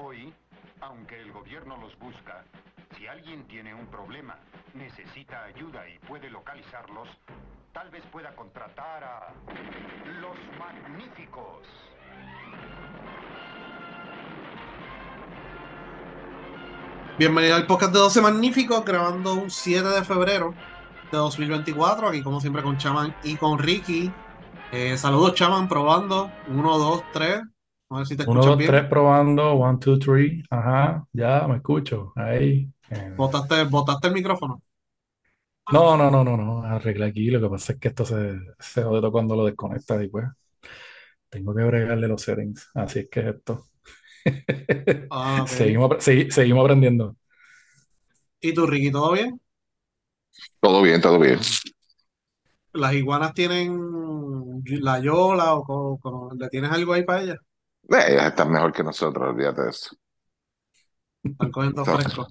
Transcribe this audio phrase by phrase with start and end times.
[0.00, 0.32] Hoy,
[0.80, 2.44] aunque el gobierno los busca,
[2.96, 4.38] si alguien tiene un problema,
[4.74, 7.08] necesita ayuda y puede localizarlos,
[7.72, 9.34] tal vez pueda contratar a
[10.20, 11.66] los magníficos.
[17.18, 20.54] Bienvenido al podcast de 12 Magníficos, grabando un 7 de febrero
[21.10, 22.08] de 2024.
[22.08, 24.12] Aquí, como siempre, con Chaman y con Ricky.
[24.70, 26.30] Eh, saludos, Chaman, probando.
[26.46, 27.40] 1, 2, 3.
[27.90, 28.80] A ver si te 1, escuchas 2, bien.
[28.80, 29.54] 3 probando.
[29.54, 30.42] 1, 2, 3.
[30.50, 32.12] Ajá, ya me escucho.
[32.16, 32.70] Ahí.
[32.90, 34.62] Eh, ¿Botaste, botaste el micrófono?
[35.70, 36.62] No, no, no, no, no.
[36.64, 37.30] Arreglé aquí.
[37.30, 40.26] Lo que pasa es que esto se, se jode todo cuando lo desconectas y pues
[41.28, 42.70] tengo que bregarle los settings.
[42.74, 43.66] Así es que es esto.
[45.10, 45.52] Ah, ok.
[45.58, 47.16] Seguimos, apre- segui- seguimos aprendiendo.
[48.40, 49.40] ¿Y tú, Ricky, todo bien?
[50.60, 51.38] Todo bien, todo bien.
[52.72, 53.76] ¿Las iguanas tienen
[54.80, 57.38] la yola o co- co- le tienes algo ahí para ellas?
[57.88, 59.96] Eh, Ellas están mejor que nosotros, olvídate de eso.
[61.22, 62.26] Están cogiendo fresco.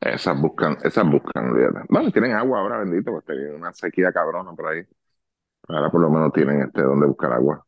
[0.00, 1.86] esas buscan, esas buscan, olvídate.
[1.88, 4.82] Bueno, tienen agua ahora, bendito, porque tienen una sequía cabrona por ahí.
[5.68, 7.64] Ahora por lo menos tienen este donde buscar agua.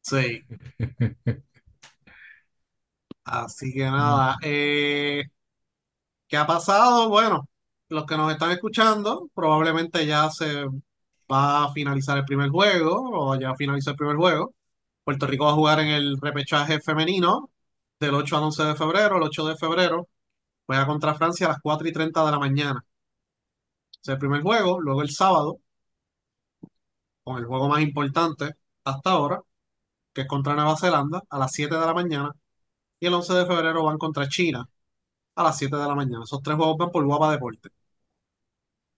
[0.00, 0.44] Sí.
[3.24, 4.36] Así que nada.
[4.42, 5.24] eh,
[6.28, 7.08] ¿qué ha pasado?
[7.08, 7.48] Bueno,
[7.88, 10.66] los que nos están escuchando, probablemente ya se
[11.30, 14.54] va a finalizar el primer juego, o ya finalizó el primer juego.
[15.04, 17.50] Puerto Rico va a jugar en el repechaje femenino
[18.00, 19.16] del 8 al 11 de febrero.
[19.16, 20.08] El 8 de febrero
[20.66, 22.84] juega contra Francia a las 4 y 30 de la mañana.
[24.02, 24.80] Es el primer juego.
[24.80, 25.58] Luego el sábado,
[27.24, 28.52] con el juego más importante
[28.84, 29.40] hasta ahora,
[30.14, 32.32] que es contra Nueva Zelanda, a las 7 de la mañana.
[33.00, 34.68] Y el 11 de febrero van contra China
[35.36, 36.24] a las 7 de la mañana.
[36.24, 37.70] Esos tres juegos van por Guapa Deporte.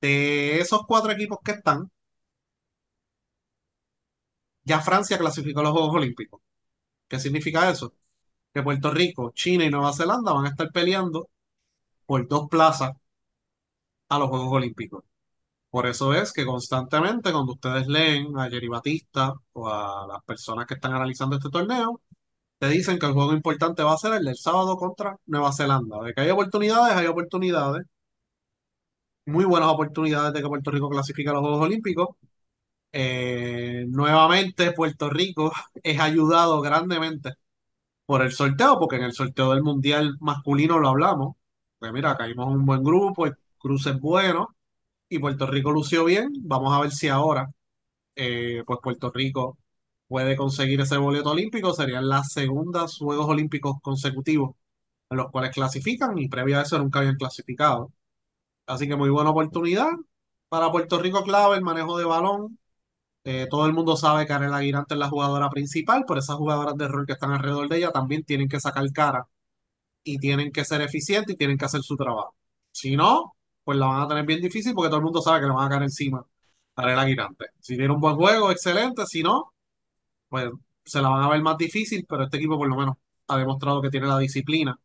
[0.01, 1.91] De esos cuatro equipos que están,
[4.65, 6.41] ya Francia clasificó los Juegos Olímpicos.
[7.09, 7.95] ¿Qué significa eso?
[8.55, 11.29] Que Puerto Rico, China y Nueva Zelanda van a estar peleando
[12.07, 12.93] por dos plazas
[14.09, 15.05] a los Juegos Olímpicos.
[15.71, 20.67] Por eso es que constantemente cuando ustedes leen a Jerry Batista o a las personas
[20.67, 22.01] que están analizando este torneo,
[22.59, 26.03] te dicen que el juego importante va a ser el del sábado contra Nueva Zelanda.
[26.03, 27.87] De que hay oportunidades, hay oportunidades.
[29.27, 32.09] Muy buenas oportunidades de que Puerto Rico clasifique a los Juegos Olímpicos.
[32.97, 37.35] Eh, nuevamente Puerto Rico es ayudado grandemente
[38.07, 41.37] por el sorteo, porque en el sorteo del Mundial masculino lo hablamos.
[41.79, 44.57] Pues mira, caímos en un buen grupo, el cruce es bueno
[45.09, 46.31] y Puerto Rico lució bien.
[46.43, 47.51] Vamos a ver si ahora
[48.17, 49.59] eh, pues Puerto Rico
[50.09, 51.73] puede conseguir ese boleto olímpico.
[51.75, 54.57] Serían las segundas Juegos Olímpicos consecutivos
[55.11, 57.93] en los cuales clasifican y previo a eso nunca habían clasificado.
[58.67, 59.91] Así que muy buena oportunidad.
[60.49, 62.59] Para Puerto Rico clave el manejo de balón.
[63.25, 66.77] Eh, todo el mundo sabe que Arela Aguirante es la jugadora principal, pero esas jugadoras
[66.77, 69.27] de rol que están alrededor de ella también tienen que sacar cara
[70.05, 72.35] y tienen que ser eficientes y tienen que hacer su trabajo.
[72.73, 75.47] Si no, pues la van a tener bien difícil porque todo el mundo sabe que
[75.47, 76.25] le van a caer encima
[76.77, 77.47] a Aguirante.
[77.61, 79.07] Si tiene un buen juego, excelente.
[79.07, 79.53] Si no,
[80.29, 80.51] pues
[80.85, 82.97] se la van a ver más difícil, pero este equipo por lo menos
[83.29, 84.79] ha demostrado que tiene la disciplina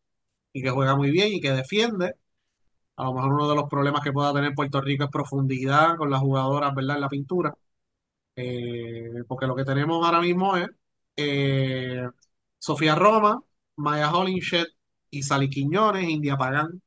[0.53, 2.15] y que juega muy bien y que defiende.
[2.97, 6.09] A lo mejor uno de los problemas que pueda tener Puerto Rico es profundidad con
[6.11, 6.95] las jugadoras, ¿verdad?
[6.97, 7.55] En la pintura.
[8.41, 10.67] Eh, porque lo que tenemos ahora mismo es
[11.17, 12.07] eh,
[12.57, 13.41] Sofía Roma,
[13.77, 14.65] Maya Hollinshed
[15.09, 16.81] y Sally Quiñones, India Pagán.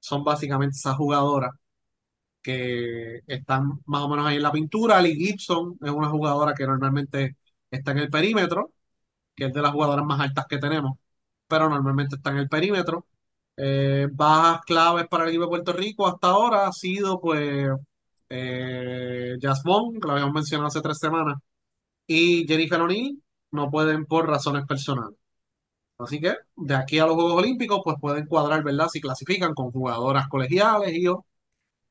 [0.00, 1.52] Son básicamente esas jugadoras
[2.42, 4.98] que están más o menos ahí en la pintura.
[4.98, 7.36] Ali Gibson es una jugadora que normalmente
[7.70, 8.72] está en el perímetro,
[9.36, 10.98] que es de las jugadoras más altas que tenemos,
[11.48, 13.06] pero normalmente está en el perímetro.
[13.56, 17.70] Eh, bajas claves para el equipo de Puerto Rico hasta ahora ha sido pues
[18.32, 21.38] eh, Jasmine, que lo habíamos mencionado hace tres semanas,
[22.06, 23.22] y Jennifer O'Neill
[23.52, 25.16] no pueden por razones personales.
[25.98, 28.88] Así que de aquí a los Juegos Olímpicos pues pueden cuadrar, ¿verdad?
[28.88, 31.24] Si clasifican con jugadoras colegiales y o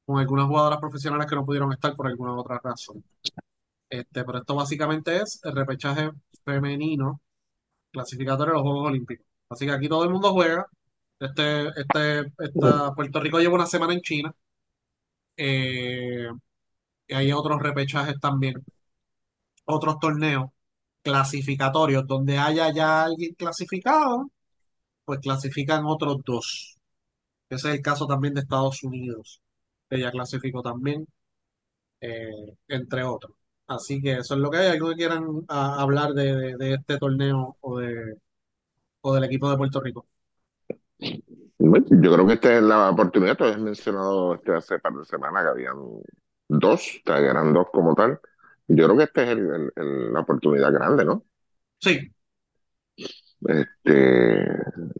[0.05, 3.03] con algunas jugadoras profesionales que no pudieron estar por alguna otra razón.
[3.89, 6.11] Este, pero esto básicamente es el repechaje
[6.45, 7.21] femenino
[7.91, 9.25] clasificatorio de los Juegos Olímpicos.
[9.49, 10.65] Así que aquí todo el mundo juega.
[11.19, 12.31] Este, este,
[12.95, 14.33] Puerto Rico lleva una semana en China.
[15.37, 16.27] Eh,
[17.07, 18.55] y hay otros repechajes también,
[19.65, 20.49] otros torneos
[21.03, 24.31] clasificatorios donde haya ya alguien clasificado,
[25.05, 26.77] pues clasifican otros dos.
[27.49, 29.41] Ese es el caso también de Estados Unidos,
[29.89, 31.07] que ya clasificó también,
[32.01, 32.29] eh,
[32.69, 33.33] entre otros.
[33.67, 34.67] Así que eso es lo que hay.
[34.71, 38.17] ¿Algo que quieran a- hablar de, de- de este torneo o, de,
[39.01, 40.07] o del equipo de Puerto Rico?
[41.63, 43.37] Bueno, yo creo que esta es la oportunidad.
[43.37, 45.75] Tú habías mencionado este hace par de semanas que habían
[46.47, 48.19] dos, que eran dos como tal.
[48.67, 51.23] Yo creo que esta es el- el- el- la oportunidad grande, ¿no?
[51.79, 52.11] Sí,
[53.43, 54.45] Este,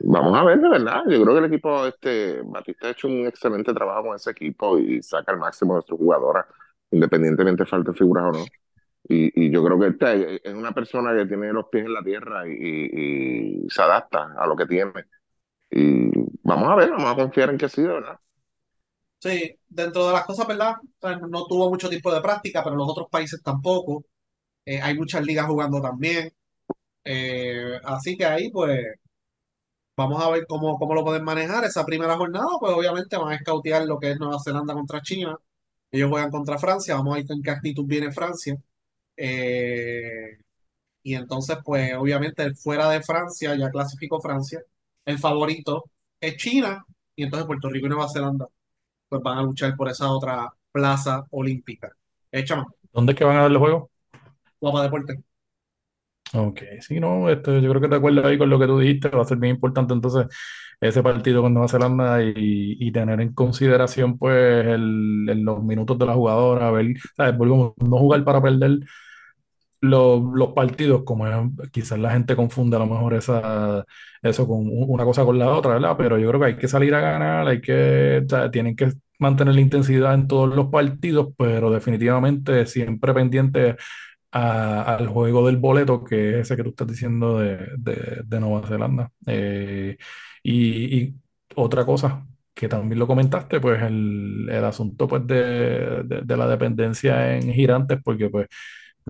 [0.04, 1.04] vamos a ver, de verdad.
[1.08, 4.80] Yo creo que el equipo, este, Batista ha hecho un excelente trabajo con ese equipo
[4.80, 6.46] y saca el máximo de sus jugadoras,
[6.90, 8.54] independientemente falte figuras o no.
[9.10, 12.04] Y, y yo creo que este es una persona que tiene los pies en la
[12.04, 14.94] tierra y, y- y se adapta a lo que tiene.
[15.72, 16.12] Y
[16.44, 18.20] vamos a ver, vamos a confiar en que sí, verdad.
[19.20, 20.76] Sí, dentro de las cosas, ¿verdad?
[21.30, 24.06] No tuvo mucho tiempo de práctica, pero los otros países tampoco.
[24.66, 26.32] Eh, hay muchas ligas jugando también.
[27.06, 28.80] Eh, así que ahí, pues,
[29.98, 31.64] vamos a ver cómo, cómo lo pueden manejar.
[31.66, 35.38] Esa primera jornada, pues obviamente van a escautear lo que es Nueva Zelanda contra China.
[35.92, 36.96] Ellos juegan contra Francia.
[36.96, 38.58] Vamos a ver en qué actitud viene Francia.
[39.18, 40.40] Eh,
[41.04, 44.62] y entonces, pues, obviamente, fuera de Francia, ya clasificó Francia.
[45.06, 45.86] El favorito
[46.20, 46.84] es China.
[47.16, 48.48] Y entonces Puerto Rico y Nueva Zelanda,
[49.10, 51.92] pues van a luchar por esa otra plaza olímpica.
[52.32, 53.90] Échame, ¿Dónde es que van a dar los juegos?
[54.60, 55.24] guapa deporte.
[56.34, 59.10] Ok, sí, no, esto, yo creo que te acuerdas ahí con lo que tú dijiste,
[59.10, 60.28] va a ser bien importante entonces
[60.80, 62.32] ese partido con Nueva Zelanda y,
[62.80, 67.38] y tener en consideración pues el, el- los minutos de la jugadora, ver, ¿sabes?
[67.38, 68.80] Volvemos, no jugar para perder
[69.82, 73.86] los, los partidos, como es- quizás la gente confunde a lo mejor esa,
[74.22, 75.96] eso con una cosa con la otra, ¿verdad?
[75.98, 78.92] Pero yo creo que hay que salir a ganar, hay que, o sea, tienen que
[79.20, 83.76] mantener la intensidad en todos los partidos, pero definitivamente siempre pendiente
[84.32, 88.40] a- al juego del boleto, que es ese que tú estás diciendo de, de- de
[88.40, 89.12] Nueva Zelanda.
[89.28, 89.98] Eh,
[90.44, 91.16] y, y
[91.56, 97.36] otra cosa que también lo comentaste, pues el, el asunto pues de- de la dependencia
[97.38, 98.48] en girantes, porque pues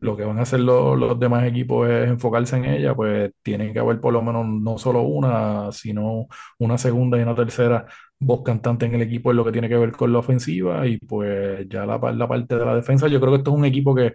[0.02, 3.74] lo que van a hacer los, los demás equipos es enfocarse en ella, pues tienen
[3.74, 6.28] que haber por lo menos no solo una, sino
[6.60, 7.86] una segunda y una tercera
[8.20, 10.98] voz cantante en el equipo en lo que tiene que ver con la ofensiva y
[10.98, 13.94] pues ya la, la parte de la defensa, yo creo que esto es un equipo
[13.96, 14.14] que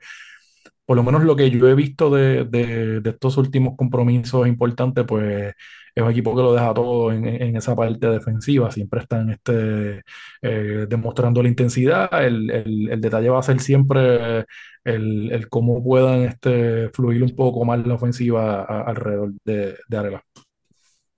[0.84, 5.04] por lo menos lo que yo he visto de, de- de estos últimos compromisos importantes,
[5.06, 5.54] pues
[5.96, 8.70] es un equipo que lo deja todo en, en esa parte defensiva.
[8.70, 10.02] Siempre están este,
[10.42, 12.10] eh, demostrando la intensidad.
[12.22, 14.44] El, detalle va a ser siempre
[14.84, 20.22] el, cómo puedan este, fluir un poco más la ofensiva alrededor de, de Arela.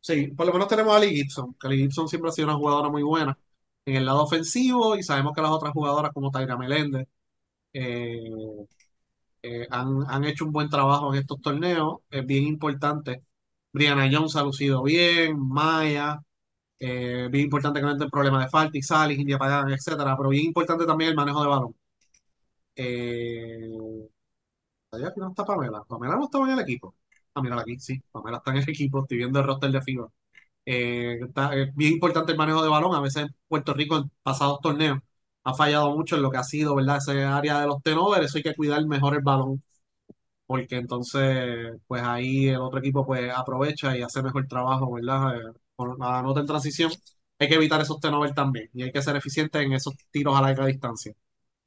[0.00, 2.56] Sí, por lo menos tenemos a Lee Gibson, que Lee Gibson siempre ha sido una
[2.56, 3.36] jugadora muy buena
[3.84, 7.08] en el lado ofensivo y sabemos que las otras jugadoras como Tyra Meléndez
[7.72, 8.30] eh,
[9.42, 11.98] eh, han hecho un buen trabajo en estos torneos.
[12.10, 13.24] Es bien importante.
[13.72, 16.18] Brianna Jones ha lucido bien, Maya,
[16.80, 20.30] eh, bien importante que no entre problemas de falta y Salis, India Pagán, etcétera, pero
[20.30, 21.76] bien importante también el manejo de balón.
[22.76, 24.08] Eh,
[24.92, 25.82] allá aquí no está Pamela.
[25.84, 26.94] Pamela no estaba en el equipo.
[27.34, 30.08] Ah, mira aquí, sí, Pamela está en el equipo, estoy viendo el roster de FIBA.
[30.66, 31.20] Eh,
[31.54, 32.94] es bien importante el manejo de balón.
[32.94, 35.00] A veces en Puerto Rico en pasados torneos
[35.44, 36.98] ha fallado mucho en lo que ha sido, ¿verdad?
[36.98, 39.62] Ese área de los tenovers, eso hay que cuidar mejor el balón,
[40.48, 45.36] porque entonces, pues ahí el otro equipo pues aprovecha y hace mejor trabajo, ¿verdad?
[45.38, 46.92] Eh, con la nota en transición.
[47.40, 50.42] Hay que evitar esos tenovers también y hay que ser eficiente en esos tiros a
[50.42, 51.14] larga distancia.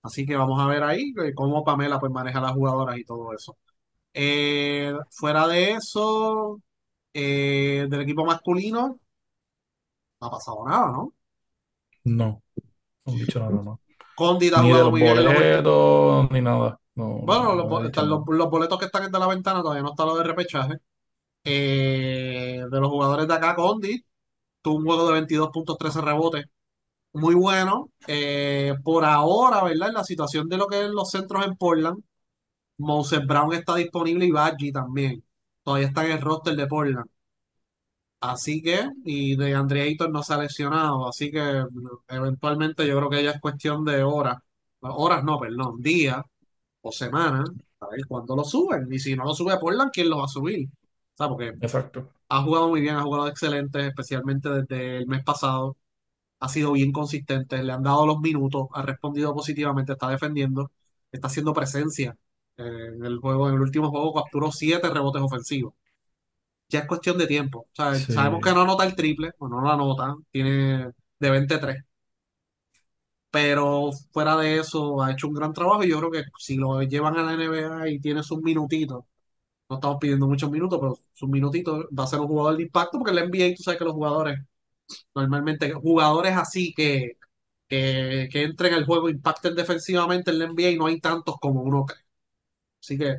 [0.04, 3.06] Así que vamos a ver ahí eh, cómo Pamela pues maneja a las jugadoras y
[3.06, 3.58] todo eso.
[4.14, 6.62] Eh, fuera de eso,
[7.14, 9.00] eh, del equipo masculino,
[10.22, 11.14] no ha pasado nada, ¿no?
[12.04, 12.42] No,
[13.06, 13.80] no han dicho nada más.
[14.16, 15.36] Condit ha Ni jugado muy bien en los
[16.32, 16.80] ni nada.
[17.02, 20.06] No, Bueno, los, no están los, boletos que están de la ventana todavía no está
[20.06, 20.78] lo de repechaje.
[21.44, 24.06] Eh, de los jugadores de acá, Condit
[24.62, 26.46] tuvo un juego de 22 puntos, 13 rebotes.
[27.14, 27.92] Muy bueno.
[28.08, 29.90] Eh, por ahora, ¿verdad?
[29.90, 32.04] En la situación de lo que es los centros en Portland,
[32.78, 35.24] Moses Brown está disponible y Badgie también.
[35.64, 37.10] Todavía está en el roster de Portland.
[38.20, 41.66] Así que, y de Andre Ayton no se ha lesionado, así que
[42.08, 44.38] eventualmente yo creo que ya es cuestión de horas,
[44.82, 46.24] horas no, perdón, días
[46.82, 48.88] o semanas, a ver cuándo lo suben.
[48.92, 50.68] Y si no lo sube Portland, ¿quién lo va a subir?
[50.70, 52.10] O sea, porque Exacto.
[52.30, 55.78] ha jugado muy bien, ha jugado excelente, especialmente desde el mes pasado.
[56.40, 60.72] Ha sido bien consistente, le han dado los minutos, ha respondido positivamente, está defendiendo,
[61.12, 62.18] está haciendo presencia
[62.58, 62.64] eh,
[62.96, 63.50] en el juego.
[63.50, 65.74] En el último juego capturó siete rebotes ofensivos
[66.70, 67.60] ya es cuestión de tiempo.
[67.60, 71.84] O sea, sabemos que no anota el triple, o no lo anota, tiene de 23,
[73.32, 76.82] pero fuera de eso ha hecho un gran trabajo y yo creo que si lo
[76.84, 79.06] llevan a la NBA y tiene sus minutitos,
[79.70, 82.98] no estamos pidiendo muchos minutos, pero sus minutitos va a ser un jugador de impacto
[83.00, 84.40] porque el NBA, tú sabes que los jugadores,
[85.16, 87.14] normalmente jugadores así que,
[87.68, 91.62] que, que entren al juego, impacten defensivamente en la NBA y no hay tantos como
[91.64, 92.00] uno cree.
[92.82, 93.18] Así que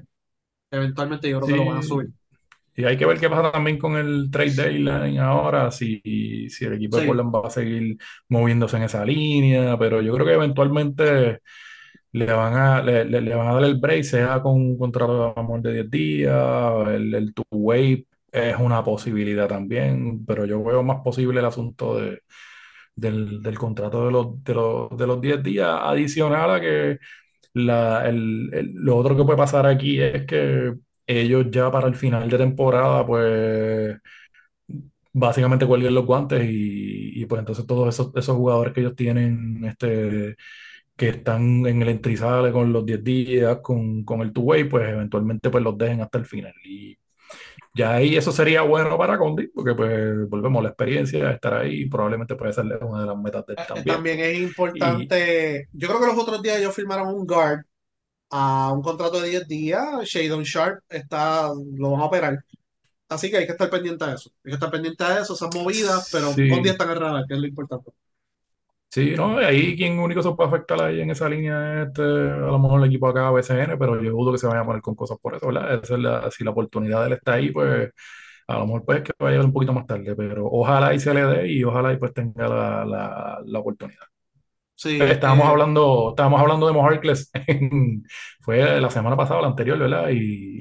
[0.71, 2.11] eventualmente yo creo que lo van a subir.
[2.75, 6.01] Y hay que ver qué pasa también con el trade deadline ahora, si,
[6.51, 7.99] si el equipo de Portland va a seguir
[8.29, 11.41] moviéndose en esa línea, pero yo creo que eventualmente
[12.13, 15.35] le van a, le, le- le van a dar el break, sea con un contrato
[15.35, 20.83] de amor de 10 días, el, el two-way es una posibilidad también, pero yo veo
[20.83, 22.23] más posible el asunto de,
[22.97, 26.99] del, del contrato de los, de los, de los 10 días adicional a que
[27.55, 30.75] la, el, el- lo otro que puede pasar aquí es que
[31.07, 33.97] ellos ya para el final de temporada, pues
[35.13, 39.65] básicamente cuelguen los guantes y, y, pues entonces todos esos, esos jugadores que ellos tienen,
[39.65, 40.37] este,
[40.97, 45.51] que están en el entrizale con los 10 días, con, con el two-way, pues eventualmente
[45.51, 46.55] pues los dejen hasta el final.
[46.65, 46.99] Y
[47.75, 52.37] ya ahí eso sería bueno para Condi, porque pues volvemos, la experiencia, estar ahí, probablemente
[52.37, 53.97] puede ser una de las metas de él Eh, también.
[53.97, 57.65] También es Y importante, yo creo que los otros días ellos firmaron un guard
[58.33, 62.45] a un contrato de 10 días, Shadon Sharp está, lo van a operar,
[63.09, 65.51] así que hay que estar pendiente a eso, hay que estar pendiente a eso, esas
[65.55, 67.93] movidas, pero con 10 sí, están en radar, que es lo importante.
[68.91, 72.37] sí, no, ahí quien único se puede afectar ahí en esa línea es este, a
[72.51, 74.95] lo mejor el equipo acá, BCN, pero yo dudo que se vaya a poner con
[74.95, 75.81] cosas por eso, ¿verdad?
[75.83, 77.91] Esa es la- si la oportunidad de él está ahí, pues
[78.49, 81.23] a lo mejor pues que vaya un poquito más tarde, pero ojalá y se le
[81.25, 84.07] dé y ojalá y pues tenga la, la, la oportunidad.
[84.75, 88.05] Sí, Estábamos eh, hablando, estábamos hablando de Mojarcles en-
[88.41, 90.11] fue la semana pasada, la anterior, ¿verdad?
[90.11, 90.17] Y,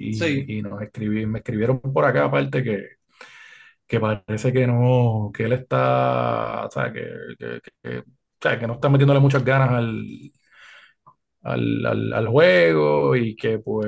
[0.09, 2.87] sí, y, nos escribí, me escribieron por acá aparte que,
[3.87, 7.01] que parece que no, que él está, o sea, que,
[7.39, 8.03] que, que- o
[8.41, 10.05] sea, que no está metiéndole muchas ganas al,
[11.43, 13.87] al, al, al juego y que pues,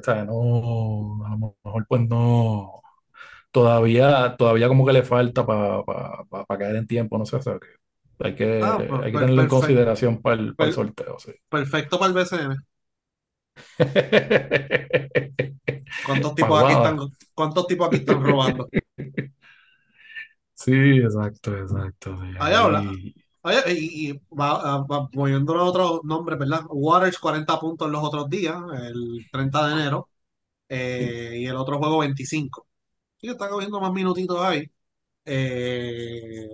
[0.00, 2.82] o sea, no, a lo mejor pues no,
[3.52, 7.68] todavía, todavía como que le falta para caer en tiempo, no sé, o sea, que
[8.20, 10.74] hay ah, que, pues, hay que per- tenerlo en consideración para el, para el per-
[10.74, 11.32] sorteo, sí.
[11.50, 12.56] perfecto para el BCN.
[16.02, 17.08] ¿Cuántos tipos aquí están, Paguada.
[17.34, 18.68] cuántos tipos aquí están robando?
[20.54, 22.16] Sí, exacto, exacto.
[22.22, 22.84] sí, Ahí habla,
[23.68, 26.62] y, y va, va poniéndole otros nombres, ¿verdad?
[26.70, 30.08] Waters 40 puntos los otros días, el 30 de enero,
[30.68, 32.68] eh, y el otro juego 25.
[33.18, 34.64] Sí, está cogiendo más minutitos ahí.
[35.26, 36.48] eh,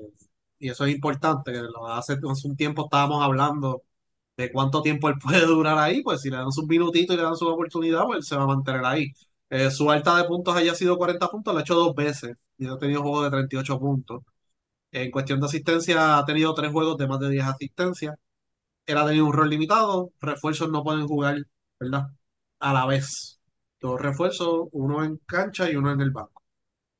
[0.61, 3.83] y eso es importante, que hace, hace un tiempo estábamos hablando
[4.37, 7.25] de cuánto tiempo él puede durar ahí, pues si le dan sus minutitos y le
[7.25, 9.13] dan su oportunidad, pues él se va a mantener ahí.
[9.51, 12.67] Eh, su alta de puntos haya sido 40 puntos, lo ha hecho dos veces, y
[12.69, 14.23] ha tenido juegos de 38 puntos.
[14.93, 18.17] En cuestión de asistencia, ha tenido tres juegos de más de 10 asistencias
[18.87, 21.39] él ha tenido un rol limitado, refuerzos no pueden jugar,
[21.79, 22.09] ¿verdad?
[22.61, 23.41] A la vez.
[23.81, 26.43] Dos refuerzos, uno en cancha y uno en el banco.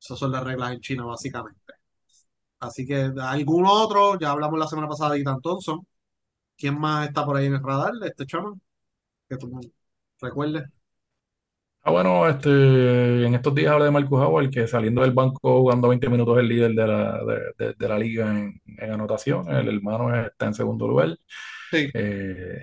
[0.01, 1.60] Esas son las reglas en China, básicamente.
[2.61, 5.87] Así que algún otro, ya hablamos la semana pasada de Ethan Thompson.
[6.57, 8.55] ¿Quién más está por ahí en el radar de este chama?
[9.29, 9.51] Que tú
[10.21, 10.65] recuerdes.
[11.83, 12.51] Ah, bueno, este,
[13.27, 16.43] en estos días hablé de Marcus Howard, que saliendo del banco jugando 20 minutos es
[16.43, 19.49] el líder de la, de, de- de la liga en, en anotación.
[19.51, 21.17] El hermano está en segundo lugar.
[21.73, 22.63] Sí, Eh,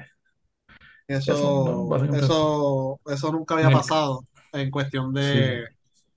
[1.08, 3.32] eso, eso, eso.
[3.32, 5.68] nunca había pasado en cuestión sí, de,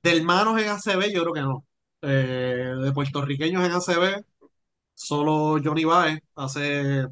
[0.02, 1.64] de hermanos en ACB, yo creo que no.
[2.02, 4.24] Eh, de puertorriqueños en ACB,
[4.94, 7.06] solo Johnny Baez hace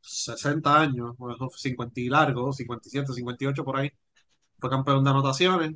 [0.00, 3.90] 60 años, o eso, 50 y largo, 57, 58 por ahí,
[4.60, 5.72] fue campeón de anotaciones.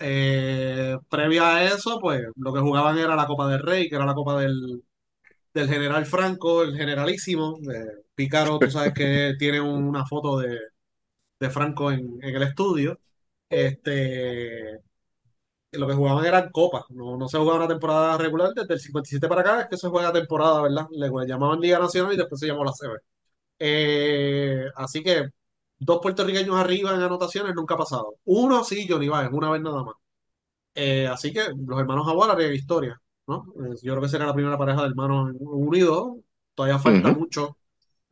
[0.00, 4.06] Eh, previa a eso, pues lo que jugaban era la Copa del Rey, que era
[4.06, 4.84] la Copa del,
[5.54, 7.58] del General Franco, el Generalísimo.
[7.72, 10.58] Eh, Pícaro, tú sabes que tiene una foto de,
[11.40, 13.00] de Franco en, en el estudio.
[13.48, 14.80] Este,
[15.78, 19.28] lo que jugaban eran copas, no, no se jugaba una temporada regular desde el 57
[19.28, 20.86] para acá, es que se juega temporada, ¿verdad?
[20.92, 22.98] Le llamaban Liga Nacional y después se llamó la CB.
[23.58, 25.28] Eh, así que
[25.78, 28.16] dos puertorriqueños arriba en anotaciones nunca ha pasado.
[28.24, 29.94] Uno sí, Johnny Baez, una vez nada más.
[30.74, 33.46] Eh, así que los hermanos Aguilar harían historia, ¿no?
[33.64, 36.16] Eh, yo creo que será la primera pareja de hermanos unidos.
[36.54, 37.56] Todavía falta mucho,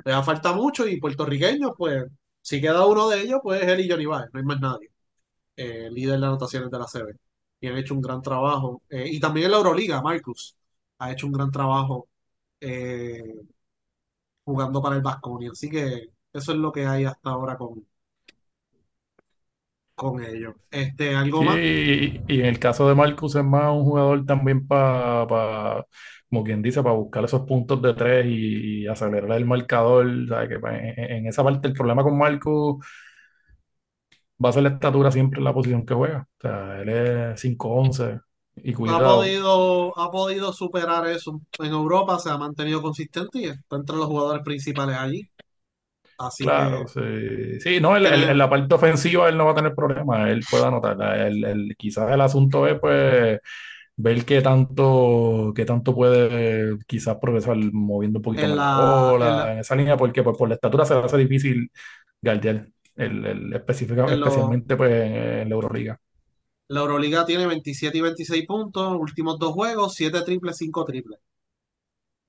[0.04, 2.04] todavía falta mucho y puertorriqueños, pues,
[2.40, 4.90] si queda uno de ellos, pues es él y Johnny Baez, no hay más nadie.
[5.56, 7.16] Líder de anotaciones de la CB.
[7.62, 8.82] Y han hecho un gran trabajo.
[8.90, 10.56] Eh, y también en la Euroliga, Marcus
[11.00, 12.08] ha hecho un gran trabajo
[12.60, 13.22] eh,
[14.44, 15.50] jugando para el Baskonia.
[15.52, 17.84] Así que eso es lo que hay hasta ahora con,
[19.94, 20.54] con ellos.
[20.70, 21.60] Este, ¿algo sí, más?
[22.28, 25.86] y, y en el caso de Marcus es más un jugador también para,
[26.28, 30.06] como quien dice, para buscar esos puntos de tres y, y acelerar el marcador.
[30.28, 30.48] ¿sabes?
[30.48, 32.84] Que, en, en esa parte el problema con Marcus
[34.44, 36.28] va a ser la estatura siempre en la posición que juega.
[36.38, 38.20] O sea, él es cinco once
[38.56, 39.02] y Ha cuidado.
[39.02, 41.40] podido, ha podido superar eso.
[41.58, 45.28] En Europa se ha mantenido consistente y está entre los jugadores principales allí.
[46.18, 47.00] Así que Claro, sí.
[47.60, 50.44] Sí, no, el- el- en la parte ofensiva él no va a tener problemas, él
[50.50, 51.00] puede anotar.
[51.20, 53.38] El, el- quizás el asunto es pues
[53.96, 59.20] ver qué tanto, qué tanto puede quizás progresar moviendo un poquito en la la, en
[59.20, 61.70] bola la, en esa línea, porque pues, por la estatura se le hace difícil
[62.22, 65.98] guardiar el, el- específica- en lo- especialmente pues en, la Euroliga.
[66.66, 71.20] La Euroliga tiene 27 y 26 puntos, últimos dos juegos, 7 triples, 5 triples.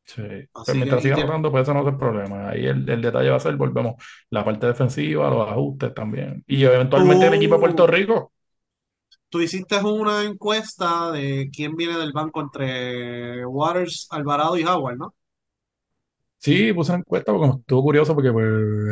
[0.05, 0.21] Sí.
[0.63, 2.49] Pues mientras siga anotando, pues eso no es el problema.
[2.49, 3.95] Ahí el, el detalle va a ser, volvemos,
[4.29, 6.43] la parte defensiva, los ajustes también.
[6.45, 7.87] Y eventualmente el equipo de Puerto.
[7.87, 8.33] Rico.
[9.29, 15.15] Tú hiciste una encuesta de quién viene del banco entre Waters, Alvarado y Howard, ¿no?
[16.43, 18.45] Sí, puse una encuesta porque me estuvo curioso porque pues,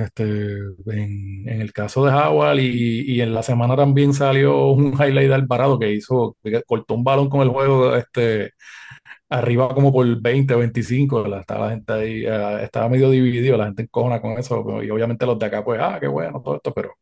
[0.06, 4.94] este, en, en el caso de Howard y, y en la semana también salió un
[4.94, 8.52] highlight de Alvarado que hizo, que cortó un balón con el juego este,
[9.30, 13.66] arriba como por 20, 25, la- estaba la gente ahí, eh, estaba medio dividido, la
[13.66, 16.74] gente encojona con eso y obviamente los de acá pues, ah, qué bueno todo esto,
[16.74, 16.96] pero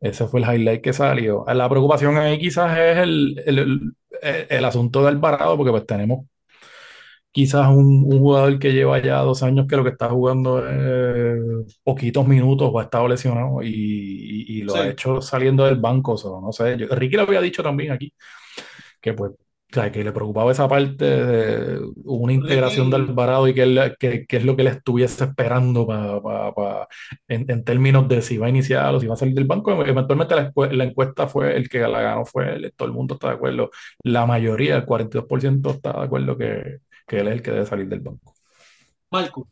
[0.00, 1.44] ese fue el highlight que salió.
[1.54, 3.58] La preocupación ahí quizás es el, el,
[4.22, 6.26] el- el asunto de Alvarado porque pues tenemos
[7.34, 11.78] quizás un, un jugador que lleva ya dos años que lo que está jugando es
[11.84, 14.78] poquitos minutos o ha estado lesionado y, y- y lo Sí.
[14.80, 16.12] ha hecho saliendo del banco.
[16.14, 18.12] o sea, no sé, yo- Ricky lo había dicho también aquí,
[19.00, 23.54] que pues, o sea, que le preocupaba esa parte de una integración de Alvarado y
[23.54, 26.88] que, él- que, que es lo que él estuviese esperando pa- pa- pa-
[27.28, 29.72] en, en términos de si va a iniciar o si va a salir del banco.
[29.84, 33.28] Eventualmente la, la encuesta fue el que la ganó, fue él, todo el mundo está
[33.30, 33.70] de acuerdo,
[34.04, 37.88] la mayoría, el 42% está de acuerdo que, que él es el que debe salir
[37.88, 38.34] del banco.
[39.10, 39.48] Marco.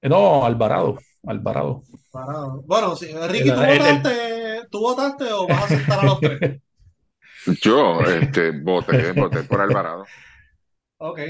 [0.00, 1.82] Eh, No, Alvarado, Alvarado.
[2.12, 2.62] Alvarado.
[2.66, 6.04] Bueno, sí, Ricky, ¿tú El- el- el- votaste, ¿tú votaste o vas a aceptar a
[6.04, 6.62] los tres?
[7.62, 10.04] Yo este, voté, voté por Alvarado.
[10.98, 11.20] Ok.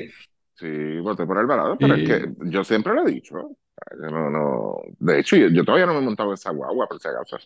[0.54, 3.34] Sí, voté por Alvarado, pero Y- es que yo siempre lo he dicho.
[3.36, 4.76] Yo no, no.
[4.98, 7.36] De hecho, yo, yo todavía no me he montado en esa guagua, por si acaso.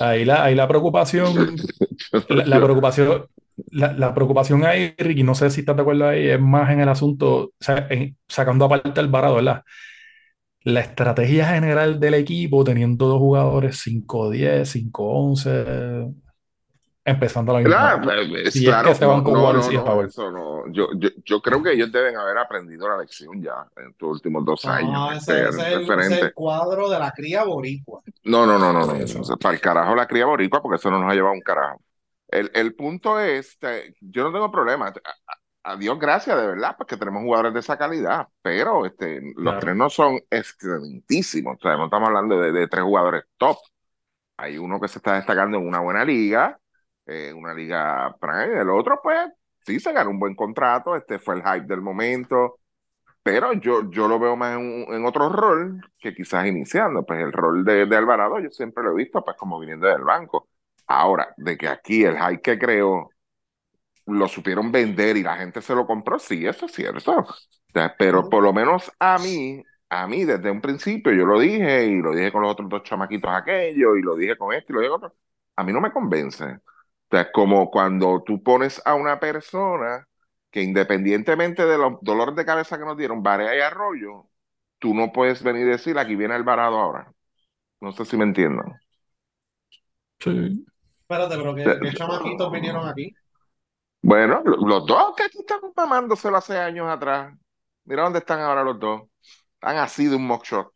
[0.00, 1.56] Ahí la, ahí la preocupación,
[2.28, 3.26] la, la preocupación,
[3.70, 6.80] la, la preocupación ahí, Ricky, no sé si estás de acuerdo ahí, es más en
[6.80, 9.62] el asunto, o sea, en- sacando aparte Alvarado, ¿verdad?
[10.62, 16.06] La estrategia general del equipo, teniendo dos jugadores 5-10, 5-11,
[17.04, 19.34] empezando a la misma Claro, eh, es Si es claro, que se van no, con
[19.34, 20.72] no, no, y no, eso no.
[20.72, 24.44] Yo, yo, yo creo que ellos deben haber aprendido la lección ya en estos últimos
[24.46, 24.94] dos años.
[24.94, 28.02] No, este, ese, ese es el, ese es el cuadro de la cría boricua.
[28.24, 28.94] No, no, no, no, no.
[29.20, 31.40] O sea, para el carajo la cría boricua, porque eso no nos ha llevado un
[31.40, 31.80] carajo.
[32.30, 34.92] El, el punto es, este, yo no tengo problema.
[35.64, 39.60] A, Dios gracias, de verdad, porque tenemos jugadores de esa calidad, pero este, los Claro.
[39.60, 41.56] tres no son excelentísimos.
[41.56, 43.58] O sea, no estamos hablando de, de tres jugadores top.
[44.38, 46.60] Hay uno que se está destacando en una buena liga,
[47.06, 48.60] eh, una liga prime.
[48.62, 49.18] El otro, pues,
[49.60, 50.96] sí se ganó un buen contrato.
[50.96, 52.60] Este fue el hype del momento.
[53.24, 57.06] Pero yo, yo lo veo más en, en otro rol que quizás iniciando.
[57.06, 60.04] Pues el rol de, de Alvarado yo siempre lo he visto pues como viniendo del
[60.04, 60.49] banco.
[60.92, 63.10] Ahora, de que aquí el hype que creó
[64.06, 67.26] lo supieron vender y la gente se lo compró, sí, eso es cierto.
[67.96, 72.02] Pero por lo menos a mí, a mí desde un principio yo lo dije y
[72.02, 74.80] lo dije con los otros dos chamaquitos aquellos y lo dije con este y lo
[74.80, 75.16] dije con otro.
[75.54, 76.44] A mí no me convence.
[76.44, 76.60] O
[77.08, 80.08] sea, es como cuando tú pones a una persona
[80.50, 84.28] que independientemente de los dolores de cabeza que nos dieron, Barea y Arroyo,
[84.80, 87.12] tú no puedes venir y decir aquí viene Alvarado ahora.
[87.80, 88.74] No sé si me entienden.
[90.18, 90.64] Sí.
[91.10, 93.14] Espérate, pero ¿qué, qué chamaquitos vinieron aquí?
[94.02, 97.34] Bueno, lo- los dos que aquí están mamándoselo hace años atrás.
[97.84, 99.02] Mira dónde están ahora los dos.
[99.54, 100.72] Están así de un mockshot.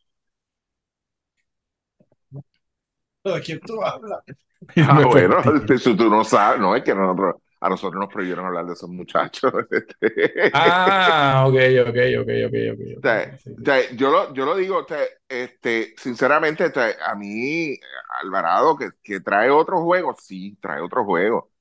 [3.25, 4.21] ¿De quién tú hablas?
[4.77, 5.37] Ah, bueno,
[5.97, 9.53] tú no sabes, no es que nosotros, a nosotros nos prohibieron hablar de esos muchachos.
[10.53, 11.55] Ah, ok,
[11.89, 12.81] ok, ok, ok, ok.
[12.99, 13.51] O sea, Sí, sí.
[13.61, 16.71] o sea, yo lo, yo lo digo, o sea, este, sinceramente,
[17.03, 17.77] a mí,
[18.23, 21.53] Alvarado, que, que trae otro juego, sí, trae otro juego,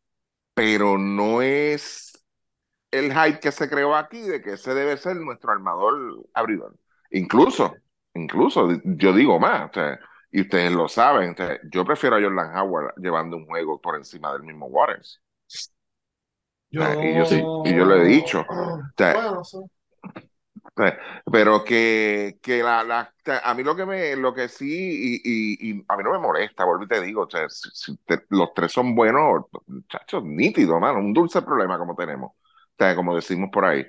[0.55, 2.13] pero no es
[2.91, 6.77] el hype que se creó aquí de que ese debe ser nuestro armador abridor.
[7.11, 7.83] Incluso,
[8.15, 9.99] incluso, yo digo más, o sea,
[10.31, 13.97] y ustedes lo saben, o sea, yo prefiero a Jordan Howard llevando un juego por
[13.97, 15.22] encima del mismo Waters.
[16.73, 16.83] Yo...
[16.83, 18.45] Ah, y yo sí, y yo lo he dicho.
[18.97, 19.57] sea, Bueno, sí.
[21.31, 25.71] Pero que, que la, la- a mí lo que me, lo que sí, y, y,
[25.79, 28.25] y a mí no me molesta, vuelvo y te digo, o sea, si, si te-
[28.29, 32.35] los tres son buenos, muchachos, nítido, mano, un dulce problema como tenemos, o
[32.77, 33.85] sea, como decimos por ahí.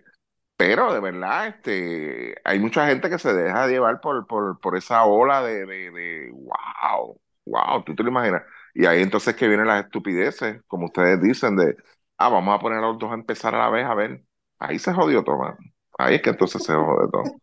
[0.57, 5.05] Pero de verdad, este, hay mucha gente que se deja llevar por, por, por esa
[5.07, 8.42] ola de, de, de wow, wow, tú te lo imaginas.
[8.75, 11.77] Y ahí entonces que vienen las estupideces, como ustedes dicen, de,
[12.27, 14.25] ah, vamos a poner a los dos a empezar a la vez, a ver.
[14.59, 15.59] Ahí se jodió todo, mano.
[15.99, 17.39] Ahí es que entonces se jode todo.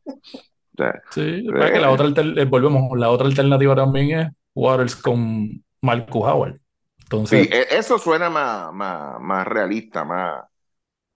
[0.77, 5.63] Sea, Sí, para que la otra eh, volvemos, la otra alternativa también es Waters con
[5.81, 6.59] Marcus Howard.
[7.03, 10.43] Entonces, Sí, e- eso suena más, más, más realista, más.
[10.43, 10.47] O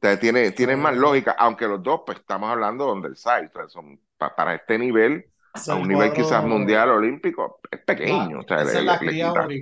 [0.08, 3.54] sea, tiene, tiene más lógica, aunque los dos, pues estamos hablando donde el site, o
[3.54, 7.82] sea, son, pa- para este nivel, Es a un el nivel quizás mundial, olímpico, es
[7.82, 9.56] pequeño, o sea, le, quita,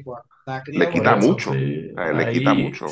[0.74, 1.90] le mucho, sí.
[1.96, 2.88] o sea, le quita mucho.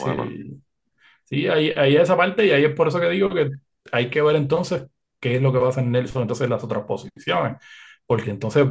[1.32, 3.52] Sí, ahí, ahí esa parte, y ahí es por eso que digo que
[3.92, 4.84] hay que ver entonces
[5.20, 7.58] qué es lo que va a hacer Nelson entonces en las otras posiciones.
[8.06, 8.68] Porque entonces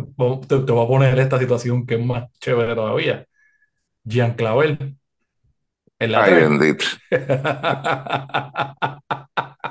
[0.49, 3.27] te, te voy a poner esta situación que es más chévere todavía.
[4.05, 4.97] Jean Clavel
[5.99, 6.35] en la Ay, 3.
[6.35, 6.85] bendito.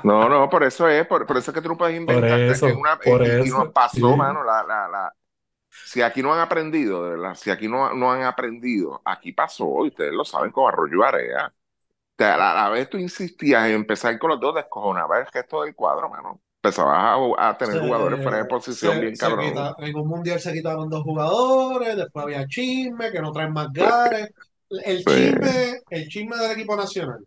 [0.02, 2.54] No, no, por eso es, por, por eso es que tú no puedes Por inventarte.
[2.64, 4.02] En eso, una, por y, y- y nos eso, pasó, sí.
[4.16, 5.14] mano, la, la, la,
[5.82, 9.84] si aquí no han aprendido, de verdad, si aquí no, no han aprendido, aquí pasó,
[9.86, 11.52] y ustedes lo saben con Arroyo Area.
[12.24, 16.08] A la vez tú insistías en empezar con los dos, descojonaba el gesto del cuadro,
[16.10, 16.40] mano.
[16.62, 16.98] Empezabas
[17.38, 19.38] a, a tener jugadores fuera de posición se, bien se cabrón.
[19.38, 23.68] quita, en un mundial se quitaron dos jugadores, después había chisme, que no traen más
[23.72, 24.28] gares.
[24.84, 27.26] El chisme, el chisme del equipo nacional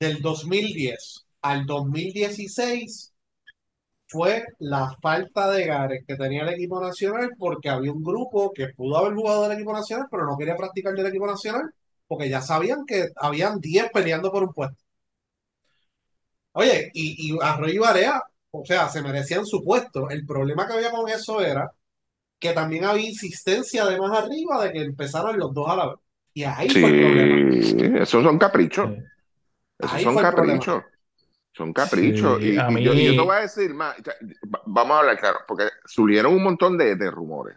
[0.00, 3.12] del 2010 al 2016
[4.08, 8.68] fue la falta de gares que tenía el equipo nacional porque había un grupo que
[8.70, 11.70] pudo haber jugado del equipo nacional, pero no quería practicar del equipo nacional
[12.10, 14.82] porque ya sabían que habían 10 peleando por un puesto.
[16.50, 18.20] Oye, y, y Arroyo y Barea,
[18.50, 20.10] o sea, se merecían su puesto.
[20.10, 21.70] El problema que había con eso era
[22.40, 25.96] que también había insistencia de más arriba de que empezaran los dos a la vez.
[26.34, 27.38] Y ahí fue el problema.
[27.62, 28.90] sí, esos son caprichos.
[28.90, 29.04] Sí.
[29.78, 30.82] Esos Ahí son caprichos.
[31.52, 32.40] Son caprichos.
[32.40, 33.94] Sí, Y, a y yo, y yo te voy a decir más.
[34.66, 37.56] Vamos a hablar claro, porque surgieron un montón de, de rumores.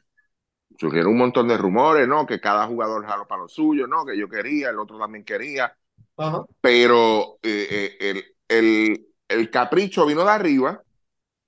[0.84, 2.26] Surgieron un montón de rumores, ¿no?
[2.26, 4.06] Que cada jugador jaló para lo suyo, ¿no?
[4.06, 5.78] Que yo quería, el otro también quería.
[6.18, 6.46] Ajá.
[6.62, 10.84] Pero eh, eh, el, el, el capricho vino de arriba,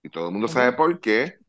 [0.04, 1.39] y todo el mundo sabe Ujú, por qué.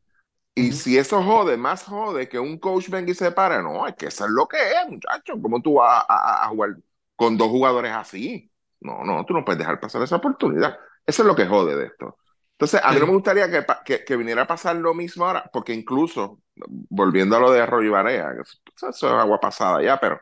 [0.54, 0.74] Y ujú.
[0.74, 4.06] si eso jode, más jode que un coach venga y se para, no, es que
[4.06, 5.34] eso es lo que es, muchacho.
[5.42, 6.76] ¿Cómo tú vas a, a- a jugar
[7.16, 8.50] con dos jugadores así?
[8.80, 10.78] No, no, tú no puedes dejar pasar esa oportunidad.
[11.06, 12.18] Eso es lo que jode de esto.
[12.56, 15.48] Entonces, a mí no me gustaría que, que, que viniera a pasar lo mismo ahora,
[15.52, 16.40] porque incluso,
[16.88, 18.32] volviendo a lo de Arroyo y Barea,
[18.76, 20.20] eso, es agua pasada ya, pero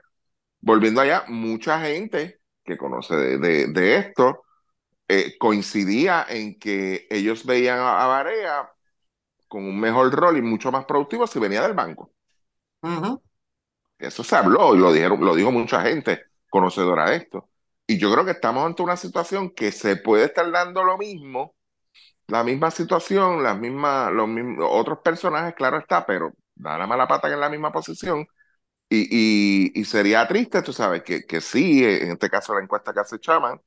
[0.60, 4.44] volviendo allá, mucha gente que conoce de, de- de esto
[5.08, 8.70] eh, coincidía en que ellos veían a, a Barea
[9.48, 12.12] con un mejor rol y mucho más productivo si venía del banco.
[13.98, 17.48] Eso se habló y lo dijeron, lo dijo mucha gente conocedora de esto.
[17.86, 21.54] Y yo creo que estamos ante una situación que se puede estar dando lo mismo,
[22.28, 27.06] la misma situación, las mismas, los mismos, otros personajes, claro está, pero da la mala
[27.08, 28.26] pata que en la misma posición.
[28.90, 29.08] Y,
[29.76, 33.00] y, y sería triste, tú sabes, que, que sí, en este caso la encuesta que
[33.00, 33.60] hace Chaman,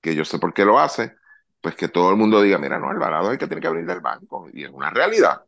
[0.00, 1.14] que yo sé por qué lo hace,
[1.60, 3.86] pues que todo el mundo diga, mira, no, Alvarado es el que tiene que venir
[3.86, 4.48] del banco.
[4.52, 5.44] Y es una realidad.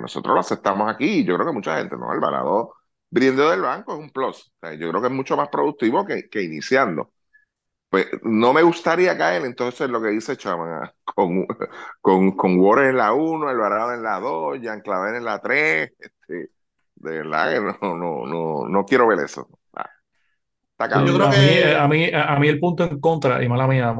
[0.00, 2.10] Nosotros lo aceptamos aquí y yo creo que mucha gente, ¿no?
[2.10, 2.74] Alvarado
[3.10, 4.52] viniendo del banco es un plus.
[4.78, 7.12] Yo creo que es mucho más productivo que, que iniciando.
[7.92, 11.46] Pues no me gustaría caer entonces en lo que dice Chaman, ah, con,
[12.00, 15.92] con, con Warren en la 1, Alvarado en la 2, Jean Claver en la 3.
[15.98, 16.48] Este,
[16.94, 19.46] de verdad que no, no, no, no quiero ver eso.
[19.74, 19.90] Ah,
[20.70, 23.48] está Yo creo a mí, que a mí, a mí el punto en contra, y
[23.50, 23.94] mala mía,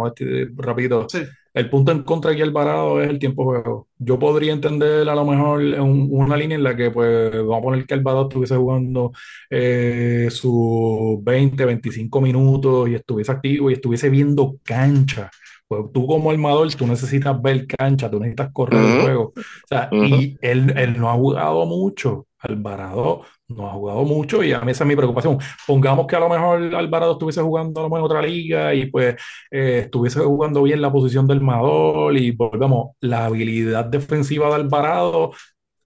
[0.56, 1.26] rápido, sí.
[1.54, 3.88] El punto en contra aquí Alvarado es el tiempo de juego.
[3.98, 7.62] Yo podría entender a lo mejor un- una línea en la que, pues, vamos a
[7.62, 9.12] poner que Alvarado estuviese jugando
[9.50, 15.30] eh, sus 20, 25 minutos y estuviese activo y estuviese viendo cancha.
[15.68, 19.32] Pues tú como armador, tú necesitas ver cancha, tú necesitas correr el juego.
[19.36, 22.26] O sea, y él, él no ha jugado mucho.
[22.38, 23.22] Alvarado
[23.56, 25.38] no ha jugado mucho y a mí esa es mi preocupación.
[25.66, 28.86] Pongamos que a lo mejor Alvarado estuviese jugando a lo mejor en otra liga y
[28.86, 29.16] pues
[29.50, 35.32] eh, estuviese jugando bien la posición del armador y volvemos, la habilidad defensiva de Alvarado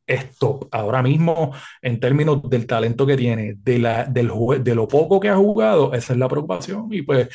[0.06, 0.68] es top.
[0.70, 1.52] Ahora mismo,
[1.82, 4.30] en términos del talento que tiene, de, la, del
[4.62, 6.88] de lo poco que ha jugado, esa es la preocupación.
[6.92, 7.28] Y pues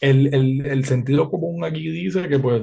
[0.00, 2.62] el, el, el sentido común aquí dice que pues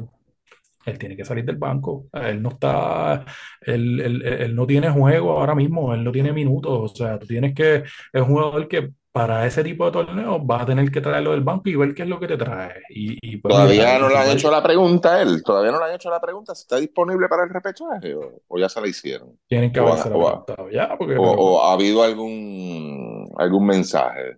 [0.86, 2.08] él tiene que salir del banco.
[2.14, 3.26] Él no está,
[3.62, 6.92] él, él- él no tiene juego ahora mismo, él no tiene minutos.
[6.94, 10.62] O sea, tú tienes que, es un jugador que para ese tipo de torneos vas
[10.64, 12.82] a tener que traerlo del banco y ver qué es lo que te trae.
[12.90, 15.86] Y, y pues Todavía no le han hecho la pregunta a él, todavía no le
[15.86, 18.88] han hecho la pregunta si está disponible para el repechaje o, o ya se la
[18.88, 19.38] hicieron.
[19.48, 20.10] tienen que O la
[20.58, 24.34] o ya, porque o- pero, o ha habido algún, algún mensaje.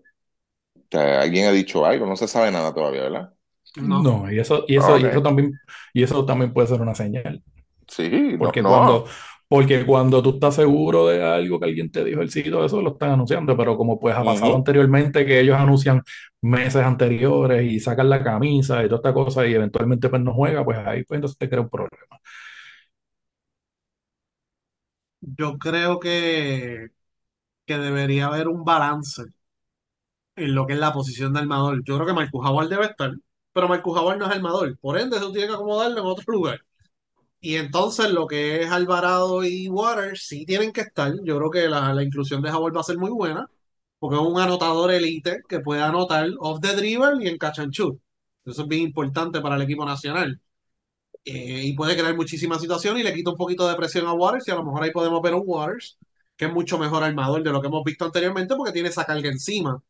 [0.76, 3.34] O sea, alguien ha dicho algo, no se sabe nada todavía, ¿verdad?
[3.76, 4.02] No.
[4.02, 5.60] no, y eso, y eso, y eso también,
[5.94, 7.44] y eso también puede ser una señal.
[7.88, 8.66] Sí, Porque no.
[8.66, 9.06] cuando,
[9.48, 12.92] porque cuando tú estás seguro de algo que alguien te dijo el sitio, eso lo
[12.94, 16.02] están anunciando, pero como pues ha pasado anteriormente que ellos anuncian
[16.42, 20.66] meses anteriores y sacan la camisa y toda esta cosa y eventualmente pues no juega,
[20.66, 22.20] pues ahí pues entonces te crea un problema.
[25.22, 26.90] Yo creo que,
[27.68, 29.24] que debería haber un balance
[30.36, 31.84] en lo que es la posición de armador.
[31.84, 33.12] Yo creo que Marcus Howard debe estar,
[33.54, 34.78] pero Marcus Howard no es armador.
[34.80, 36.62] Por ende, eso tiene que acomodarlo en otro lugar.
[37.42, 41.14] Y entonces lo que es Alvarado y Waters sí tienen que estar.
[41.24, 43.50] Yo creo que la, la inclusión de Howard va a ser muy buena,
[44.00, 47.38] porque es un anotador elite que puede anotar off the dribble y en
[47.72, 48.00] shoot.
[48.46, 50.42] Eso es bien importante para el equipo nacional.
[51.26, 54.48] Eh, y puede crear muchísimas situaciones y le quita un poquito de presión a Waters
[54.48, 55.98] y a lo mejor ahí podemos ver un Waters
[56.36, 59.30] que es mucho mejor armador de lo que hemos visto anteriormente porque tiene esa carga
[59.30, 59.82] encima.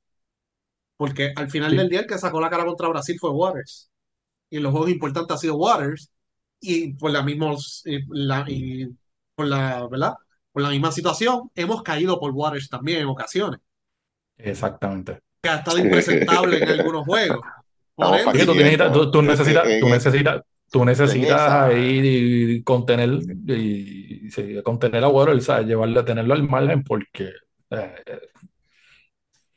[1.03, 1.77] Porque al final Sí.
[1.77, 3.89] del día el que sacó la cara contra Brasil fue Waters.
[4.49, 6.09] Y en los juegos importantes ha sido Waters.
[6.61, 8.87] Y por la misma, y la, y
[9.35, 10.13] por la, ¿verdad?
[10.53, 13.59] Por la misma situación, hemos caído por Waters también en ocasiones.
[14.37, 15.19] Exactamente.
[15.41, 17.41] Que ha estado impresentable en algunos juegos.
[17.95, 18.07] Por
[18.45, 23.09] tú, necesitas, tú, necesitas, tú necesitas, tú necesitas esa- ahí contener
[23.47, 25.67] y, sí, contener a Waters, ¿sabes?
[25.67, 27.29] Llevarle, tenerlo al margen porque
[27.71, 27.95] eh,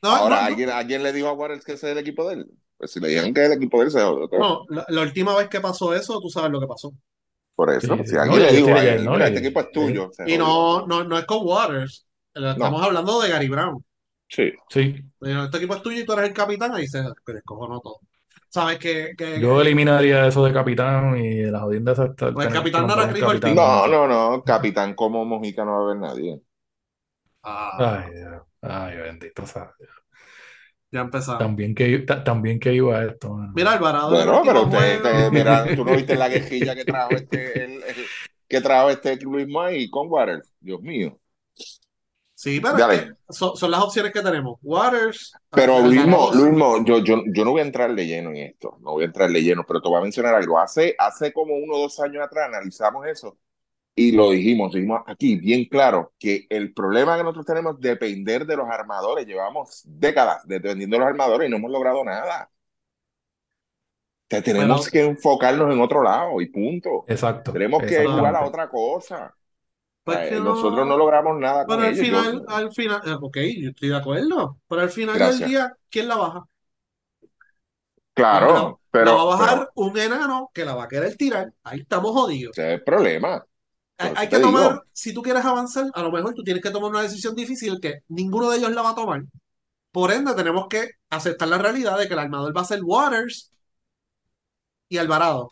[0.01, 0.47] no, Ahora, no, no.
[0.47, 2.47] ¿alguien, ¿alguien le dijo a Waters que ese es el equipo de él?
[2.77, 3.99] Pues si le dijeron que es el equipo de él, se.
[3.99, 6.93] No, la, la última vez que pasó eso, tú sabes lo que pasó.
[7.55, 10.11] Por eso, Sí, si alguien No, le dijo a él, y- este equipo es tuyo.
[10.27, 12.05] Y no, no, no es con Waters.
[12.33, 13.83] Estamos hablando de Gary Brown.
[14.29, 14.51] Sí.
[14.69, 17.99] sí, Digo, Este equipo es tuyo y tú eres el capitán, ahí se descojonó todo.
[18.49, 22.87] Sabes que, que- yo eliminaría eso de capitán y las jodiendas hasta Pues el capitán
[22.87, 23.55] no era Chris capitán.
[23.55, 24.43] No, no, no.
[24.43, 26.41] Capitán como Mojica no va a haber nadie.
[27.43, 28.46] Ah, Ay, Dios.
[28.61, 29.71] Ay, bendito sea.
[30.91, 31.39] ya empezamos.
[31.39, 33.51] También que, ta- también que iba esto, mano.
[33.55, 34.09] Mira, Alvarado.
[34.11, 38.05] Bueno, pero usted, usted- mira, tú no viste la quejilla que trajo este, el- el-
[38.47, 40.53] que trajo este Luis May con Waters.
[40.59, 41.19] Dios mío.
[42.33, 43.15] Sí, pero Dale.
[43.29, 44.59] son, son las opciones que tenemos.
[44.61, 45.33] Waters.
[45.49, 48.37] Pero Luis Mo, Luis Mo, yo, yo, yo no voy a entrar de lleno en
[48.37, 50.59] esto, no voy a entrar de lleno, pero te voy a mencionar algo.
[50.59, 53.37] Hace, hace como uno o dos años atrás analizamos eso
[53.97, 58.45] y lo dijimos, dijimos aquí bien claro que el problema que nosotros tenemos es depender
[58.45, 59.25] de los armadores.
[59.27, 62.49] Llevamos décadas dependiendo de los armadores y no hemos logrado nada.
[62.49, 67.05] O sea, tenemos que enfocarnos en otro lado y punto.
[67.07, 67.51] Exacto.
[67.53, 69.33] Tenemos que jugar a otra cosa.
[70.03, 72.07] Pues no- Nosotros no logramos nada con Pero al ellos.
[72.07, 74.59] Yo- final, al final, eh, ok, yo estoy de acuerdo.
[74.67, 75.39] Pero al final Gracias.
[75.39, 76.45] del día, ¿quién la baja?
[78.13, 81.15] claro, la, pero, la va a bajar pero un enano que la va a querer
[81.15, 81.51] tirar.
[81.63, 82.57] Ahí estamos jodidos.
[82.57, 83.45] ese es el problema.
[83.97, 84.83] Hay, que tomar, digo.
[84.93, 88.01] si tú quieres avanzar, a lo mejor tú tienes que tomar una decisión difícil que
[88.09, 89.23] ninguno de ellos la va a tomar.
[89.91, 93.51] Por ende, tenemos que aceptar la realidad de que el armador va a ser Waters
[94.89, 95.51] y Alvarado.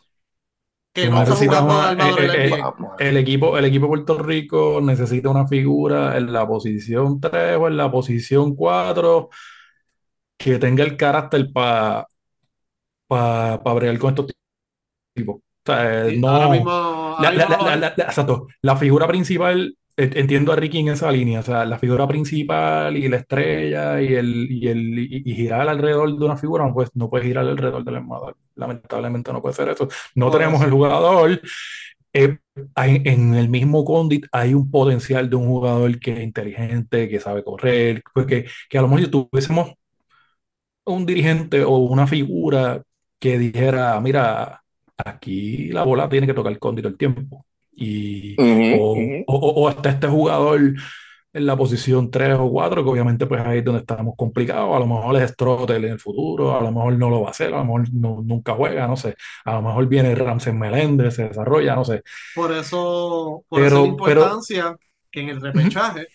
[0.92, 2.62] Que no está una- armador en la eh, eh.
[3.00, 7.66] El equipo, el equipo de Puerto Rico necesita una figura en la posición 3 o
[7.66, 9.28] en la posición 4
[10.38, 12.06] que tenga el carácter para
[13.06, 14.26] pa, pa bregar con estos
[15.14, 15.40] tipos.
[15.66, 18.46] Sea, Sí, no, ahora mismo, ahora la, la- mismo la- exacto.
[18.62, 22.96] La figura principal, eh, entiendo a Ricky en esa línea, o sea, la figura principal
[22.96, 26.74] y la estrella y el, y el y, y girar alrededor de una figura, no
[26.74, 28.36] puedes, no puedes girar alrededor del armador.
[28.54, 29.88] Lamentablemente no puede ser eso.
[30.14, 30.64] No Por tenemos eso.
[30.64, 31.40] el jugador.
[32.12, 32.38] Eh,
[32.74, 37.20] hay- en el mismo Condit hay un potencial de un jugador que es inteligente, que
[37.20, 39.72] sabe correr, pues que, que a lo mejor si tuviésemos
[40.84, 42.82] un dirigente o una figura
[43.18, 44.62] que dijera, mira,
[45.04, 47.46] aquí la bola tiene que tocar el Condit todo el tiempo.
[47.72, 49.24] Y, o, ujú.
[49.26, 50.60] o, o- o hasta este jugador
[51.32, 54.74] en la posición 3 o 4, que obviamente pues ahí es donde estamos complicados.
[54.74, 57.30] A lo mejor es Strotel en el futuro, a lo mejor no lo va a
[57.32, 59.14] hacer, a lo mejor no- nunca juega, no sé.
[59.44, 62.02] A lo mejor viene Ramses Meléndez, se desarrolla, no sé.
[62.34, 64.74] Por eso, por pero- importancia
[65.10, 66.06] que en el repechaje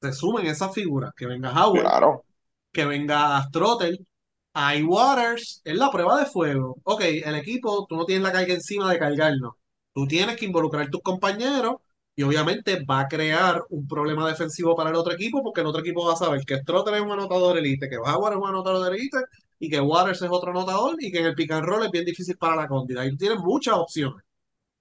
[0.00, 2.24] se sumen esas figuras, que venga Howard, Claro.
[2.72, 4.06] que venga Strotel,
[4.52, 6.76] hay Waters, es la prueba de fuego.
[6.84, 9.54] Ok, el equipo, tú no tienes la carga encima de cargarnos.
[9.94, 11.76] Tú tienes que involucrar a tus compañeros
[12.16, 15.80] y obviamente va a crear un problema defensivo para el otro equipo porque el otro
[15.80, 18.94] equipo va a saber que Strotel es un anotador elite, que Howard es un anotador
[18.94, 19.18] elite
[19.58, 22.04] y que Waters es otro anotador y que en el pick and roll es bien
[22.04, 22.98] difícil para la Condit.
[22.98, 24.24] Ahí tienes muchas opciones.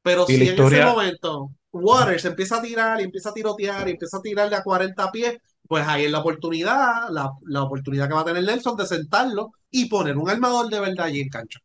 [0.01, 3.91] Pero Y si en ese momento Waters empieza a tirar y empieza a tirotear y
[3.91, 8.13] empieza a tirarle a 40 pies, pues ahí es la oportunidad, la, la oportunidad que
[8.15, 11.59] va a tener Nelson de sentarlo y poner un armador de verdad allí en cancha.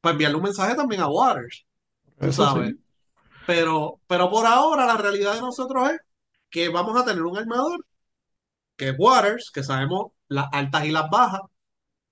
[0.00, 1.66] Para enviarle un mensaje también a Waters,
[2.20, 2.72] tú Eso sabes.
[2.72, 2.78] sí.
[3.46, 5.98] Pero, pero por ahora la realidad de nosotros es
[6.50, 7.84] que vamos a tener un armador
[8.76, 11.42] que es Waters, que sabemos las altas y las bajas,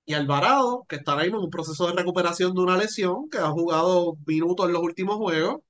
[0.07, 3.39] y Alvarado, que está ahora mismo en un proceso de recuperación de una lesión, que
[3.39, 5.61] ha jugado minutos en los últimos juegos,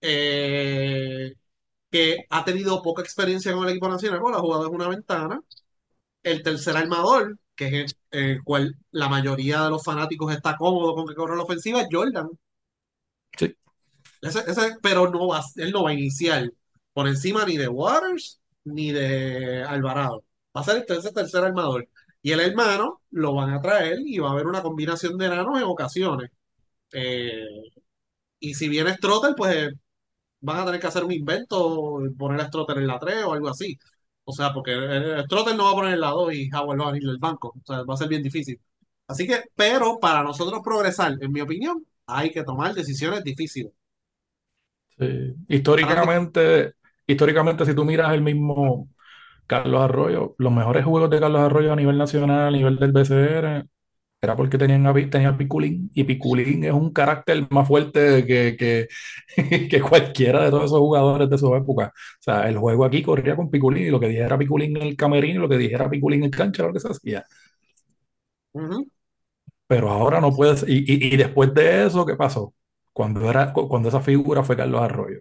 [0.00, 1.34] eh,
[1.94, 5.40] que ha tenido poca experiencia con el equipo nacional, porque ha jugado en una ventana.
[6.22, 10.94] El tercer armador, que es el, el cual la mayoría de los fanáticos está cómodo
[10.94, 12.30] con que corra la ofensiva, es Jordan.
[13.38, 13.56] Sí.
[14.22, 16.50] Ese- ese- pero no va, él no va a iniciar
[16.92, 20.24] por encima ni de Waters ni de Alvarado.
[20.56, 21.88] Va a ser ese tercer armador.
[22.22, 25.58] Y el hermano lo van a traer y va a haber una combinación de enanos
[25.58, 26.30] en ocasiones.
[26.92, 27.44] Eh,
[28.40, 29.72] Y si viene Strotter, pues
[30.44, 33.48] van a tener que hacer un invento, poner a Strotter en la 3 o algo
[33.48, 33.78] así.
[34.24, 36.88] O sea, porque eh, Strotter no va a poner en la 2 y Howard va
[36.88, 37.54] a venir del banco.
[37.56, 38.60] O sea, va a ser bien difícil.
[39.06, 43.72] Así que, pero para nosotros progresar, en mi opinión, hay que tomar decisiones difíciles.
[44.98, 45.34] Sí.
[45.48, 46.74] Históricamente,
[47.06, 48.88] históricamente, si tú miras el mismo
[49.46, 53.66] Carlos Arroyo, los mejores juegos de Carlos Arroyo a nivel nacional, a nivel del BCR,
[54.24, 58.88] era porque tenían a, tenía Piculín, y Piculín es un carácter más fuerte que, que,
[59.68, 61.92] que cualquiera de todos esos jugadores de su época.
[61.94, 64.96] O sea, el juego aquí corría con Piculín, y lo que dijera Piculín en el
[64.96, 67.24] camerino, lo que dijera Piculín en cancha, lo que se hacía.
[69.66, 70.64] Pero ahora no puedes.
[70.68, 72.54] Y, y, y después de eso, ¿qué pasó?
[72.92, 75.20] Cuando, era, cu- cuando esa figura fue Carlos Arroyo.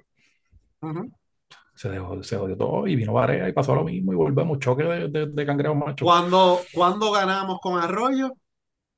[1.75, 4.83] Se dejó, se jodió todo y vino Varea y pasó lo mismo y volvemos choque
[4.83, 6.09] de, de, de cangrejos machos.
[6.09, 8.33] Cuando, cuando ganamos con Arroyo,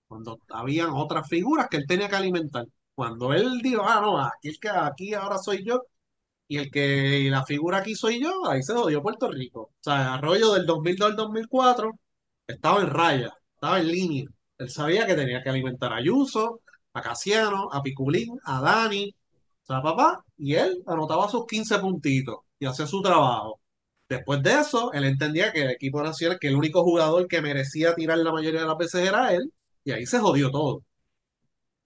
[0.08, 2.66] cuando habían otras figuras que él tenía que alimentar.
[2.94, 5.84] Cuando él dijo, ah, no, aquí, el que, aquí ahora soy yo,
[6.48, 9.62] y el que la figura aquí soy yo, ahí se jodió Puerto Rico.
[9.62, 11.92] O sea, Arroyo del 2002 al 2004
[12.48, 14.26] estaba en raya, estaba en línea.
[14.58, 16.62] Él sabía que tenía que alimentar a Ayuso,
[16.94, 19.14] a Casiano, a Piculín, a Dani,
[19.64, 23.60] o sea, papá, y él anotaba sus 15 puntitos y hacía su trabajo.
[24.10, 27.96] Después de eso, él entendía que el equipo nacional, que el único jugador que merecía
[27.96, 29.52] tirar la mayoría de las veces era él,
[29.86, 30.84] y ahí se jodió todo,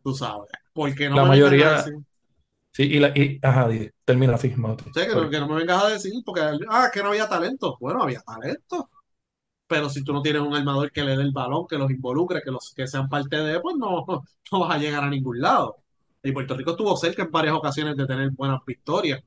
[0.04, 0.50] tú sabes.
[0.74, 1.94] Porque no La me vengan a mayoría, decir,
[2.74, 3.70] sí, y, la, y ajá,
[4.06, 4.54] termina así,
[4.90, 7.30] o sea, que no, que no me vengas a decir, porque, ah, que no había
[7.30, 7.78] talento.
[7.80, 8.90] Bueno, había talento.
[9.68, 12.42] Pero si tú no tienes un armador que le dé el balón, que los involucre,
[12.44, 14.06] que los que sean parte de, pues no,
[14.52, 15.78] no vas a llegar a ningún lado.
[16.24, 19.22] Y Puerto Rico estuvo cerca en varias ocasiones de tener buenas victorias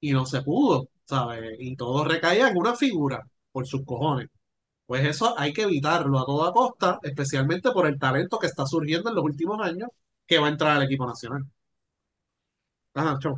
[0.00, 1.56] y no se pudo, ¿sabes?
[1.60, 4.28] Y todo recaía en una figura por sus cojones.
[4.88, 9.08] Pues eso hay que evitarlo a toda costa, especialmente por el talento que está surgiendo
[9.10, 9.88] en los últimos años
[10.26, 11.44] que va a entrar al equipo nacional.
[12.94, 13.36] Ajá, chau.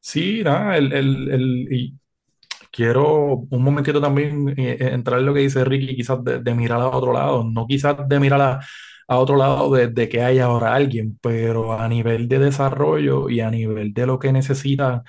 [0.00, 1.98] Sí, nada, el, el, el- y
[2.72, 6.54] quiero un momentito también eh, eh, entrar en lo que dice Ricky, quizás de, de
[6.54, 8.60] mirar a otro lado, no quizás de mirar a,
[9.08, 13.40] a otro lado de, de que haya ahora alguien, pero a nivel de desarrollo y
[13.40, 15.04] a nivel de lo que necesita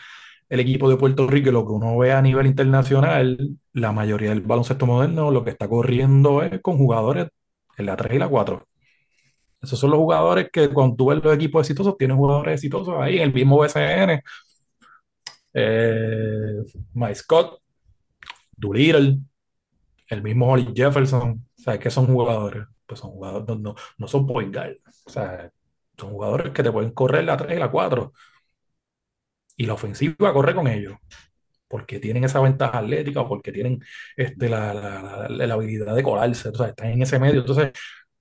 [0.49, 4.41] el equipo de Puerto Rico lo que uno ve a nivel internacional, la mayoría del
[4.41, 7.27] baloncesto moderno lo que está corriendo es con jugadores
[7.77, 8.67] en la 3 y la 4.
[9.61, 13.17] Esos son los jugadores que cuando tú ves los equipos exitosos, tienen jugadores exitosos ahí
[13.17, 14.21] en el mismo BCN.
[15.53, 16.61] Eh,
[16.93, 17.61] Mike Scott,
[18.55, 19.19] Doolittle,
[20.07, 21.45] el mismo Holly Jefferson.
[21.59, 22.65] O sea, ¿qué son jugadores?
[22.85, 24.77] Pues son jugadores, no, no, no son point guard.
[25.05, 25.51] O sea,
[25.97, 28.13] son jugadores que te pueden correr la 3 y la 4.
[29.59, 30.95] Y la ofensiva corre con ellos.
[31.67, 33.83] Porque tienen esa ventaja atlética o porque tienen
[34.15, 36.49] este, la, la, la, la habilidad de colarse.
[36.49, 37.41] O sea, están en ese medio.
[37.41, 37.73] Entonces,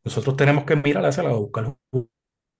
[0.04, 1.74] nosotros tenemos que mirar hacia la buscar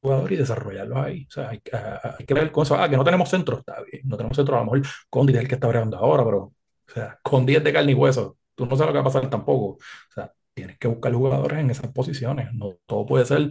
[0.00, 1.26] jugador y desarrollarlos ahí.
[1.28, 2.76] O sea, hay, que ver con eso.
[2.76, 4.02] Ah, que no tenemos centro, está bien.
[4.06, 6.52] No tenemos centro, a lo mejor Condi es el que está bregando ahora, pero, o
[6.86, 9.30] sea, con 10 de carne y hueso, tú no sabes lo que va a pasar
[9.30, 9.66] tampoco.
[9.76, 12.52] O sea, tienes que buscar jugadores en esas posiciones.
[12.54, 13.50] No todo puede ser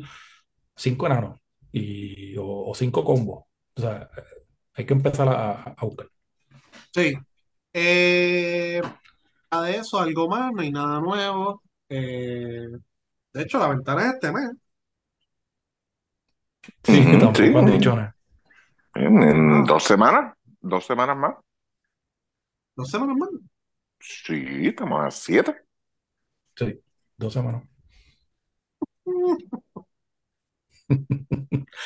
[0.76, 1.40] cinco enanos
[1.72, 3.46] y, o, o cinco combos.
[3.76, 4.10] O sea,
[4.78, 6.08] hay que empezar a, a buscar.
[6.94, 7.14] Sí.
[7.74, 8.82] Eh,
[9.52, 11.64] de eso, algo más, no hay nada nuevo.
[11.90, 12.68] Eh,
[13.34, 14.52] de hecho, la ventana es este mes.
[16.84, 17.60] Sí, Ujú, tampoco sí.
[17.60, 18.16] han dicho nada.
[18.96, 21.36] En, en dos semanas, dos semanas más.
[22.78, 23.30] Dos semanas más.
[24.00, 25.56] Sí, estamos a siete.
[26.56, 26.82] Sí,
[27.18, 27.64] dos semanas.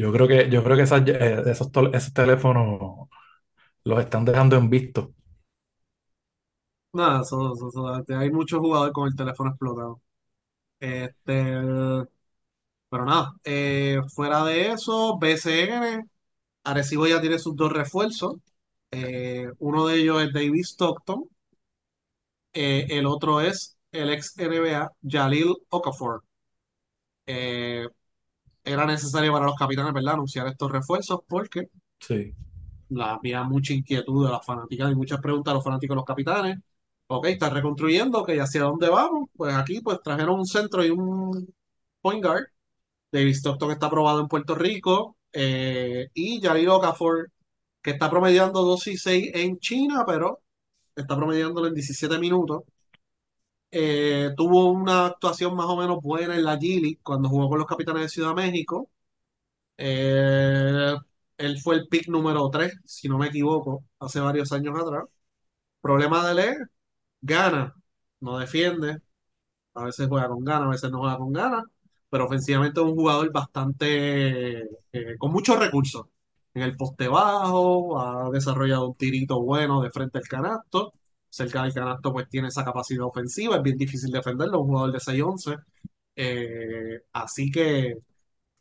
[0.00, 3.08] Yo creo que, yo creo que esas, eh, esos, esos teléfonos
[3.84, 5.14] los están dejando en visto.
[6.92, 10.00] Nada, eso- eso, hay muchos jugadores con el teléfono explotado.
[10.80, 11.62] Este,
[12.88, 16.02] pero nada, eh, fuera de eso, BCN,
[16.64, 18.36] Arecibo ya tiene sus dos refuerzos.
[18.90, 21.24] Eh, uno de ellos es David Stockton,
[22.52, 26.22] el otro es el ex NBA Jalil Okafor.
[28.68, 31.68] Era necesario para los capitanes, ¿verdad?, anunciar estos refuerzos porque
[32.00, 32.34] Sí.
[32.88, 36.04] la, había mucha inquietud de las fanáticas y muchas preguntas a los fanáticos de los
[36.04, 36.58] capitanes.
[37.08, 39.28] Ok, está reconstruyendo, que hacia dónde vamos.
[39.36, 41.48] Pues aquí pues trajeron un centro y un
[42.00, 42.44] point guard.
[43.12, 45.16] David Stockton está aprobado en Puerto Rico.
[45.32, 47.30] eh, y Jalil Okafor,
[47.82, 50.40] que está promediando 2 y 6 en China, pero
[50.96, 52.62] está promediándolo en 17 minutos.
[53.70, 57.58] Eh, tuvo una actuación más o menos buena en la G League cuando jugó con
[57.58, 58.90] los capitanes de Ciudad México.
[59.78, 60.94] Eh,
[61.38, 65.04] él fue el pick número 3, si no me equivoco, hace varios años atrás.
[65.82, 66.58] Problema de es,
[67.22, 67.74] gana,
[68.20, 69.00] no defiende,
[69.74, 71.64] a veces juega con ganas, a veces no juega con ganas,
[72.10, 74.62] pero ofensivamente es un jugador bastante,
[74.92, 76.06] eh, con muchos recursos.
[76.54, 80.94] En el poste bajo, ha desarrollado un tirito bueno de frente al canasto.
[81.30, 85.00] Cerca del canasto, pues tiene esa capacidad ofensiva, es bien difícil defenderlo, un jugador de
[85.00, 85.56] 6'11".
[86.16, 87.94] Eh, así que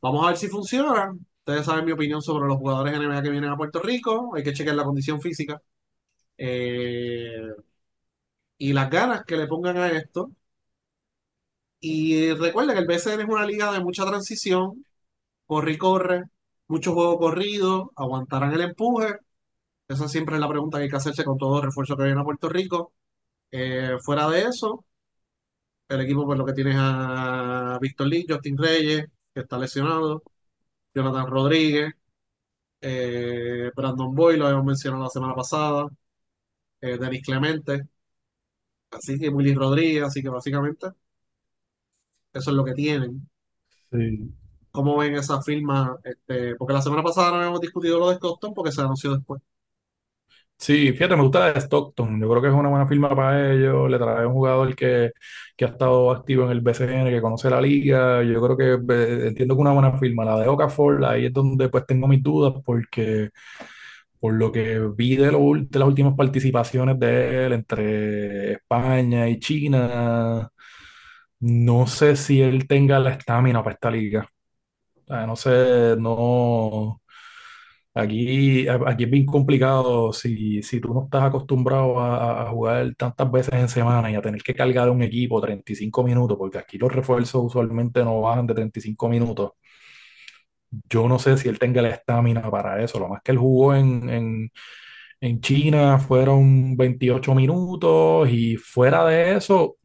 [0.01, 1.13] vamos a ver si funciona.
[1.39, 4.36] Ustedes saben mi opinión sobre los jugadores NBA que vienen a Puerto Rico.
[4.36, 5.61] Hay que chequear la condición física.
[6.38, 7.41] Eh,
[8.59, 10.32] y las ganas que le pongan a esto.
[11.80, 14.84] Y recuerda que el BCN es una liga de mucha transición,
[15.47, 16.24] corre y corre,
[16.68, 19.18] mucho juego corrido, aguantarán el empuje.
[19.88, 22.19] Esa siempre es la pregunta que hay que hacerse con todo el refuerzo que viene
[22.21, 22.93] a Puerto Rico.
[23.51, 24.85] Eh, fuera de eso,
[25.89, 30.23] el equipo pues lo que tiene es a Víctor Lee, Justin Reyes, que está lesionado,
[30.93, 31.93] Jonathan Rodríguez,
[32.81, 35.88] eh, Brandon Boy, lo habíamos mencionado la semana pasada,
[36.81, 37.88] eh, Denis Clemente,
[38.91, 40.88] así que Willy Rodríguez, así que básicamente
[42.33, 43.29] eso es lo que tienen.
[43.91, 44.33] Sí.
[44.71, 45.97] ¿Cómo ven esa firma?
[46.03, 49.41] Este, porque la semana pasada no habíamos discutido lo de Stockton porque se anunció después.
[50.60, 52.20] Sí, fíjate, me gusta la de Stockton.
[52.20, 53.89] Yo creo que es una buena firma para ellos.
[53.89, 55.12] Le trae un jugador que,
[55.55, 58.24] que ha estado activo en el BCN, que conoce la liga.
[58.24, 60.26] Yo creo que entiendo que una buena firma.
[60.26, 63.30] La de Okafor, ahí es donde pues tengo mis dudas porque
[64.20, 69.39] por lo que vi de, lo de las últimas participaciones de él entre España y
[69.39, 70.49] China,
[71.41, 74.28] no sé si él tenga la estamina para esta liga.
[75.08, 77.01] No sé, no.
[78.00, 83.32] Aquí, aquí es bien complicado si, si tú no estás acostumbrado a, a jugar tantas
[83.32, 86.91] veces en semana y a tener que cargar un equipo 35 minutos, porque aquí los
[86.93, 89.52] refuerzos usualmente no bajan de 35 minutos.
[90.89, 93.00] Yo no sé si él tenga la estamina para eso.
[93.00, 94.52] Lo más que él jugó en, en,
[95.22, 99.78] en China fueron 28 minutos y fuera de eso,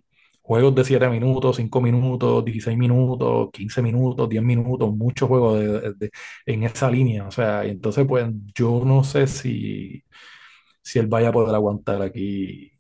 [0.43, 5.80] juegos de 7 minutos, 5 minutos, 16 minutos, 15 minutos, 10 minutos, muchos juegos de-
[5.80, 6.11] de- de-
[6.47, 7.26] en esa línea.
[7.26, 10.05] O sea, y entonces pues yo no sé si,
[10.82, 12.72] si él vaya a poder aguantar aquí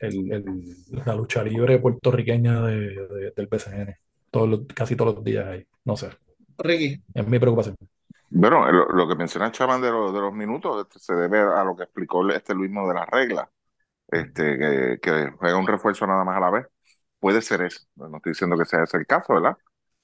[0.00, 0.76] el- el-
[1.06, 3.96] la lucha libre puertorriqueña de, de- del BCN.
[4.30, 5.64] Todos los- casi todos los días ahí.
[5.84, 6.08] No sé,
[6.58, 7.76] Ricky, es mi preocupación.
[8.32, 11.64] Bueno, lo, lo que menciona Chaman de, lo- de los minutos este, se debe a
[11.64, 13.48] lo que explicó este Luismo de las reglas,
[14.10, 16.66] este, que, que juega un refuerzo nada más a la vez.
[17.18, 19.56] Puede ser eso, no estoy diciendo que sea ese el caso, ¿verdad?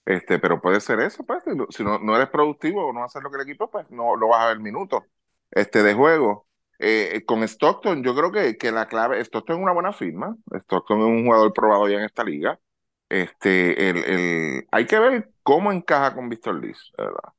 [0.05, 3.31] Este, pero puede ser eso, pues, si no, no eres productivo o no haces lo
[3.31, 5.03] que el equipo, pues no, no vas a ver minutos
[5.51, 6.47] este, de juego.
[6.79, 11.01] Eh, con Stockton, yo creo que, que la clave, Stockton es una buena firma, Stockton
[11.01, 12.61] es un jugador probado ya en esta liga.
[13.09, 17.33] Este, el, el, hay que ver cómo encaja con Víctor Liz, ¿verdad?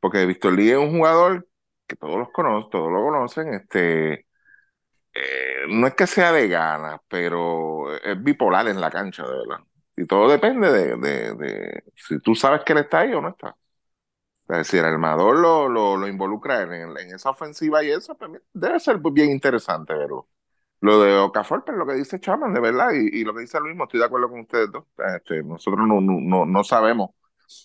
[0.00, 1.48] Porque Víctor Lee es un jugador
[1.86, 4.26] que todos los conocen, todos lo conocen, este,
[5.14, 9.64] eh, no es que sea de ganas, pero es bipolar en la cancha, de verdad.
[9.96, 13.56] Y todo depende de, si tú sabes que él está ahí o no está.
[14.48, 19.30] Es decir, el armador lo, involucra en, esa ofensiva y eso, pues, debe ser bien
[19.30, 20.28] interesante verlo.
[20.80, 23.76] Lo de Okafor, pero lo que dice Chaman, de verdad, y, lo que dice Luis,
[23.78, 24.86] estoy de acuerdo con ustedes dos.
[25.16, 27.10] Este, nosotros no, sabemos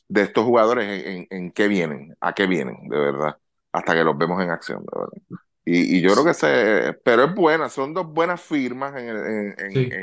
[0.07, 3.37] de estos jugadores en qué vienen, a qué vienen, de verdad,
[3.71, 5.39] hasta que los vemos en acción, de verdad.
[5.65, 9.17] Y, y yo creo que se, pero es buena, son dos buenas firmas en el,
[9.17, 9.99] en, en- Sí.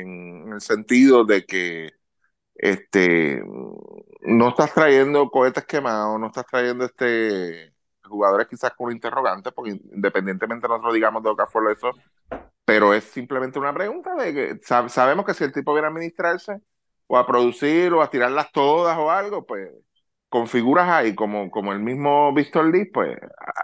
[0.47, 1.89] en el sentido de que
[2.55, 3.43] este
[4.21, 10.67] no estás trayendo cohetes quemados, no estás trayendo este jugadores quizás con interrogantes, porque independientemente
[10.67, 11.97] nosotros digamos de Okafor eso,
[12.65, 15.91] pero es simplemente una pregunta de que sab- sabemos que si el tipo viene a
[15.91, 16.61] administrarse
[17.07, 19.69] o a producir o a tirarlas todas o algo, pues
[20.29, 23.17] con figuras ahí como, como el mismo Víctor Lee, pues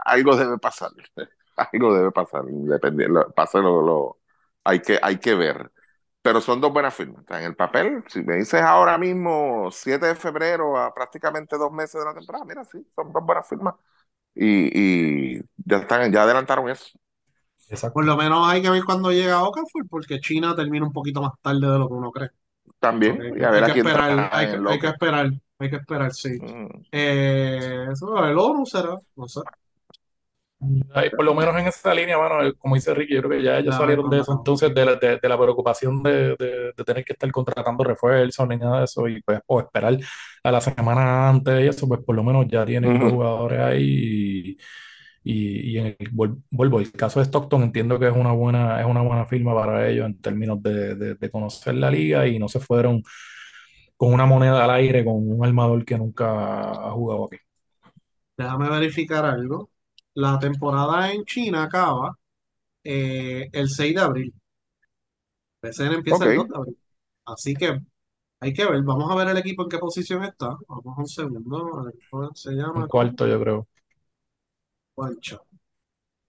[0.05, 0.91] algo debe pasar.
[1.73, 4.19] Algo debe pasar, dependiendo, pase lo, lo-
[4.63, 5.71] hay que, hay que ver.
[6.21, 7.23] Pero son dos buenas firmas.
[7.29, 11.99] En el papel, si me dices ahora mismo 7 de febrero a prácticamente dos meses
[12.01, 13.75] de la temporada, mira, sí, son dos buenas firmas.
[14.35, 16.99] Y, y ya están, ya adelantaron eso.
[17.69, 17.93] Exacto.
[17.95, 21.33] por lo menos hay que ver cuando llega Okafor porque China termina un poquito más
[21.41, 22.29] tarde de lo que uno cree.
[22.79, 25.75] También, Ok, y a ver hay a que esperar, hay que, hay esperar, hay que
[25.77, 26.39] esperar, sí.
[26.39, 26.83] Mm.
[26.91, 29.41] Eh, eso, el ONU será, no sé.
[30.93, 33.43] Ahí, por lo menos en esa línea, bueno, eh, como dice Ricky, yo creo que
[33.43, 36.83] ya ellos salieron de eso entonces, de la, de, de la preocupación de, de- de
[36.83, 39.97] tener que estar contratando refuerzos ni nada de eso, y pues, o esperar
[40.43, 44.57] a la semana antes y eso, pues por lo menos ya tienen jugadores ahí.
[45.23, 46.09] Y, y, y en el,
[46.51, 49.87] vuelvo, el caso de Stockton entiendo que es una buena, es una buena firma para
[49.89, 53.01] ellos en términos de, de- de conocer la liga y no se fueron
[53.97, 57.37] con una moneda al aire con un armador que nunca ha jugado aquí.
[58.37, 59.69] Déjame verificar algo.
[60.19, 62.15] La temporada en China acaba
[62.83, 64.33] eh, el 6 de abril.
[65.61, 66.35] PCN empieza el Ok.
[66.35, 66.77] 2 de abril.
[67.25, 67.79] Así que
[68.41, 70.49] Hay que ver, vamos a ver el equipo en qué posición está.
[70.69, 71.83] Vamos a un segundo.
[71.83, 73.67] El equipo se En llama cuarto, yo creo.
[74.95, 75.47] Juancho.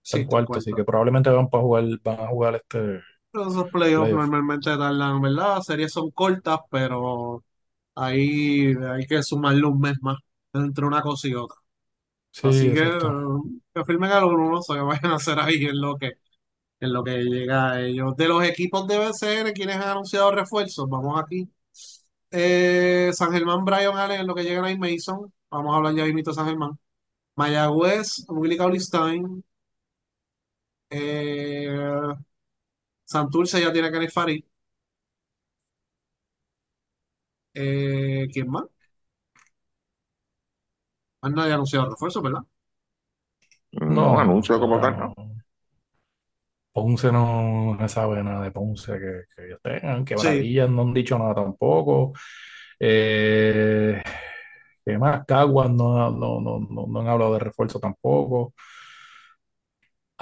[0.04, 0.76] Está Sí, en está en cuarto, así cuarto.
[0.76, 3.00] que probablemente van para jugar, van a jugar este
[3.32, 4.12] Pero Esos playoffs playoff.
[4.12, 5.56] normalmente tardan, ¿verdad?
[5.56, 7.44] Las series son cortas, pero
[7.94, 10.18] ahí hay que sumarle un mes más
[10.54, 11.56] entre una cosa y otra.
[12.32, 13.16] Sí, Así que exacto.
[13.74, 16.12] que firmen a los uno, que vayan a hacer ahí en lo que,
[16.80, 18.16] en lo que llega a ellos.
[18.16, 21.48] De los equipos de BCN, quienes han anunciado refuerzos, vamos aquí.
[22.32, 25.32] Eh, San Germán, Brian Allen, en lo que llega ahí Mason.
[25.50, 26.78] Vamos a hablar ya mismito de San Germán.
[27.36, 29.44] Mayagüez, Willie Cauley-Stein.
[30.90, 31.68] Eh,
[33.04, 34.44] Santurce ya tiene a Kenny Farid.
[37.54, 38.64] Eh, ¿quién más?
[41.22, 42.42] Más nadie ha anunciado refuerzos, ¿verdad?
[43.72, 45.14] No, No, anuncio como tal, ¿no?
[45.16, 45.36] no.
[46.72, 50.04] Ponce no, no sabe nada de Ponce que, que ellos tengan.
[50.14, 50.44] Sí.
[50.44, 52.12] Quebradillas no han dicho nada tampoco.
[52.78, 54.00] Eh,
[54.84, 55.24] ¿qué más?
[55.26, 58.54] Caguas no, no, no, no, no han hablado de refuerzo tampoco.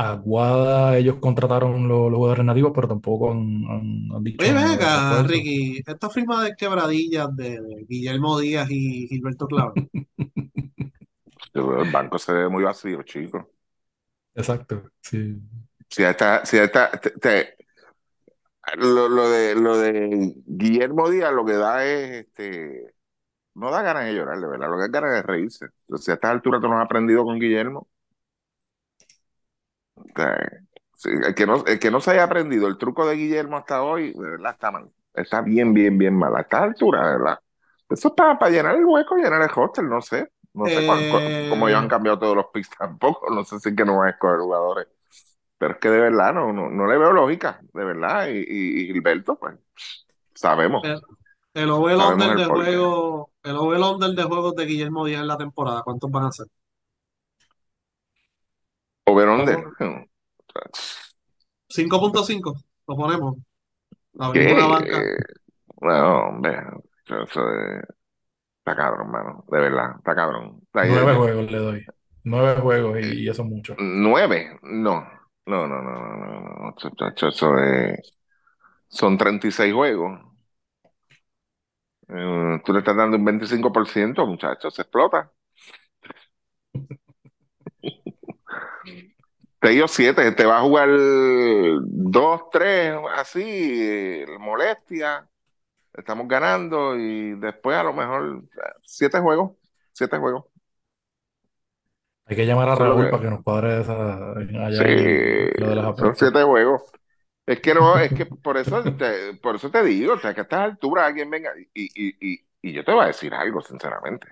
[0.01, 4.67] Aguada, ellos contrataron los, los jugadores nativos, pero tampoco han, han- han dicho Oye, ven
[4.69, 5.23] acá.
[5.25, 5.83] Ricky.
[5.87, 9.75] Esta firma de quebradillas de, de Guillermo Díaz y Gilberto Clavel.
[11.55, 13.51] El banco se ve muy vacío, chico.
[14.35, 15.39] Exacto, sí.
[15.91, 17.57] Si esta, si esta, te- te-
[18.77, 22.95] lo, lo de, lo de Guillermo Díaz lo que da es, este,
[23.55, 25.67] no da ganas de llorar, de verdad, lo que da ganas de reírse.
[25.83, 27.89] Entonces, si a estas alturas tú no has aprendido con Guillermo,
[30.95, 33.83] sí, el que no, el que no se haya aprendido el truco de Guillermo hasta
[33.83, 34.91] hoy, de verdad está mal.
[35.15, 36.35] Está bien, bien, bien mal.
[36.37, 37.39] A estas alturas, de verdad.
[37.89, 40.31] Eso es para, para llenar el hueco, llenar el hostel, no sé.
[40.55, 41.07] No sé cuál-
[41.47, 43.31] cómo ellos han Eh, cambiado todos los picks tampoco.
[43.35, 44.89] No sé si es que no van a escoger jugadores.
[45.59, 48.29] Pero es que de verdad no, no, no le veo lógica, de verdad.
[48.29, 49.57] Y, y, y Gilberto, pues,
[50.35, 51.01] sabemos, el,
[51.55, 55.21] el over sabemos under el de juego, el over under de juegos de Guillermo Díaz
[55.23, 56.47] en la temporada, ¿cuántos van a ser?
[59.09, 59.59] Over-under.
[59.79, 61.15] ¿Cuántos?
[61.69, 62.55] 5.5,
[62.87, 63.37] lo ponemos.
[64.19, 64.55] Abrimos ¿Qué?
[64.55, 65.11] una banca.
[65.81, 66.59] No, hombre,
[67.05, 67.85] eso, eso es-
[68.59, 70.61] está cabrón, mano, de verdad, está cabrón.
[70.65, 71.85] Está ahí, Nueve de- juegos le doy.
[72.25, 73.77] Nueve juegos y, y eso es mucho.
[73.79, 75.01] nueve, no,
[75.47, 78.01] no, no, no, no, no, no, chacho, eso es,
[78.89, 80.21] son 36 juegos.
[82.09, 85.33] Eh, tú le estás dando un 25%, muchachos, se explota.
[89.61, 90.89] Te dio siete, te va a jugar
[91.83, 95.29] dos, tres, así, molestia,
[95.95, 98.45] estamos ganando y después a lo mejor
[98.85, 99.53] siete juegos,
[99.93, 100.45] siete juegos.
[102.27, 104.85] Hay que llamar a Raúl que- para que nos cuadre esa, allá Sí,
[105.57, 106.83] lo de las son siete juegos.
[107.47, 110.41] Es que no, es que por eso te, por eso te digo, o sea, que
[110.41, 113.61] a estas alturas alguien venga y, y, y, y yo te voy a decir algo,
[113.63, 114.29] sinceramente.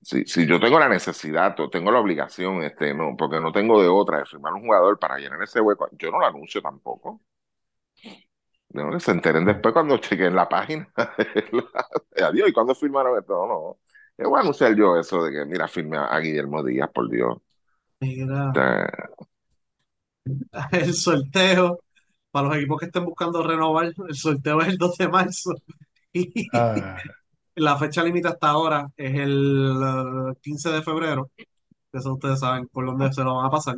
[0.00, 3.82] Si, si yo tengo la necesidad o tengo la obligación, este, no, porque no tengo
[3.82, 7.20] de otra de firmar un jugador para llenar ese hueco, yo no lo anuncio tampoco.
[8.70, 10.88] No, que se enteren después cuando chequen la página.
[12.22, 13.34] Adiós, ¿y cuándo firmaron esto?
[13.34, 13.78] No, no.
[14.18, 17.38] Yo voy a anunciar yo eso de que, mira, firme a, Guillermo Díaz, por Dios.
[18.00, 18.52] Mira,
[20.72, 21.80] el sorteo
[22.30, 25.54] para los equipos que estén buscando renovar, el sorteo es el 2 de marzo.
[26.52, 26.96] Ah,
[27.58, 29.72] la fecha límite hasta ahora es el
[30.32, 31.30] eh, 15 de febrero.
[31.92, 33.76] Eso ustedes saben por dónde se lo van a pasar.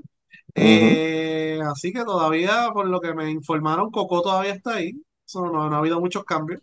[0.55, 4.93] Eh, así que todavía, por lo que me informaron, Coco todavía está ahí.
[5.27, 6.63] Eso no, no ha habido muchos cambios.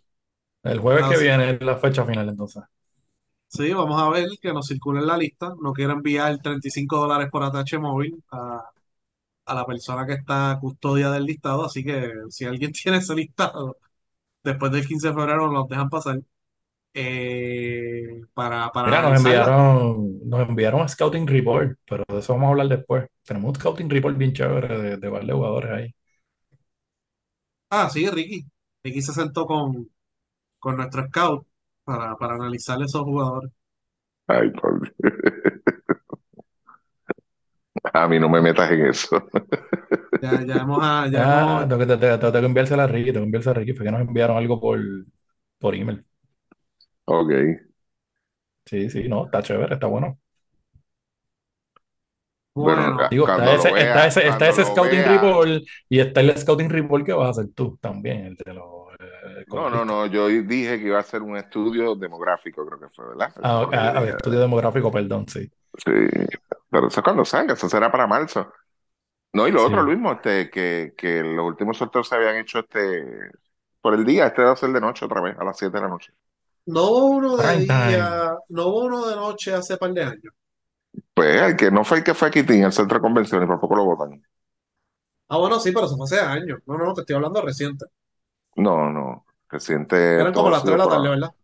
[0.62, 2.62] el jueves que viene es la fecha final, entonces.
[3.48, 5.54] Sí, vamos a ver que nos circule en la lista.
[5.62, 8.62] No quiero enviar 35 dólares por ATH móvil a,
[9.46, 11.64] a la persona que está custodia del listado.
[11.66, 13.76] Así que si alguien tiene ese listado,
[14.44, 16.20] después del 15 de febrero nos los dejan pasar
[16.98, 22.46] eh, para, para Mira, nos enviaron, nos enviaron un scouting report, pero de eso vamos
[22.48, 23.06] a hablar después.
[23.24, 25.94] Tenemos un scouting report bien chévere de, de varios jugadores ahí.
[27.70, 28.46] Ah, sí, Ricky.
[28.82, 29.90] Ricky se sentó con,
[30.60, 31.46] con nuestro scout
[31.84, 33.52] para, para analizar esos jugadores.
[34.26, 35.12] ay, por Dios.
[37.92, 39.22] A mí no me metas en eso.
[40.20, 43.06] Ya, ya hemos, ya Ah, hemos- tengo que, te- te- tengo que enviársela a Ricky,
[43.12, 44.78] tengo que enviársela a Ricky, fue que nos enviaron algo por,
[45.58, 46.04] por email.
[47.16, 47.30] Ok.
[48.66, 50.18] Sí, sí, no, está chévere, está bueno.
[52.54, 55.04] bueno, Bueno, Digo, Cuando está lo ese, vea, está ese, está cuando ese lo scouting
[55.04, 55.04] vea.
[55.04, 58.64] report y está el scouting report que vas a hacer tú también, el de los
[59.00, 62.88] eh, No, no, no, yo dije que iba a hacer un estudio demográfico, creo que
[62.94, 63.32] fue, ¿verdad?
[63.42, 65.50] Ah, ah, ah, dije, estudio demográfico, perdón, sí.
[65.84, 65.90] sí,
[66.70, 68.52] pero eso es cuando salga, eso será para marzo.
[69.34, 69.66] No, y lo Sí.
[69.66, 73.30] otro, Luis, este, que, que los últimos sorteos se habían hecho este
[73.80, 75.82] por el día, este va a ser de noche otra vez, a las 7 de
[75.84, 76.12] la noche.
[76.68, 77.90] No hubo uno de Prime time.
[77.90, 80.32] día, no hubo uno de noche hace par de años.
[81.14, 83.60] Pues el que no fue el que fue aquí en el centro de convenciones, por
[83.60, 84.22] poco lo votan.
[85.28, 86.60] Ah, bueno, sí, pero eso fue hace años.
[86.66, 87.86] No, no, te estoy hablando reciente.
[88.56, 89.24] No, no.
[89.48, 89.96] Reciente.
[90.20, 91.34] Eran como las 3 de la tarde, ¿verdad?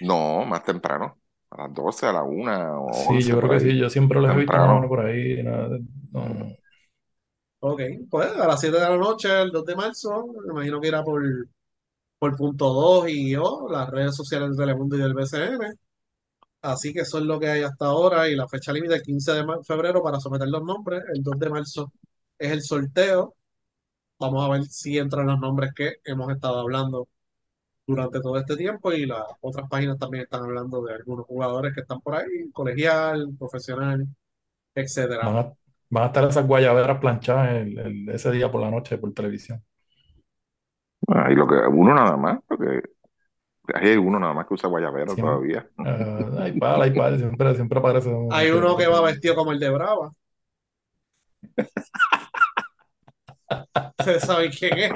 [0.00, 1.20] No, más temprano.
[1.50, 3.60] A las 12, a la 1 o Sí, 11 yo creo que ahí.
[3.60, 3.78] sí.
[3.78, 5.42] Yo siempre los he visto más o menos por ahí.
[5.42, 5.78] nada,
[6.12, 6.56] no.
[7.60, 10.88] Ok, pues a las 7 de la noche, el 2 de marzo, me imagino que
[10.88, 11.22] irá por,
[12.18, 15.78] por punto 2 y yo, las redes sociales de Telemundo y del BCN.
[16.62, 19.32] Así que eso es lo que hay hasta ahora y la fecha límite el 15
[19.32, 21.02] de febrero para someter los nombres.
[21.14, 21.92] El 2 de marzo
[22.38, 23.34] es el sorteo.
[24.18, 27.08] Vamos a ver si entran los nombres que hemos estado hablando
[27.86, 31.82] durante todo este tiempo y las otras páginas también están hablando de algunos jugadores que
[31.82, 34.06] están por ahí, colegial, profesional,
[34.74, 35.28] etcétera.
[35.88, 37.64] Van a, estar esas guayaberas planchadas
[38.08, 39.62] ese día por la noche por televisión.
[41.08, 42.82] Lo que, uno nada más, porque
[43.74, 45.66] ahí hay uno nada más que usa guayabero Siempre, todavía.
[45.78, 49.52] ah, hay pal, hay pal, siempre, siempre aparece uno Hay uno que va vestido como
[49.52, 50.12] el de Brava.
[53.98, 54.92] ¿Ustedes saben quién es?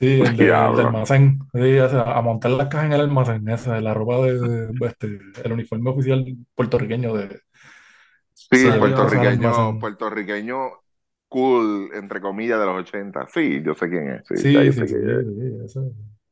[0.00, 1.40] Sí, el, de- el del almacén.
[1.52, 3.48] Sí, ese, a montar las cajas en el almacén.
[3.48, 7.40] Esa, la ropa de, de- este, el uniforme oficial puertorriqueño de
[8.34, 10.56] Sí, puertorriqueño, puertorriqueño
[11.28, 13.26] cool, entre comillas, de los 80.
[13.28, 14.26] Sí, yo sé quién es.
[14.26, 14.86] Sí, Sí, sí, sé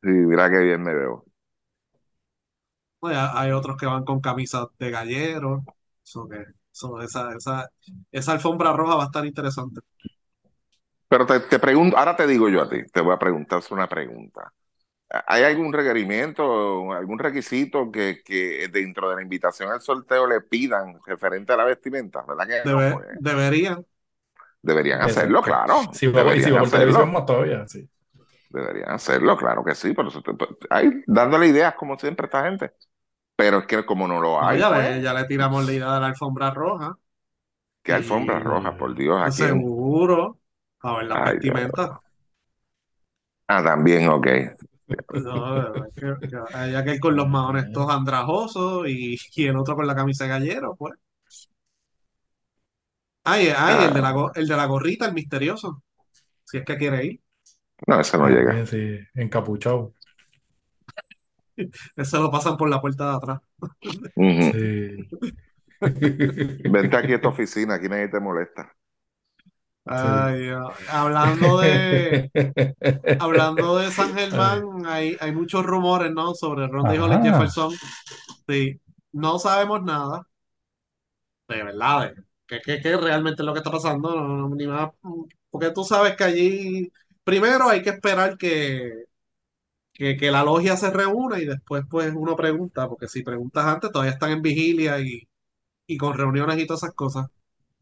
[0.03, 1.25] sí, mira qué bien me veo.
[2.99, 5.65] Pues, hay otros que van con camisas de gallero.
[6.05, 7.69] Eso que, eso, esa, esa,
[8.11, 9.81] esa alfombra roja va a estar interesante.
[11.09, 13.89] Pero te, te pregunto, ahora te digo yo a ti, te voy a preguntar una
[13.89, 14.53] pregunta.
[15.29, 21.01] ¿Hay algún requerimiento, algún requisito que, que dentro de la invitación al sorteo le pidan
[21.07, 22.25] referente a la vestimenta?
[22.29, 22.87] ¿Verdad que no?
[22.89, 23.87] Pues, deberían.
[24.63, 25.75] Deberían hacerlo, claro.
[25.93, 27.13] Si va, y si Deberían va por televisión, hacerlo.
[27.13, 27.89] más todavía, sí.
[28.51, 29.93] Deberían hacerlo, claro que sí.
[29.95, 30.09] Pero
[30.71, 32.73] ahí, dándole ideas como siempre a esta gente.
[33.37, 35.73] Pero es que como no lo No, hay, ya, pues, le, ya le tiramos la
[35.73, 36.97] idea de la alfombra roja.
[37.83, 38.77] ¿qué alfombra Y- roja?
[38.77, 39.35] Por Dios.
[39.35, 40.39] Seguro.
[40.81, 41.09] A ver
[41.41, 41.55] Dios.
[41.55, 41.91] vestimentas.
[43.49, 44.27] Ah, también, ok.
[45.15, 49.75] No, es que- que hay aquel con los maones todos andrajosos y, y el otro
[49.77, 50.95] con la camisa de gallero, pues.
[53.29, 55.83] Ay, ay, el de la, el de la gorrita, el misterioso.
[56.45, 57.21] Si es que quiere ir.
[57.85, 58.65] No, eso no llega.
[58.67, 59.93] Sí, encapuchado.
[61.97, 63.41] Ese lo pasan por la puerta de atrás.
[64.15, 65.09] Sí.
[66.71, 68.73] Vente aquí a esta oficina, aquí nadie te molesta.
[69.87, 70.73] Ay, Dios.
[70.89, 72.31] Hablando de,
[73.21, 76.33] hablando de San Germán, hay, hay muchos rumores, ¿no?
[76.35, 77.19] Sobre Ron y Hollis.
[77.23, 77.73] Jefferson.
[78.49, 80.27] Sí, no sabemos nada.
[81.49, 84.15] De verdad, de qué qué- qué realmente es lo que está pasando.
[84.15, 84.91] No, no, ni más,
[85.51, 86.93] porque tú sabes que allí,
[87.25, 89.05] primero hay que esperar que,
[89.93, 93.91] que, que la logia se reúna y después pues uno pregunta, porque si preguntas antes
[93.93, 95.29] todavía están en vigilia y,
[95.87, 97.27] y con reuniones y todas esas cosas.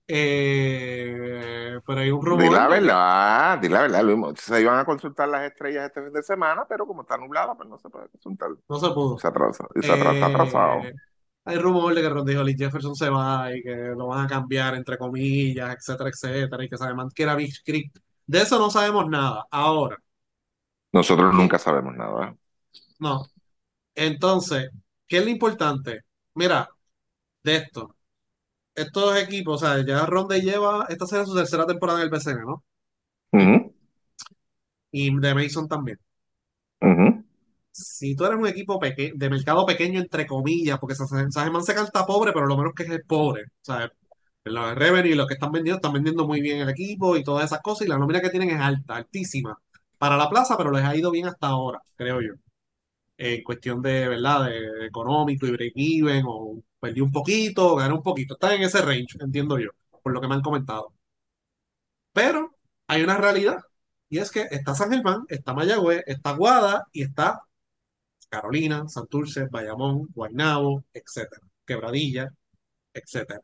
[0.09, 4.41] Eh, pero hay un Di rumor la de que verdad, di la verdad, Luis.
[4.41, 7.69] Se iban a consultar las estrellas este fin de semana, pero como está nublada, pues
[7.69, 8.51] no se puede consultar.
[8.69, 9.19] no se pudo.
[9.19, 10.91] Se atrasa, y se atrasa, está atrasado.
[11.47, 14.75] Hay rumor de que Ron Hollis Jefferson se va y que lo van a cambiar
[14.75, 17.93] entre comillas, etcétera, etcétera, y que Sademan quiera Big Creek.
[18.27, 19.45] De eso no sabemos nada.
[19.51, 19.99] Ahora,
[20.93, 22.35] Nosotros nunca sabemos nada.
[22.99, 23.25] no.
[23.95, 24.71] Entonces,
[25.09, 26.03] ¿qué es lo importante?
[26.35, 26.71] Mira,
[27.45, 27.97] de esto.
[28.75, 32.43] Estos equipos, o sea, ya Ronde lleva, esta será su tercera temporada en el BCN,
[32.45, 32.65] ¿no?
[33.35, 33.75] Ujú,
[34.93, 35.99] Y de Mason también.
[36.81, 37.14] ujú.
[37.75, 42.33] Si tú eres un equipo de mercado pequeño, entre comillas, porque Sageman se canta pobre,
[42.33, 43.45] pero lo menos que es pobre.
[43.47, 43.91] O sea,
[44.45, 47.61] los revenue los que están vendiendo, están vendiendo muy bien el equipo y todas esas
[47.62, 49.59] cosas, y la nómina que tienen es alta, altísima.
[49.99, 52.35] Para la plaza, pero les ha ido bien hasta ahora, creo yo.
[53.16, 54.47] En cuestión de, ¿verdad?
[54.47, 58.35] De económico y break-even, o perdí un poquito, o gané un poquito.
[58.35, 59.70] Están en ese range, entiendo yo,
[60.03, 60.93] por lo que me han comentado.
[62.12, 62.57] Pero
[62.87, 63.59] hay una realidad,
[64.09, 67.41] y es que está San Germán, está Mayagüez, está Guada y está
[68.37, 72.30] Carolina, Santurce, Bayamón, Guaynabo, etcétera, Quebradilla,
[72.95, 73.41] etcétera.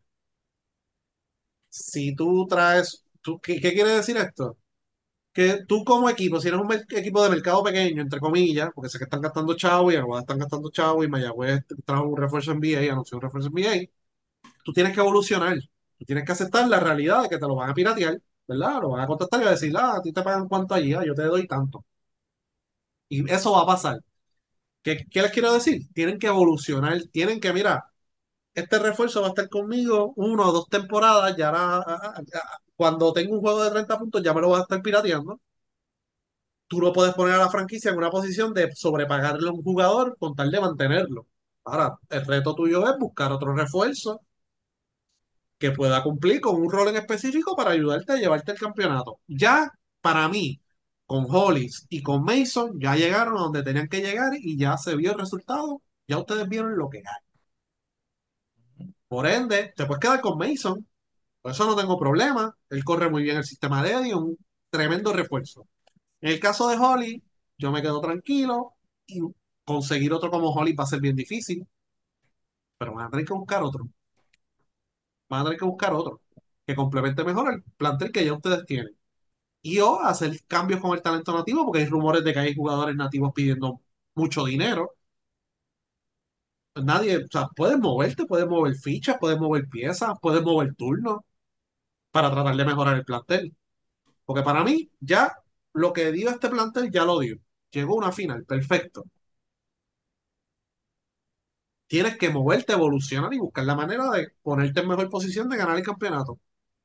[1.68, 3.04] Si tú traes,
[3.42, 4.56] ¿qué, qué quiere decir esto?
[5.32, 8.98] Que tú como equipo, si eres un equipo de mercado pequeño, entre comillas, porque sé
[8.98, 12.60] que están gastando chavo y Aguada están gastando chavo y Mayagüez trajo un refuerzo en
[12.60, 13.90] BA, anunció un refuerzo en
[14.64, 15.58] tú tienes que evolucionar.
[15.98, 18.80] Tú tienes que aceptar la realidad de que te lo van a piratear, ¿verdad?
[18.82, 21.04] Lo van a contestar y a decir, ah, a ti te pagan cuánto allí, ah,
[21.06, 21.84] yo te doy tanto.
[23.08, 24.00] Y eso va a pasar.
[24.82, 25.82] ¿Qué, qué les quiero decir?
[25.94, 27.84] Tienen que evolucionar, tienen que, mira,
[28.54, 32.58] este refuerzo va a estar conmigo una o dos temporadas, ya ahora, a- a- a-
[32.76, 35.40] cuando tengo un juego de 30 puntos ya me lo voy a estar pirateando.
[36.68, 40.16] tú no puedes poner a la franquicia en una posición de sobrepagarle a un jugador
[40.18, 41.26] con tal de mantenerlo.
[41.64, 44.20] Ahora, el reto tuyo es buscar otro refuerzo
[45.58, 49.20] que pueda cumplir con un rol en específico para ayudarte a llevarte el campeonato.
[49.26, 49.70] Ya,
[50.00, 50.60] para mí,
[51.10, 54.94] con Hollis y con Mason, ya llegaron a donde tenían que llegar y ya se
[54.94, 55.82] vio el resultado.
[56.06, 57.04] Ya ustedes vieron lo que hay.
[59.08, 60.86] Por ende, te puedes quedar con Mason.
[61.42, 62.56] Por eso no tengo problema.
[62.70, 64.38] Él corre muy bien el sistema de Eddie, un
[64.70, 65.66] tremendo refuerzo.
[66.20, 67.22] En el caso de Holly,
[67.58, 68.74] yo me quedo tranquilo
[69.06, 69.20] y
[69.64, 71.66] conseguir otro como Holly va a ser bien difícil.
[72.78, 73.88] Pero van a tener que buscar otro.
[75.30, 76.20] Van a tener que buscar otro
[76.66, 78.99] que complemente mejor el plantel que ya ustedes tienen.
[79.62, 82.96] Y o hacer cambios con el talento nativo, porque hay rumores de que hay jugadores
[82.96, 83.80] nativos pidiendo
[84.14, 84.94] mucho dinero.
[86.76, 91.18] Nadie, o sea, puedes moverte, puedes mover fichas, puedes mover piezas, puedes mover turnos
[92.12, 93.56] para tratar de mejorar el plantel.
[94.26, 95.32] Porque para mí, ya
[95.74, 97.38] lo que dio este plantel ya lo dio.
[97.72, 99.04] Llegó una final, perfecto.
[101.88, 105.76] Tienes que moverte, evolucionar y buscar la manera de ponerte en mejor posición de ganar
[105.76, 106.38] el campeonato.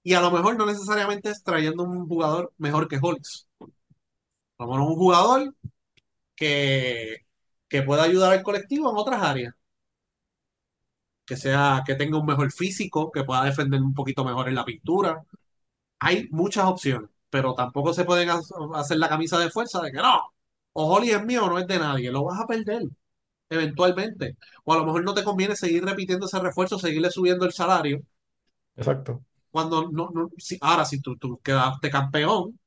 [0.05, 2.97] Y a lo mejor no necesariamente es trayendo un jugador mejor que.
[4.59, 5.55] A lo mejor un jugador
[6.35, 7.17] que,
[7.69, 9.55] que pueda ayudar al colectivo en otras áreas.
[11.25, 14.65] Que sea, que tenga un mejor físico, que pueda defender un poquito mejor en la
[14.65, 15.23] pintura.
[15.99, 18.41] Hay muchas opciones, pero tampoco se pueden ha-
[18.75, 20.21] hacer la camisa de fuerza de que no,
[20.73, 22.11] o Holly es mío o no es de nadie.
[22.11, 22.83] Lo vas a perder
[23.49, 24.37] eventualmente.
[24.65, 28.01] O a lo mejor no te conviene seguir repitiendo ese refuerzo, seguirle subiendo el salario
[28.77, 29.23] Exacto.
[29.55, 32.59] Cuando no, no- si- ahora si tú, tú quedaste campeón,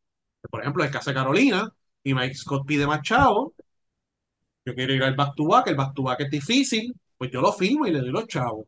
[0.50, 1.70] por ejemplo, el caso de Carolina,
[2.04, 3.54] y Mike Scott pide más chavo,
[4.64, 7.40] yo quiero ir al back to back, el back to back es difícil, pues yo
[7.40, 8.66] lo firmo y le doy los chavos.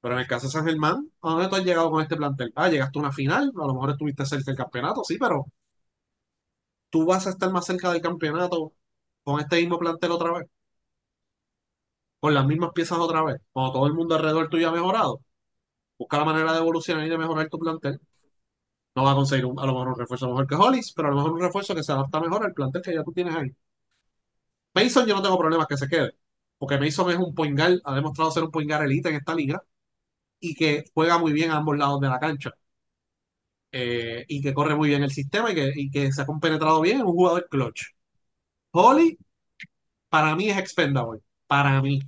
[0.00, 2.52] Pero en el caso de San Germán, ¿a dónde tú has llegado con este plantel?
[2.56, 5.46] Ah, llegaste a una final, a lo mejor estuviste cerca del campeonato, sí, pero
[6.90, 8.72] tú vas a estar más cerca del campeonato
[9.24, 10.48] con este mismo plantel otra vez,
[12.20, 15.20] con las mismas piezas otra vez, cuando todo el mundo alrededor tuyo ha mejorado.
[16.04, 18.00] Busca la manera de evolucionar y de mejorar tu plantel.
[18.96, 21.16] No va a conseguir a lo mejor un refuerzo mejor que Hollis, pero a lo
[21.18, 23.50] mejor un refuerzo que se adapta mejor al plantel que ya tú tienes ahí.
[24.74, 26.12] Mason yo no tengo problemas que se quede,
[26.58, 29.62] porque Mason es un point ha demostrado ser un point elite en esta liga
[30.40, 32.52] y que juega muy bien a ambos lados de la cancha.
[33.72, 36.80] eh, y que corre muy bien el sistema y que, y que se ha compenetrado
[36.80, 37.82] bien, es un jugador clutch.
[38.72, 39.18] Holly,
[40.08, 42.00] para mí es expendable, para mí.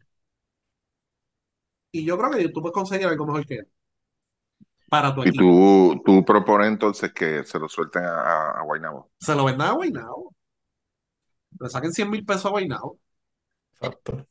[1.93, 3.69] Y yo creo que tú puedes conseguir algo mejor que él,
[4.89, 5.63] para tu Y equipo.
[5.93, 9.11] tú, tú propones entonces que se lo suelten a, a, a Guaynabo.
[9.21, 10.33] Se lo vendan a Guaynabo.
[11.65, 12.99] Le saquen 100 mil pesos a Guaynabo.
[13.81, 14.27] Exacto.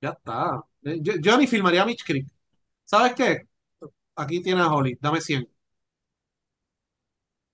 [0.00, 0.62] Ya está.
[0.84, 2.28] Eh, Yo, yo ni firmaría a Mitch Creek.
[2.84, 3.48] ¿Sabes qué?
[4.16, 5.48] Aquí tienes a Holly, dame 100.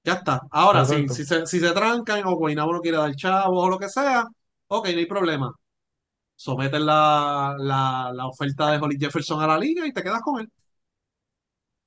[0.05, 0.41] Ya está.
[0.51, 3.79] Ahora, si, si, se, si se trancan o Guaynabo no quiere dar chavos o lo
[3.79, 4.25] que sea,
[4.69, 5.53] ok, no hay problema.
[6.37, 10.41] Someten la, la, la oferta de Holly Jefferson a la liga y te quedas con
[10.43, 10.51] él.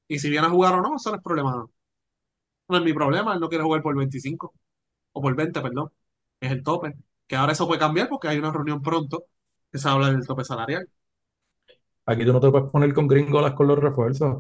[0.08, 1.52] Y si viene a jugar o no, eso no es problema.
[1.56, 1.70] No
[2.68, 4.54] No es mi problema, él no quiere jugar por 25
[5.14, 5.92] o por 20, perdón.
[6.40, 6.94] Es el tope.
[7.28, 9.26] Que ahora eso puede cambiar porque hay una reunión pronto
[9.72, 10.90] que se habla del tope salarial.
[12.06, 14.38] Aquí tú no te puedes poner con gringolas con los refuerzos.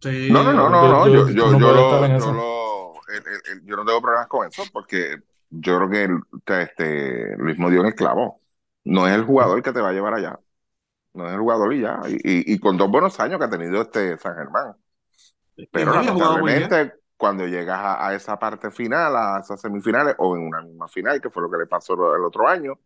[0.00, 1.08] Sí, No, no, no, no, Yo, no.
[1.08, 2.32] yo, Yo, yo, no lo, yo eso.
[2.32, 5.16] lo, el- el- el- yo no tengo problemas con eso porque
[5.50, 6.20] yo creo que el-
[6.62, 8.42] este, Luis en el clavo.
[8.84, 10.38] No es el jugador que te va a llevar allá.
[11.14, 12.00] No es el jugador y ya.
[12.08, 14.76] Y, y- y con dos buenos años que ha tenido este San Germán.
[15.72, 15.92] Pero
[16.42, 16.72] bien.
[16.72, 20.88] lamentablemente, cuando llegas a, a esa parte final, a esas semifinales o en una misma
[20.88, 22.78] final, que fue lo que le pasó el otro año,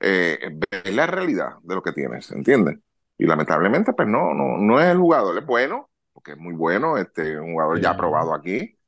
[0.00, 0.38] eh,
[0.70, 2.78] ves la realidad de lo que tienes, ¿entiendes?
[3.18, 6.98] Y lamentablemente, pues no, no, no es el jugador, es bueno, porque es muy bueno,
[6.98, 7.90] este, un jugador ya Sí.
[7.90, 8.78] aprobado aquí,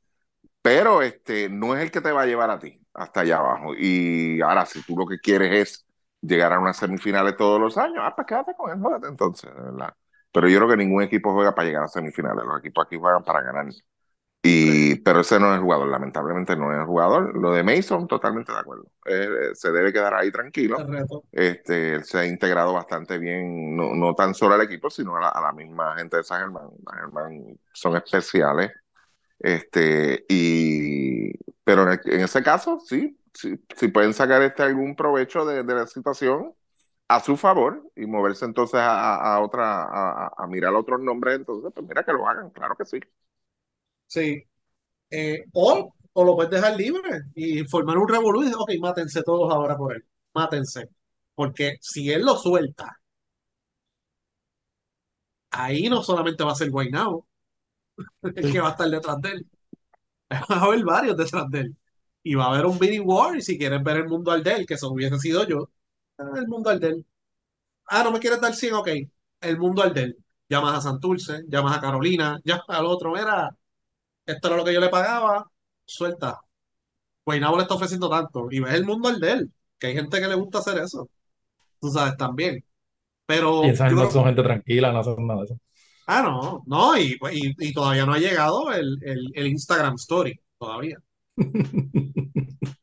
[0.63, 3.75] pero este, no es el que te va a llevar a ti hasta allá abajo.
[3.79, 5.87] Y ahora, si tú lo que quieres es
[6.23, 9.95] llegar a unas semifinales todos los años, ah, pues quédate con él, jódete entonces, ¿verdad?
[10.33, 13.25] Pero yo creo que ningún equipo juega para llegar a semifinales, los equipos aquí juegan
[13.25, 13.67] para ganar.
[14.43, 17.37] Y, pero ese no es el jugador, lamentablemente no es el jugador.
[17.37, 18.85] Lo de Mason, totalmente de acuerdo.
[19.07, 20.87] Eh, se debe quedar ahí tranquilo.
[21.33, 25.21] Este, él se ha integrado bastante bien, no, no tan solo al equipo, sino a
[25.21, 26.71] la, a la misma gente de San Germán.
[26.87, 28.73] San Germán son especiales.
[29.39, 31.33] Este, y,
[31.65, 35.63] pero en, el- en ese caso, sí, sí, sí pueden sacar este algún provecho de,
[35.63, 36.55] de la situación
[37.09, 41.73] a su favor y moverse entonces a, a- otra, a, a- mirar otros nombres, entonces,
[41.75, 43.01] pues mira que lo hagan, claro que sí.
[44.07, 44.43] Sí.
[45.11, 49.53] Eh, o, o lo puedes dejar libre y formar un revolú y ok, mátense todos
[49.53, 50.05] ahora por él.
[50.35, 50.89] Mátense.
[51.35, 52.99] Porque si él lo suelta,
[55.51, 57.27] ahí no solamente va a ser Guaynabo
[58.35, 59.47] el que va a estar detrás de él.
[60.51, 61.77] Va a haber varios detrás de él.
[62.25, 64.67] Y va a haber un bidding war, y si quieres ver el mundo al del,
[64.67, 65.71] que eso hubiese sido yo,
[66.19, 67.07] el mundo al del.
[67.87, 68.89] Ah, no me quieres dar 100, ok.
[69.41, 70.17] El mundo al del.
[70.49, 73.51] Llamas a Santurce, llamas a Carolina, llamas al otro, mira,
[74.27, 75.51] esto era lo que yo le pagaba,
[75.85, 76.41] suelta.
[77.25, 78.49] Guaynabo le está ofreciendo tanto.
[78.51, 81.11] Y ves el mundo al del, que hay gente que le gusta hacer eso.
[81.81, 82.65] Tú sabes, también.
[83.27, 85.59] Pero Y esa creo son gente tranquila, no hacen nada de eso.
[86.07, 90.41] Ah, no, no, y, y, y todavía no ha llegado el, el, el Instagram Story,
[90.59, 90.97] todavía.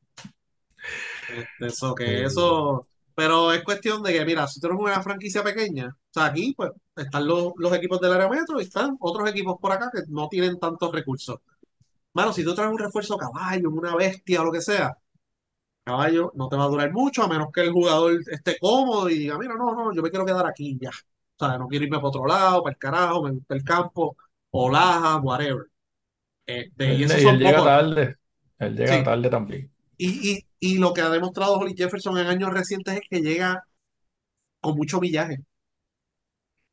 [1.28, 5.44] Este, Eso, que eso, pero es cuestión de que, mira, si tú eres una franquicia
[5.44, 9.30] pequeña, o sea, aquí pues están los, los equipos del área metro y están otros
[9.30, 11.40] equipos por acá que no tienen tantos recursos.
[12.14, 14.98] Mano, si tú traes un refuerzo caballo, una bestia o lo que sea,
[15.84, 19.20] caballo no te va a durar mucho a menos que el jugador esté cómodo y
[19.20, 20.90] diga, mira, no, no, yo me quiero quedar aquí ya.
[20.90, 24.18] O sea, no quiero irme para otro lado, para el carajo, me gusta el campo,
[24.52, 25.66] o Laja, whatever.
[26.46, 27.64] Este, y Él, esos y son él llega pocos.
[27.64, 28.18] tarde,
[28.60, 29.04] él llega Sí.
[29.04, 29.72] tarde también.
[29.98, 33.64] Y, y, y lo que ha demostrado Holly Jefferson en años recientes es que llega
[34.62, 35.38] con mucho millaje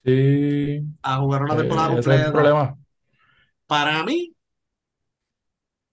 [0.04, 2.32] Sí, a jugar una temporada eh, ese es el completa.
[2.32, 2.76] problema.
[3.66, 4.18] Para mí,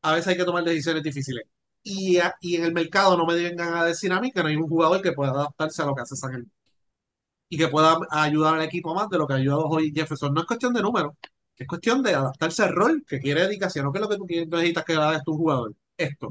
[0.01, 1.45] a veces hay que tomar decisiones difíciles.
[1.83, 4.49] Y, a- y en el mercado no me vengan a decir a mí que no
[4.49, 6.51] hay un jugador que pueda adaptarse a lo que hace San Germán
[7.49, 10.33] y que pueda ayudar al equipo más de lo que ha ayudado Holly Jefferson.
[10.33, 11.15] No es cuestión de números,
[11.57, 14.25] es cuestión de adaptarse al rol que quiere dedicación, no que es lo que tú
[14.57, 15.73] necesitas que hagas tu jugador.
[15.97, 16.29] Esto.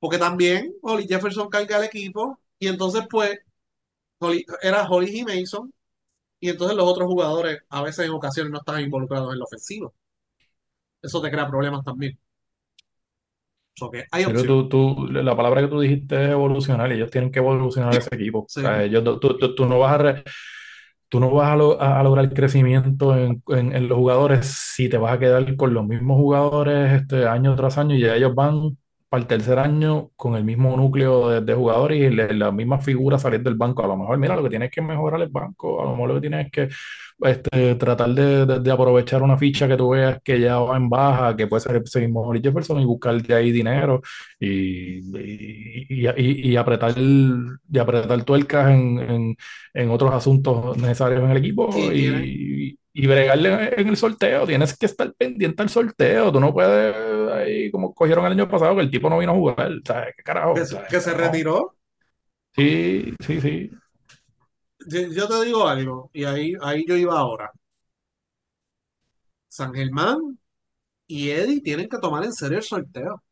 [0.00, 3.40] Porque también Holly Jefferson carga al equipo y entonces pues
[4.20, 5.72] Holly- era Holly y Mason
[6.40, 9.90] y entonces los otros jugadores a veces en ocasiones no están involucrados en la ofensiva.
[11.02, 12.18] Eso te crea problemas también.
[14.10, 17.38] Hay Pero tú, tú, la palabra que tú dijiste es evolucionar y ellos tienen que
[17.38, 18.40] evolucionar ese equipo.
[18.40, 18.60] O Sí.
[18.60, 20.24] sea, ellos, tú, tú- tú no vas a, re-
[21.08, 24.46] tú no vas a, lo- a- a lograr crecimiento en, en- en los jugadores
[24.76, 28.16] si te vas a quedar con los mismos jugadores este, año tras año y ya
[28.16, 28.76] ellos van
[29.10, 32.80] para el tercer año con el mismo núcleo de, de jugadores y le- la misma
[32.80, 33.84] figura salir del banco.
[33.84, 36.14] A lo mejor, mira, lo que tienes que mejorar el banco, a lo mejor lo
[36.16, 36.68] que tienes es que
[37.22, 40.88] este, tratar de, de- de aprovechar una ficha que tú veas que ya va en
[40.88, 44.00] baja, que puede ser ese mismo Jefferson y buscar de ahí dinero
[44.38, 49.36] y, y, y, y- y apretar, y apretar tuercas en, en,
[49.74, 54.46] en otros asuntos necesarios en el equipo y, y bregarle en el sorteo.
[54.46, 56.32] Tienes que estar pendiente al sorteo.
[56.32, 56.94] Tú no puedes,
[57.32, 59.70] ahí como cogieron el año pasado, que el tipo no vino a jugar.
[59.84, 60.14] ¿Sabes?
[60.16, 60.54] ¿Qué carajo?
[60.54, 60.88] que, ¿Sabes?
[60.88, 61.76] que se retiró.
[62.54, 63.70] Sí, sí, sí.
[64.86, 67.50] Yo, te digo algo, y ahí, ahí yo iba ahora.
[69.48, 70.38] San Germán
[71.06, 73.22] y Eddie tienen que tomar en serio el sorteo.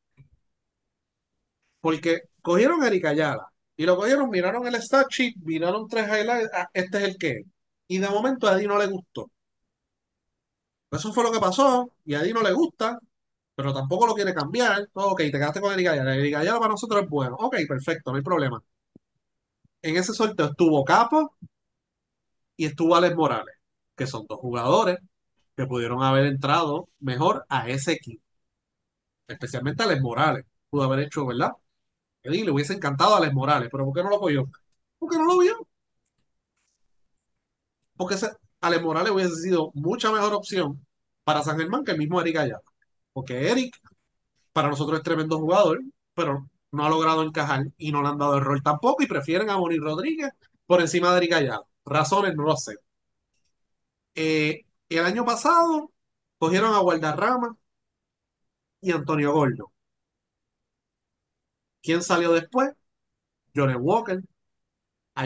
[1.80, 3.46] Porque cogieron a Eric Ayala
[3.76, 7.42] y lo cogieron, miraron el stat sheet, miraron tres highlights, ah, este es el que.
[7.88, 9.30] Y de momento a Eddie no le gustó.
[10.90, 12.98] Eso fue lo que pasó, y a Eddie no le gusta,
[13.58, 14.88] pero tampoco lo quiere cambiar.
[14.92, 16.14] Ok, te quedaste con Eric Ayala.
[16.14, 17.34] Eric Ayala para nosotros es bueno.
[17.40, 18.62] Ok, perfecto, no hay problema.
[19.82, 21.34] En ese sorteo estuvo Capo
[22.56, 23.54] y estuvo Alex Morales,
[23.96, 24.98] que son dos jugadores
[25.56, 28.22] que pudieron haber entrado mejor a ese equipo.
[29.28, 30.44] Especialmente Alex Morales.
[30.70, 31.52] Pudo haber hecho, ¿verdad?
[32.22, 34.50] Eddie le hubiese encantado a Alex Morales, pero ¿por qué no lo cogió?
[34.98, 35.68] Porque no lo vio.
[37.96, 38.30] Porque ese,
[38.62, 40.86] Alex Morales hubiese sido mucha mejor opción
[41.24, 42.62] para San Germán que el mismo Eric Ayala.
[43.18, 43.76] Porque Eric,
[44.52, 45.80] para nosotros es tremendo jugador,
[46.14, 49.50] pero no ha logrado encajar y no le han dado el rol tampoco y prefieren
[49.50, 50.30] a Moni Rodríguez
[50.66, 51.62] por encima de Eric Ayala.
[51.84, 52.76] Razones no lo sé.
[54.14, 55.90] Eh, el año pasado
[56.38, 57.56] cogieron a Guardarrama
[58.80, 59.72] y Antonio Gordo.
[61.82, 62.70] ¿Quién salió después?
[63.54, 64.22] Johnny Walker,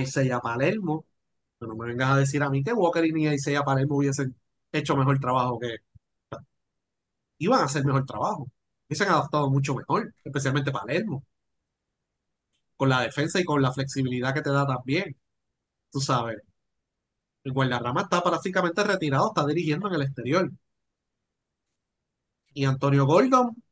[0.00, 1.04] Isaiah Palermo.
[1.58, 4.34] Pero no me vengas a decir a mí que Walker y ni Isaiah Palermo hubiesen
[4.72, 5.76] hecho mejor trabajo que
[7.44, 8.48] iban a hacer mejor trabajo.
[8.88, 11.24] Y se han adaptado mucho mejor, especialmente Palermo,
[12.76, 15.16] con la defensa y con la flexibilidad que te da también.
[15.92, 16.38] Tú sabes,
[17.44, 20.50] el Guardarrama está prácticamente retirado, está dirigiendo en el exterior.
[22.54, 23.62] Y Antonio Gordon,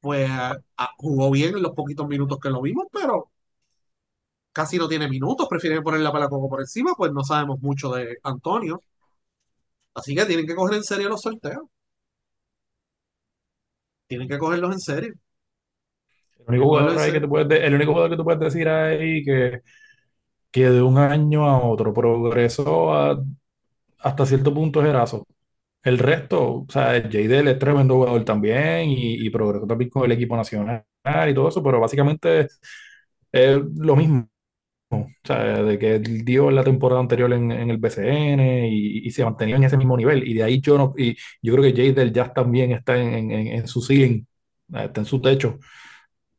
[0.00, 3.30] pues ah, jugó bien en los poquitos minutos que lo vimos, pero
[4.52, 7.90] casi no tiene minutos, prefieren poner la pala como por encima, pues no sabemos mucho
[7.92, 8.80] de Antonio.
[9.94, 11.64] Así que tienen que coger en serio los sorteos.
[14.08, 15.14] Tienen que cogerlos en serio.
[16.38, 18.68] El único jugador ahí que tú puedes, de- el único jugador que tú puedes decir
[18.68, 19.62] ahí que,
[20.50, 23.22] que de un año a otro progresó a-
[24.00, 25.26] hasta cierto punto es Erazo.
[25.82, 30.12] El resto, o sea, Jadel es tremendo jugador también y, y progresó también con el
[30.12, 30.84] equipo nacional
[31.30, 32.48] y todo eso, pero básicamente
[33.32, 34.28] es lo mismo.
[34.88, 39.24] O sea, de que dio la temporada anterior en, en el BCN y, y se
[39.24, 40.26] mantenía en ese mismo nivel.
[40.28, 43.46] Y de ahí yo no, y yo creo que Jadel ya también está en, en,
[43.48, 44.24] en su ceiling,
[44.72, 45.58] está en su techo.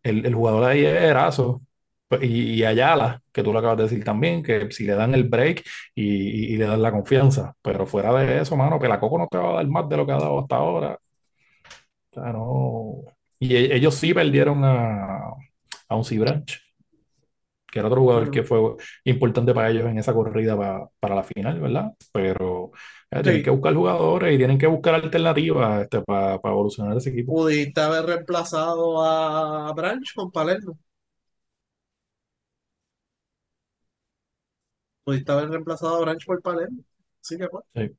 [0.03, 1.61] el, el jugador ahí es Erazo
[2.07, 5.13] pues, y, y Ayala, que tú lo acabas de decir también, que si le dan
[5.15, 5.63] el break
[5.95, 9.51] y, y le dan la confianza, pero fuera de eso, mano, Pelacoco no te va
[9.51, 10.99] a dar más de lo que ha dado hasta ahora.
[12.15, 13.05] O.
[13.39, 15.17] Y e- ellos sí perdieron a,
[15.89, 16.61] a un Branch,
[17.77, 18.59] que era otro jugador que fue
[19.05, 21.91] importante para ellos en esa corrida pa- para la final, ¿verdad?
[22.11, 22.71] Pero
[23.11, 27.33] eh, tienen que buscar jugadores y tienen que buscar alternativas este, para evolucionar ese equipo.
[27.33, 30.77] pudiste haber reemplazado a Branch con Palermo.
[35.03, 36.83] Pudiste haber reemplazado a Branch por Palermo.
[37.21, 37.63] Así que pues.
[37.75, 37.97] Sí.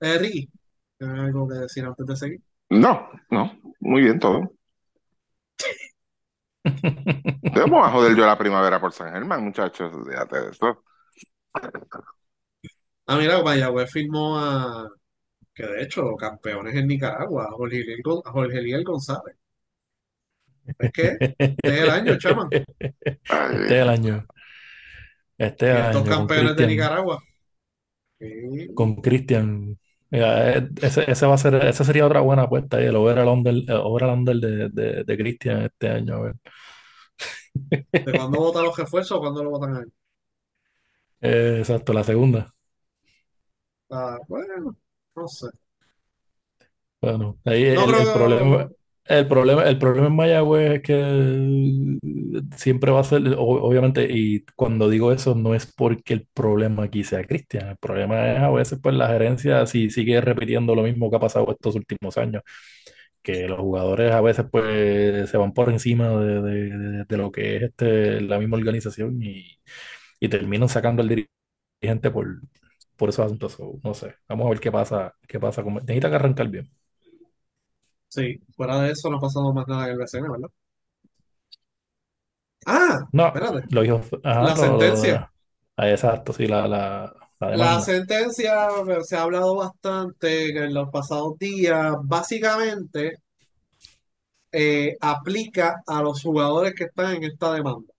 [0.00, 0.50] Eh, Ricky,
[0.98, 2.42] ¿tienes algo que decir antes de seguir?
[2.70, 4.52] No, no, muy bien todo.
[6.64, 10.84] Debemos a joder yo la primavera por San Germán, muchachos, fíjate de eso.
[13.06, 14.88] Ah, mira, Mayagüez firmó a,
[15.54, 19.36] que de hecho, campeones en Nicaragua, a Jorge Eliel, Gon- a Jorge Eliel González.
[20.78, 21.18] ¿Es que?
[21.62, 22.54] Este es el año, chaman.
[23.48, 24.26] Este es el año.
[25.38, 26.66] Este es Y el estos año con campeones de Cristian.
[26.66, 27.22] Nicaragua.
[28.18, 28.68] Sí.
[28.74, 29.78] Con Cristian.
[30.14, 33.28] Mira, eh, ese, ese va a ser, esa sería otra buena apuesta, el over al
[33.28, 34.04] under, el over
[34.40, 36.14] de, de, de Cristian este año.
[36.16, 36.36] a ver.
[38.04, 39.92] ¿De cuándo votan los refuerzos o cuándo lo votan a él?
[41.20, 42.54] Eh, exacto, la segunda.
[43.90, 44.76] Ah, bueno,
[45.16, 45.48] no sé.
[47.00, 48.70] Bueno, ahí No el, el problema.
[49.06, 51.98] El problema, el problema en Mayagüez es que
[52.56, 57.04] siempre va a ser, obviamente, y cuando digo eso no es porque el problema aquí
[57.04, 61.10] sea Cristian, el problema es a veces pues la gerencia si sigue repitiendo lo mismo
[61.10, 62.42] que ha pasado estos últimos años,
[63.22, 66.42] que los jugadores a veces pues se van por encima de,
[67.08, 69.58] de- lo que es este, la misma organización y,
[70.20, 71.08] y terminan sacando al
[71.82, 72.40] dirigente por,
[72.96, 73.58] por esos asuntos.
[73.84, 75.62] No sé, vamos a ver qué pasa, qué pasa.
[75.64, 76.70] Necesita arrancar bien.
[78.14, 80.48] Sí, fuera de eso no ha pasado más nada en el BCN, ¿verdad?
[82.66, 83.68] Ah, No, espérate.
[83.68, 85.30] lo dijo, ajá, La lo- sentencia.
[85.76, 87.80] ah, exacto, sí, la, la, la La demanda.
[87.80, 91.94] sentencia eh, se ha hablado bastante en los pasados días.
[92.04, 93.14] Básicamente,
[94.52, 97.92] eh, aplica a los jugadores que están en esta demanda.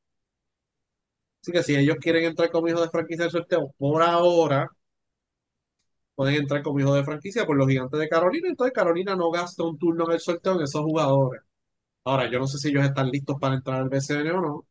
[1.41, 4.67] Así que si ellos quieren entrar como hijos de franquicia del sorteo, por ahora
[6.15, 8.49] pueden entrar como hijos de franquicia por los gigantes de Carolina.
[8.49, 11.41] Entonces Carolina no gasta un turno en el sorteo en esos jugadores.
[12.05, 14.67] Ahora, yo no sé si ellos están listos para entrar al BCN o no,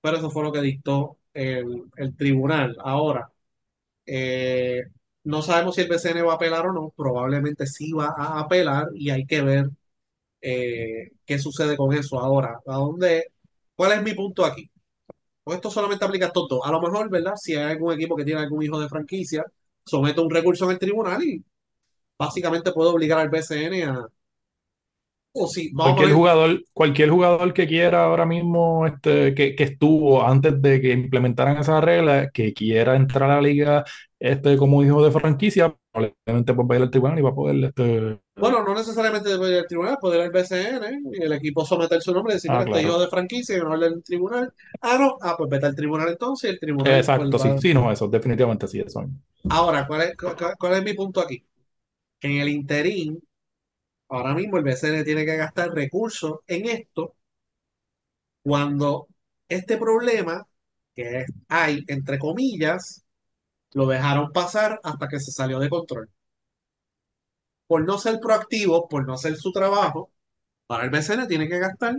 [0.00, 2.76] pero eso fue lo que dictó el, tribunal.
[2.80, 3.30] Ahora,
[4.06, 4.82] eh,
[5.24, 8.88] no sabemos si el BCN va a apelar o no, probablemente sí va a apelar
[8.94, 9.70] y hay que ver
[10.40, 12.60] eh, qué sucede con eso ahora.
[12.66, 13.32] ¿A dónde?
[13.74, 14.70] ¿Cuál es mi punto aquí?
[15.44, 16.60] Pues esto solamente aplica a estos dos.
[16.64, 17.34] A lo mejor, ¿verdad?
[17.36, 19.44] Si hay algún equipo que tiene algún hijo de franquicia,
[19.88, 21.42] somete un recurso en el tribunal y
[22.18, 24.08] básicamente puede obligar al BCN a...
[25.32, 30.60] O si, Cualquier jugador, cualquier jugador que quiera ahora mismo, este, que, que estuvo antes
[30.60, 33.84] de que implementaran esa regla, que quiera entrar a la liga
[34.20, 37.34] este, como hijo de franquicia, probablemente pues va a ir al tribunal y va a
[37.34, 41.32] poder este, bueno, no necesariamente debe ir al tribunal, puede ir al BCN y el
[41.32, 43.00] equipo someter su nombre y decir, Ah, mira, este hijo claro.
[43.00, 44.52] de franquicia y no del tribunal.
[44.80, 47.60] Ah, no, ah, pues vete al tribunal entonces y el tribunal pues Exacto, sí, va...
[47.60, 49.04] sí, no, eso, definitivamente sí, eso.
[49.48, 51.44] Ahora, ¿cuál es, cu- cu- cuál es mi punto aquí?
[52.20, 53.22] Que en el interín,
[54.08, 57.16] ahora mismo el BCN tiene que gastar recursos en esto
[58.42, 59.08] cuando
[59.48, 60.46] este problema
[60.94, 63.04] que hay, entre comillas,
[63.72, 66.10] lo dejaron pasar hasta que se salió de control.
[67.66, 70.10] Por no ser proactivos, por no hacer su trabajo,
[70.66, 71.96] para el BCN tiene que gastar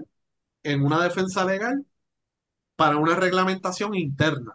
[0.63, 1.85] en una defensa legal
[2.75, 4.53] para una reglamentación interna,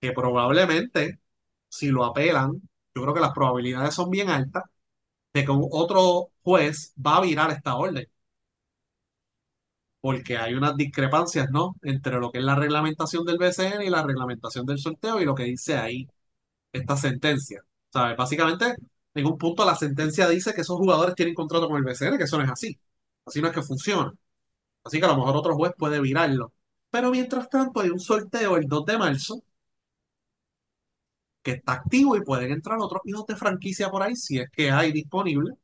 [0.00, 1.20] que probablemente,
[1.68, 2.52] si lo apelan,
[2.94, 4.64] yo creo que las probabilidades son bien altas
[5.34, 8.06] de que otro juez va a virar esta orden,
[10.02, 11.76] porque hay unas discrepancias, ¿no?
[11.82, 15.36] Entre lo que es la reglamentación del BCN y la reglamentación del sorteo y lo
[15.36, 16.08] que dice ahí
[16.72, 17.62] esta sentencia.
[17.92, 18.16] ¿Sabes?
[18.16, 18.76] Básicamente,
[19.14, 22.24] en un punto la sentencia dice que esos jugadores tienen contrato con el BCN, que
[22.24, 22.78] eso no es así.
[23.26, 24.12] Así no es que funciona.
[24.84, 26.52] Así que a lo mejor otro juez puede virarlo.
[26.90, 29.42] Pero mientras tanto hay un sorteo el 2 de marzo
[31.42, 34.70] que está activo y pueden entrar otros hijos de franquicia por ahí si es que
[34.70, 35.54] hay disponible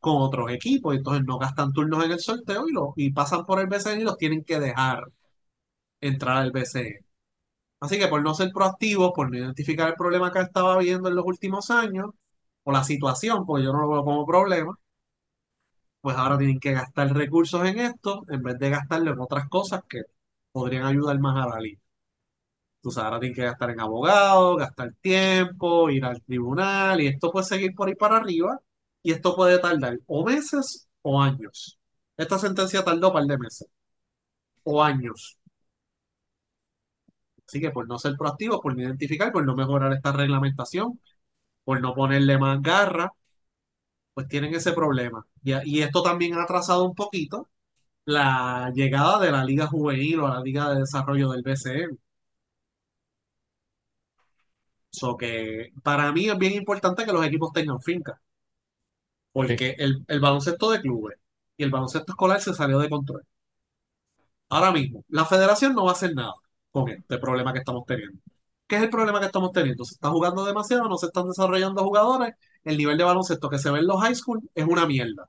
[0.00, 0.94] con otros equipos.
[0.96, 4.04] Entonces no gastan turnos en el sorteo y, lo, y pasan por el BCN y
[4.04, 5.04] los tienen que dejar
[6.00, 7.06] entrar al BCN.
[7.80, 11.16] Así que por no ser proactivos, por no identificar el problema que estaba viendo en
[11.16, 12.10] los últimos años,
[12.64, 14.78] o la situación, porque yo no lo veo como problema,
[16.00, 19.82] pues ahora tienen que gastar recursos en esto en vez de gastarlo en otras cosas
[19.88, 20.02] que
[20.52, 21.80] podrían ayudar más a la liga.
[22.78, 27.44] Entonces ahora tienen que gastar en abogados, gastar tiempo, ir al tribunal, y esto puede
[27.46, 28.60] seguir por ahí para arriba,
[29.02, 31.78] y esto puede tardar o meses o años.
[32.16, 33.68] Esta sentencia tardó un par de meses.
[34.64, 35.38] o años.
[37.46, 41.00] Así que por no ser proactivos, por no identificar, por no mejorar esta reglamentación,
[41.64, 43.12] por no ponerle más garra,
[44.14, 45.24] pues tienen ese problema.
[45.42, 47.48] Y, y esto también ha atrasado un poquito
[48.06, 51.98] la llegada de la Liga Juvenil o la Liga de Desarrollo del BCN.
[54.90, 58.20] So que para mí es bien importante que los equipos tengan finca,
[59.38, 61.16] porque el, baloncesto de clubes
[61.56, 63.24] y el baloncesto escolar se salió de control.
[64.48, 66.34] Ahora mismo, la federación no va a hacer nada
[66.72, 68.20] con este problema que estamos teniendo.
[68.66, 69.84] ¿Qué es el problema que estamos teniendo?
[69.84, 72.34] Se está jugando demasiado, no se están desarrollando jugadores,
[72.64, 75.28] el nivel de baloncesto que se ve en los high school es una mierda.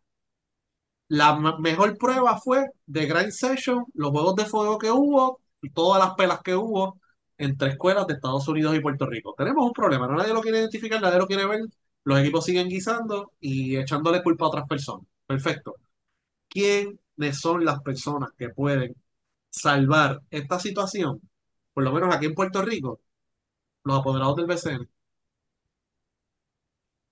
[1.07, 6.03] La mejor prueba fue de Grind Session, los juegos de fuego que hubo y todas
[6.03, 6.99] las pelas que hubo
[7.37, 9.35] entre escuelas de Estados Unidos y Puerto Rico.
[9.37, 11.61] Tenemos un problema, no nadie lo quiere identificar, nadie lo quiere ver,
[12.03, 15.05] los equipos siguen guisando y echándole culpa a otras personas.
[15.27, 15.75] Perfecto.
[16.49, 18.95] ¿Quiénes son las personas que pueden
[19.49, 21.21] salvar esta situación?
[21.73, 23.01] Por lo menos aquí en Puerto Rico,
[23.85, 24.89] los apoderados del BCN.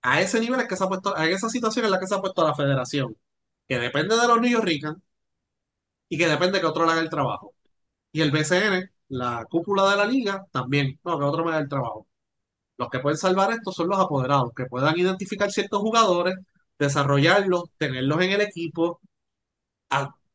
[0.02, 2.16] A ese nivel es que se ha puesto, a esa situación es la que se
[2.16, 3.16] ha puesto la federación,
[3.68, 5.02] que depende de los New Rican
[6.10, 7.54] y que depende que otro le haga el trabajo.
[8.12, 11.70] Y el BCN, la cúpula de la liga, también, no, que otro me haga el
[11.70, 12.08] trabajo.
[12.78, 16.36] Los que pueden salvar esto son los apoderados, que puedan identificar ciertos jugadores,
[16.80, 19.02] desarrollarlos, tenerlos en el equipo,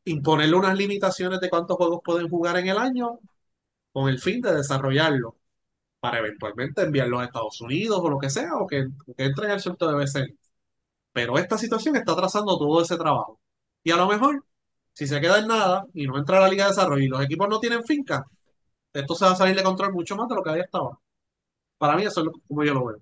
[0.04, 3.18] imponerle unas limitaciones de cuántos juegos pueden jugar en el año,
[3.92, 5.34] con el fin de desarrollarlos,
[6.00, 8.86] para eventualmente enviarlos a Estados Unidos o lo que sea, o que,
[9.16, 10.38] que entren al sorteo de BCN.
[11.14, 13.40] Pero esta situación está atrasando todo ese trabajo.
[13.84, 14.44] Y a lo mejor,
[14.94, 17.22] si se queda en nada y no entra a la Liga de Desarrollo y los
[17.24, 18.26] equipos no tienen finca,
[18.94, 21.01] esto se va a salir de control mucho más de lo que había estado.
[21.82, 22.98] Para mí eso es lo- como yo lo veo.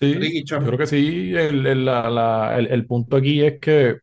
[0.00, 0.64] Sí, Ricky yo Cham.
[0.66, 1.32] creo que sí.
[1.34, 3.98] El, el- la- la- el- el punto aquí es que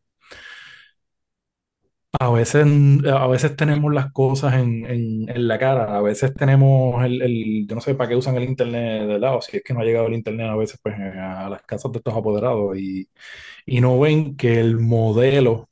[2.20, 2.66] a veces,
[3.06, 7.66] a veces tenemos las cosas en, en- en la cara, a veces tenemos el, el-
[7.66, 9.84] yo no sé para qué usan el internet de lado, si es que no ha
[9.84, 13.08] llegado el internet a veces pues a las casas de estos apoderados y,
[13.66, 15.70] y no ven que el modelo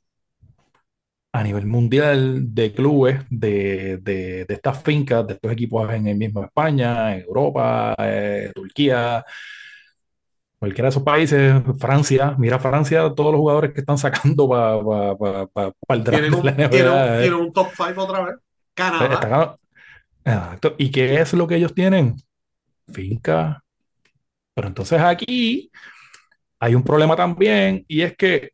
[1.33, 6.17] a nivel mundial de clubes de, de, de estas fincas, de estos equipos en el
[6.17, 9.23] mismo España, en Europa, eh, Turquía,
[10.59, 15.47] cualquiera de esos países, Francia, mira Francia, todos los jugadores que están sacando para
[15.89, 17.17] el draft de un, la tienen un, NBA.
[17.17, 18.35] eh, tienen un top 5 otra vez.
[18.73, 19.55] Canadá.
[20.23, 20.75] exacto.
[20.77, 22.15] ¿Y qué es lo que ellos tienen?
[22.93, 23.63] Finca.
[24.53, 25.71] Pero entonces aquí
[26.59, 28.51] hay un problema también y es que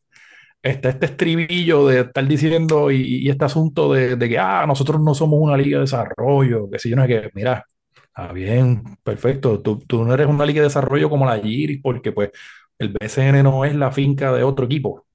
[0.70, 5.40] está este estribillo de estar diciendo y, este asunto de, que ah, nosotros no somos
[5.42, 9.80] una liga de desarrollo, que si yo no sé qué, mira, está bien, perfecto, tú,
[9.80, 12.32] tú no eres una liga de desarrollo como la Giris, porque pues
[12.80, 15.06] el BCN no es la finca de otro equipo,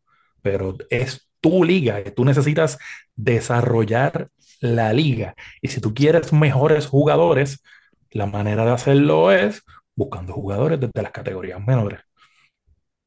[0.43, 2.79] pero es tu liga, tú necesitas
[3.17, 4.31] desarrollar
[4.61, 5.35] la liga.
[5.61, 7.63] Y si tú quieres mejores jugadores,
[8.11, 9.63] la manera de hacerlo es
[9.95, 12.01] buscando jugadores desde las categorías menores.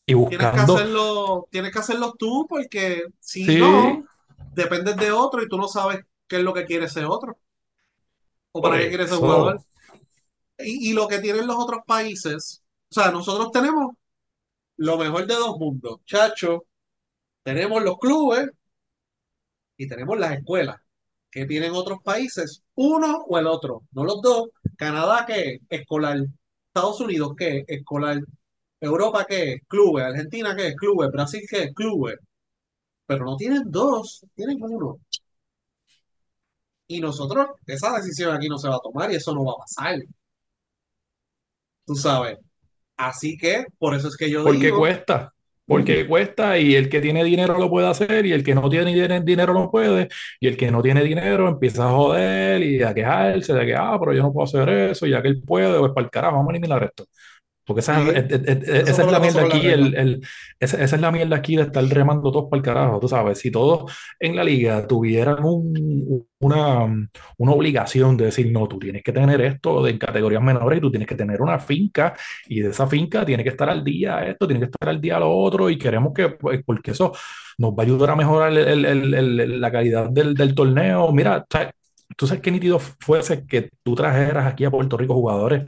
[0.06, 4.06] Y Tienes que hacerlo, tienes que hacerlo tú porque si sí, no,
[4.54, 7.38] dependes de otro y tú no sabes qué es lo que quiere ese otro
[8.52, 9.62] o para qué quiere ese jugador.
[10.60, 13.96] Y, y lo que tienen los otros países, o sea, nosotros tenemos
[14.78, 16.66] lo mejor de dos mundos, chacho.
[17.44, 18.50] Tenemos los clubes
[19.78, 20.78] y tenemos las escuelas
[21.30, 24.50] que tienen otros países, uno o el otro, no los dos.
[24.78, 26.18] Canadá, que es escolar.
[26.68, 28.22] Estados Unidos, que es escolar.
[28.80, 30.06] Europa, que es clubes.
[30.06, 31.12] Argentina, que es clubes.
[31.12, 32.16] Brasil, que es clubes.
[33.08, 35.00] Pero no tienen dos, tienen uno.
[36.88, 39.58] Y nosotros, esa decisión aquí no se va a tomar y eso no va a
[39.58, 40.00] pasar.
[41.86, 42.38] Tú sabes.
[42.98, 45.34] Así que, por eso es que yo Porque digo, cuesta,
[45.68, 48.94] porque cuesta y el que tiene dinero lo puede hacer y el que no tiene
[48.94, 50.08] din- dinero no puede
[50.40, 53.98] y el que no tiene dinero empieza a joder y a quejarse de que, ah,
[54.00, 56.36] pero yo no puedo hacer eso y ya que él puede, pues para el carajo,
[56.38, 57.06] vamos a eliminar esto.
[57.66, 60.22] Porque esa, Sí, es, es- es- esa es la mierda aquí, el, el-
[60.60, 63.40] esa, esa es la mierda aquí de estar remando todos para el carajo, tú sabes,
[63.40, 66.86] si todos en la liga tuvieran un- una,
[67.38, 70.82] una obligación de decir, no, tú tienes que tener esto de en categorías menores y
[70.82, 72.14] tú tienes que tener una finca
[72.48, 75.20] y de esa finca tiene que estar al día esto, tiene que estar al día
[75.20, 77.14] lo otro y queremos que, pues, porque eso
[77.58, 81.12] nos va a ayudar a mejorar el- la calidad del, del torneo.
[81.12, 81.46] Mira,
[82.18, 85.66] tú sabes qué nítido fuese que tú trajeras aquí a Puerto Rico jugadores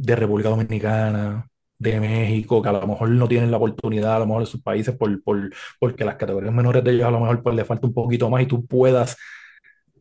[0.00, 1.48] de República Dominicana,
[1.78, 4.62] de México, que a lo mejor no tienen la oportunidad, a lo mejor en sus
[4.62, 5.50] países, por, por-
[5.80, 8.42] porque las categorías menores de ellos a lo mejor pues, le falta un poquito más
[8.42, 9.16] y tú puedas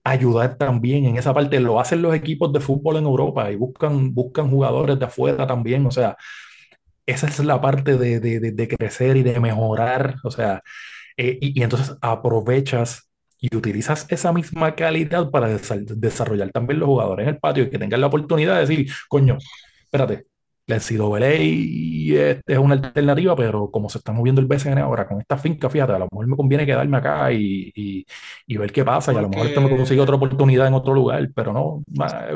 [0.03, 1.59] ayudar también en esa parte.
[1.59, 5.85] Lo hacen los equipos de fútbol en Europa y buscan, buscan jugadores de afuera también.
[5.85, 6.17] O sea,
[7.05, 10.15] esa es la parte de, de- de- crecer y de mejorar.
[10.23, 10.61] O sea,
[11.17, 13.11] Eh, y, entonces aprovechas
[13.41, 17.69] y utilizas esa misma calidad para desa- desarrollar también los jugadores en el patio y
[17.71, 19.37] que tengan la oportunidad de decir, coño,
[19.95, 20.27] espérate,
[20.67, 25.21] la NCAA es, es una alternativa, pero como se está moviendo el BCN ahora con
[25.21, 28.05] esta finca, fíjate, a lo mejor me conviene quedarme acá y, y-
[28.47, 30.93] y ver qué pasa y a lo mejor esto me consigue otra oportunidad en otro
[30.93, 31.83] lugar, pero no,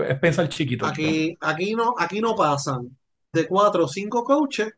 [0.08, 0.86] es pensar chiquito.
[0.86, 1.18] el tema.
[1.18, 2.98] aquí, aquí no, aquí no pasan
[3.34, 4.72] de cuatro o cinco coaches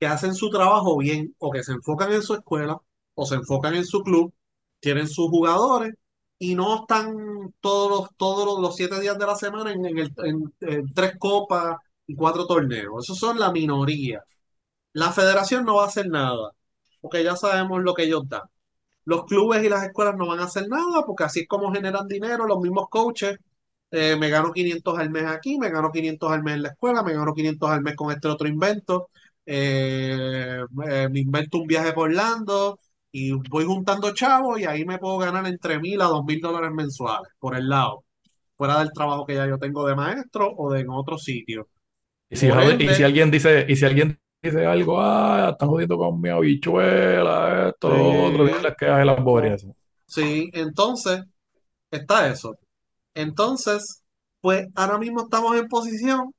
[0.00, 2.78] que hacen su trabajo bien o que se enfocan en su escuela
[3.14, 4.34] o se enfocan en su club,
[4.80, 5.94] tienen sus jugadores
[6.38, 7.14] y no están
[7.60, 10.94] todos los, todos los, los siete días de la semana en, en el- en- en
[10.94, 11.76] tres copas
[12.08, 13.04] y cuatro torneos.
[13.04, 14.24] Esos son la minoría.
[14.94, 16.52] La federación no va a hacer nada,
[17.00, 18.42] porque ya sabemos lo que ellos dan.
[19.04, 22.08] Los clubes y las escuelas no van a hacer nada, porque así es como generan
[22.08, 23.38] dinero los mismos coaches.
[23.90, 27.02] Eh, me gano 500 al mes aquí, me gano 500 al mes en la escuela,
[27.02, 29.10] me gano 500 al mes con este otro invento.
[29.46, 30.60] Eh,
[30.90, 32.78] eh, me invento un viaje por Orlando
[33.10, 36.70] y voy juntando chavos y ahí me puedo ganar entre mil a dos mil dólares
[36.72, 38.04] mensuales por el lado,
[38.56, 41.68] fuera del trabajo que ya yo tengo de maestro o de en otro sitio.
[42.30, 46.28] Y si, y alguien dice, y si alguien dice algo, ah, están jodiendo con mi
[46.28, 49.66] habichuela, esto, otro, diles que hay las boberías.
[50.06, 51.22] sí, entonces
[51.90, 52.58] está eso.
[53.14, 54.02] Entonces,
[54.40, 56.32] pues ahora mismo estamos en posición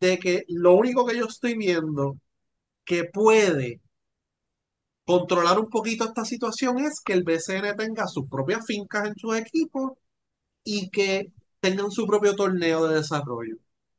[0.00, 2.16] de que lo único que yo estoy viendo
[2.84, 3.80] que puede
[5.04, 9.36] controlar un poquito esta situación es que el BCN tenga sus propias fincas en sus
[9.36, 9.92] equipos
[10.64, 13.56] y que tengan su propio torneo de desarrollo.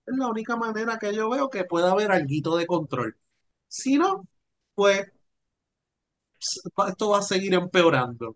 [0.08, 3.16] Es la única manera que yo veo que pueda haber alguito de control.
[3.68, 4.28] Si no,
[4.76, 5.08] pues
[6.88, 8.36] esto va a seguir empeorando.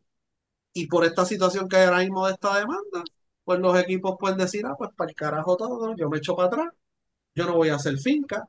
[0.74, 3.04] Y por esta situación que hay ahora mismo de esta demanda,
[3.46, 6.50] pues los equipos pueden decir, ah, pues para el carajo todo, yo me echo para
[6.50, 6.70] atrás
[7.36, 8.48] yo no voy a hacer finca,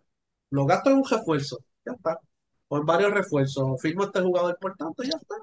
[0.50, 2.20] lo gasto en un refuerzo, ya está.
[2.68, 5.36] O varios refuerzos, firmo este jugador por tanto, ya está.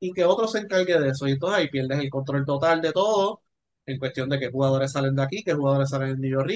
[0.00, 1.28] Y que otro se encargue de eso.
[1.28, 3.42] Y entonces ahí pierdes el control total de todo,
[3.86, 6.50] en cuestión de qué jugadores salen de aquí, qué jugadores salen de New York.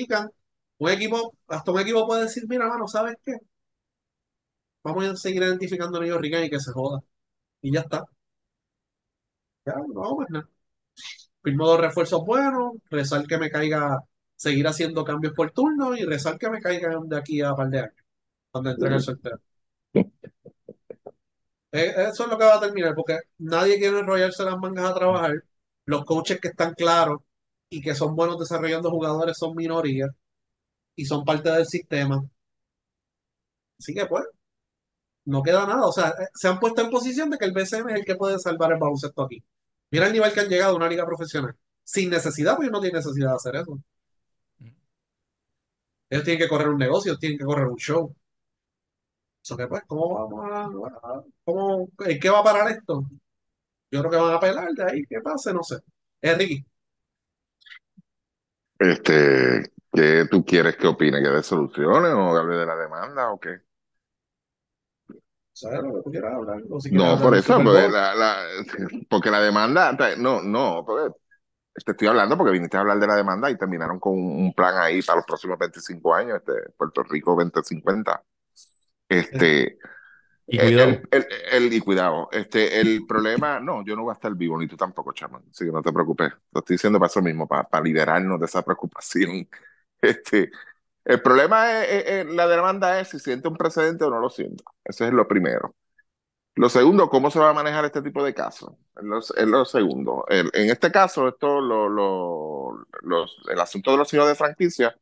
[0.81, 3.35] Un equipo, hasta un equipo puede decir, mira, mano, ¿sabes qué?
[4.85, 7.01] Vamos a seguir identificando a New York y que se joda.
[7.63, 8.05] Y ya está.
[9.67, 10.49] Ya, no vamos más nada.
[11.43, 14.01] Firmo dos refuerzos buenos, rezar que me caiga,
[14.37, 17.71] seguir haciendo cambios por turno y rezar que me caigan de aquí a un par
[17.71, 17.95] de años,
[18.53, 19.41] cuando entregue el sorteo.
[21.73, 24.95] Eh, Eso es lo que va a terminar, porque nadie quiere enrollarse las mangas a
[24.95, 25.45] trabajar.
[25.85, 27.21] Los coaches que están claros
[27.69, 30.11] y que son buenos desarrollando jugadores son minorías
[31.01, 32.23] y son parte del sistema.
[33.79, 34.25] Así que pues,
[35.25, 35.87] no queda nada.
[35.87, 38.17] O sea, eh, se han puesto en posición de que el BCN es el que
[38.17, 39.43] puede salvar el baloncesto aquí.
[39.91, 41.57] Mira el nivel que han llegado a una liga profesional.
[41.85, 43.79] Sin necesidad, porque no tienen necesidad de hacer eso.
[46.11, 48.15] Ellos tienen que correr un negocio, tienen que correr un show.
[49.43, 53.03] Eso que pues, ¿cómo vamos a, cómo, en qué va a parar esto?
[53.91, 55.53] Yo creo que van a apelar de ahí, ¿qué pase?
[55.55, 55.79] No sé.
[56.21, 56.65] Es Ricky.
[58.79, 61.23] Este, ¿qué tú quieres que opine?
[61.23, 63.61] ¿Que dé soluciones o hable de la demanda o qué?
[65.53, 66.63] ¿Sabes lo que tú quieras hablar?
[66.71, 67.89] O si quieres No, por eso, porque Bowl.
[67.89, 68.37] la, la,
[69.09, 71.15] porque la demanda, no, no, porque
[71.85, 74.77] te estoy hablando porque viniste a hablar de la demanda y terminaron con un plan
[74.79, 78.23] ahí para los próximos 25 años, este, Puerto Rico 2050.
[79.09, 79.79] Este,
[80.49, 81.01] Y el, cuidado.
[81.13, 84.59] el, el- el- y cuidado, este, el problema, no, yo no voy a estar vivo,
[84.59, 86.33] ni tú tampoco, chaman, así que no te preocupes.
[86.53, 89.49] Lo estoy diciendo para eso mismo, para, para liberarnos de esa preocupación.
[90.03, 90.51] Este,
[91.05, 94.31] el problema es, es- es- la demanda es si siente un precedente o no lo
[94.31, 94.65] siente.
[94.85, 95.75] Eso es lo primero.
[96.57, 98.75] Lo segundo, ¿cómo se va a manejar este tipo de casos?
[98.97, 100.25] Es lo, lo segundo.
[100.29, 104.97] El- en este caso, esto, lo, lo- los, el asunto de los hijos de franquicia,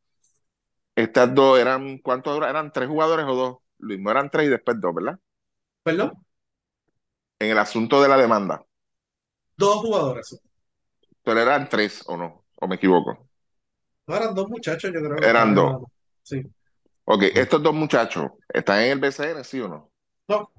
[0.95, 2.49] estas dos eran, ¿cuántos eran?
[2.51, 3.57] ¿Eran tres jugadores o dos?
[3.79, 5.19] Luis, no eran tres y después dos, ¿verdad?
[5.83, 6.25] Perdón,
[7.39, 8.65] En el asunto de la demanda.
[9.57, 10.41] dos jugadores.
[11.23, 12.45] Pero eran tres, ¿o no?
[12.55, 13.28] ¿O me equivoco?
[14.09, 15.77] No eran dos muchachos, yo creo que Eran dos.
[16.23, 16.43] Sí.
[17.05, 19.91] Ok, estos dos muchachos, ¿están en el BCN, sí o no?
[20.29, 20.49] No,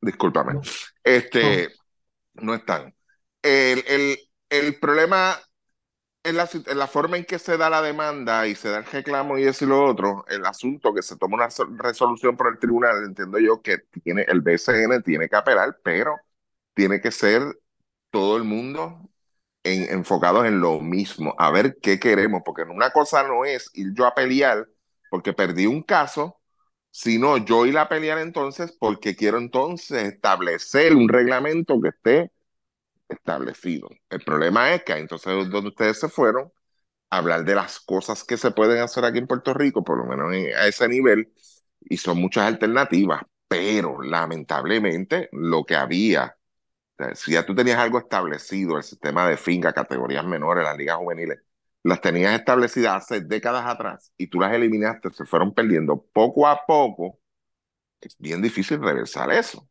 [0.00, 0.54] Discúlpame.
[0.54, 0.62] no.
[1.02, 1.70] Este,
[2.34, 2.94] no están.
[3.42, 4.18] El, el,
[4.50, 5.38] el problema
[6.24, 8.86] es la, en la forma en que se da la demanda y se da el
[8.86, 12.48] reclamo y eso y lo otro, el asunto que se toma una so- resolución por
[12.52, 16.16] el tribunal, entiendo yo que tiene el BCN tiene que apelar, pero
[16.74, 17.42] tiene que ser
[18.10, 19.10] todo el mundo
[19.74, 23.92] en- enfocados en lo mismo, a ver qué queremos, porque una cosa no es ir
[23.94, 24.68] yo a pelear
[25.10, 26.40] porque perdí un caso,
[26.90, 32.32] sino yo ir a pelear entonces porque quiero entonces establecer un reglamento que esté
[33.08, 33.88] establecido.
[34.10, 36.52] El problema es que entonces donde ustedes se fueron
[37.10, 40.06] a hablar de las cosas que se pueden hacer aquí en Puerto Rico, por lo
[40.06, 41.32] menos en- a ese nivel,
[41.82, 46.36] y son muchas alternativas, pero lamentablemente lo que había,
[47.14, 51.40] si ya tú tenías algo establecido, el sistema de finca, categorías menores, las ligas juveniles,
[51.82, 56.64] las tenías establecidas hace décadas atrás y tú las eliminaste, se fueron perdiendo poco a
[56.66, 57.20] poco,
[58.00, 59.68] es bien difícil reversar eso.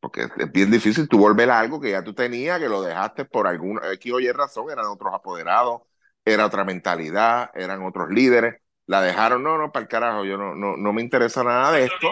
[0.00, 3.24] Porque es bien difícil tú volver a algo que ya tú tenías, que lo dejaste
[3.24, 5.82] por alguna X o Y razón, eran otros apoderados,
[6.24, 10.54] era otra mentalidad, eran otros líderes, la dejaron, no, no, para el carajo, yo no,
[10.54, 12.10] no, no me interesa nada de esto,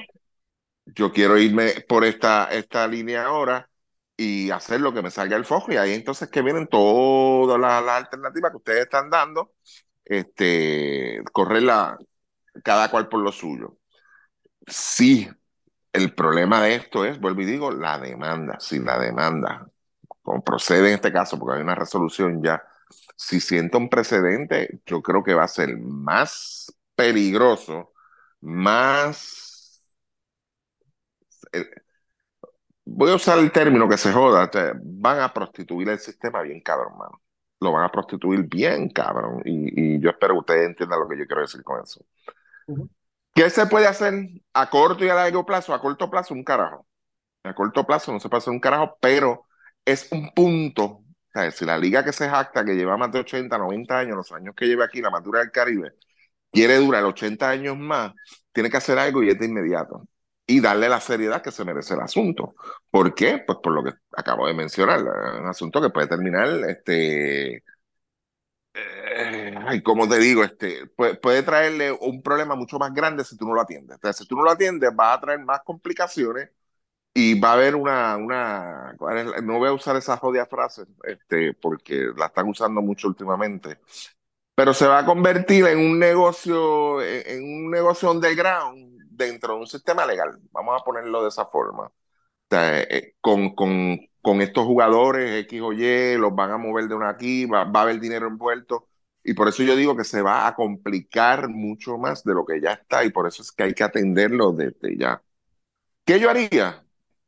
[0.86, 3.68] yo quiero irme por esta, esta línea ahora
[4.22, 7.82] y hacer lo que me salga el foco y ahí entonces que vienen todas las,
[7.88, 9.54] alternativas que ustedes están dando,
[10.04, 11.98] este, correr la,
[12.64, 13.78] cada cual por lo suyo.
[14.66, 15.28] Sí,
[15.92, 18.60] el problema de esto es, vuelvo y digo, la demanda.
[18.60, 19.68] Si la demanda,
[20.22, 22.62] como procede en este caso, porque hay una resolución ya,
[23.16, 27.92] si sienta un precedente, yo creo que va a ser más peligroso,
[28.40, 29.82] más...
[31.52, 31.81] Eh,
[32.94, 34.50] voy a usar el término que se joda,
[34.82, 37.22] van a prostituir el sistema bien cabrón, mano.
[37.60, 39.42] Lo van a prostituir bien cabrón.
[39.44, 42.04] Y, yo espero que ustedes entiendan lo que yo quiero decir con eso.
[43.34, 44.14] ¿Qué se puede hacer
[44.52, 45.72] a corto y a largo plazo?
[45.72, 46.86] A corto plazo, un carajo.
[47.44, 49.46] A corto plazo no se puede hacer un carajo, pero
[49.84, 51.02] es un punto.
[51.52, 54.54] si la liga que se jacta, que lleva más de 80, 90 años, los años
[54.56, 55.94] que lleva aquí, la madura del Caribe,
[56.50, 58.12] quiere durar 80 años más,
[58.52, 60.06] tiene que hacer algo y es de inmediato.
[60.46, 62.54] Y darle la seriedad que se merece el asunto.
[62.90, 63.42] ¿Por qué?
[63.46, 67.62] Pues por lo que acabo de mencionar, un asunto que puede terminar este,
[68.74, 73.46] eh, ay, como te digo, este, puede, traerle un problema mucho más grande si tú
[73.46, 73.96] no lo atiendes.
[73.96, 76.50] Entonces, si tú no lo atiendes, va a traer más complicaciones
[77.14, 78.94] y va a haber una, una
[79.42, 83.80] no voy a usar esa jodida frase, este, porque la están usando mucho últimamente,
[84.54, 89.66] pero se va a convertir en un negocio, en un negocio underground dentro de un
[89.66, 90.38] sistema legal.
[90.52, 91.90] Vamos a ponerlo de esa forma.
[92.50, 97.10] Eh, con, con con estos jugadores X o Y, los van a mover de una
[97.10, 98.88] aquí, va, a haber dinero envuelto.
[99.24, 102.60] Y por eso yo digo que se va a complicar mucho más de lo que
[102.60, 105.22] ya está y por eso es que hay que atenderlo desde ya.
[106.04, 106.84] ¿Qué yo haría?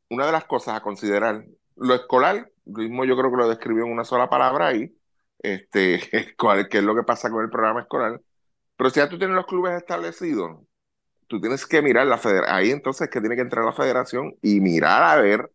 [0.09, 1.45] Una de las cosas a considerar,
[1.75, 4.97] lo escolar, mismo yo creo que lo describió en una sola palabra ahí,
[5.39, 5.99] este,
[6.69, 8.21] qué es lo que pasa con el programa escolar.
[8.77, 10.59] Pero si ya tú tienes los clubes establecidos,
[11.27, 14.59] tú tienes que mirar la federación, ahí entonces que tiene que entrar la federación y
[14.61, 15.51] mirar a ver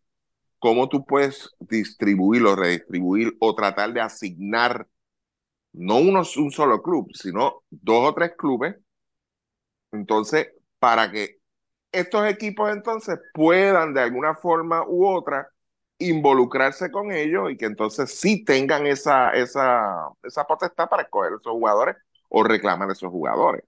[0.59, 4.87] cómo tú puedes distribuir o redistribuir o tratar de asignar
[5.73, 8.77] no un solo club, sino dos o tres clubes.
[9.93, 10.49] Entonces,
[10.79, 11.39] para que
[11.93, 15.51] estos equipos entonces puedan de alguna forma u otra
[15.99, 21.53] involucrarse con ellos y que entonces sí tengan esa, esa, esa potestad para escoger esos
[21.53, 21.97] jugadores
[22.29, 23.65] o reclamar esos jugadores.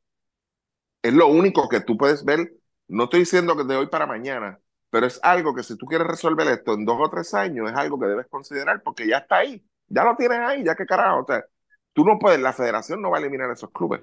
[1.02, 2.52] Es lo único que tú puedes ver.
[2.88, 4.60] No estoy diciendo que de hoy para mañana,
[4.90, 7.76] pero es algo que si tú quieres resolver esto en dos o tres años, es
[7.76, 11.22] algo que debes considerar porque ya está ahí, ya lo tienes ahí, ya que carajo.
[11.22, 11.44] O sea,
[11.92, 14.02] tú no puedes, la federación no va a eliminar esos clubes.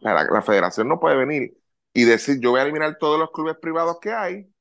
[0.00, 1.56] la, federación no puede venir
[1.92, 4.52] y decir, yo voy a eliminar todos los clubes privados que hay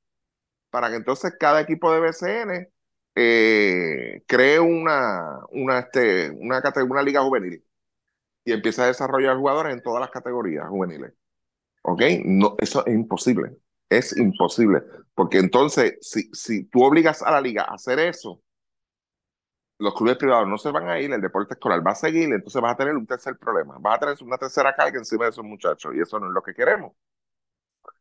[0.69, 2.69] para que entonces cada equipo de BCN
[3.15, 7.64] eh, cree una, una, este, una, una liga juvenil
[8.45, 11.14] y empiece a desarrollar jugadores en todas las categorías juveniles.
[11.91, 12.01] ¿Ok?
[12.23, 13.57] No, eso es imposible.
[13.89, 14.81] Es imposible,
[15.13, 18.41] porque entonces, si, si tú obligas a la liga a hacer eso,
[19.80, 22.61] los clubes privados no se van a ir, el deporte escolar va a seguir, entonces
[22.61, 25.43] vas a tener un tercer problema, vas a tener una tercera carga encima de esos
[25.43, 26.93] muchachos, y eso no es lo que queremos.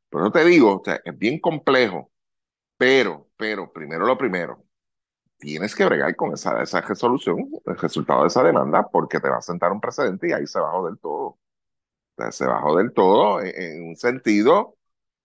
[0.08, 2.12] Pero no te digo, es bien complejo,
[2.78, 4.64] pero, pero, primero lo primero,
[5.38, 9.38] tienes que bregar con esa, esa resolución, el resultado de esa demanda, porque te va
[9.38, 11.39] a sentar un precedente y ahí se bajó del todo.
[12.30, 14.76] Se bajó del todo en un sentido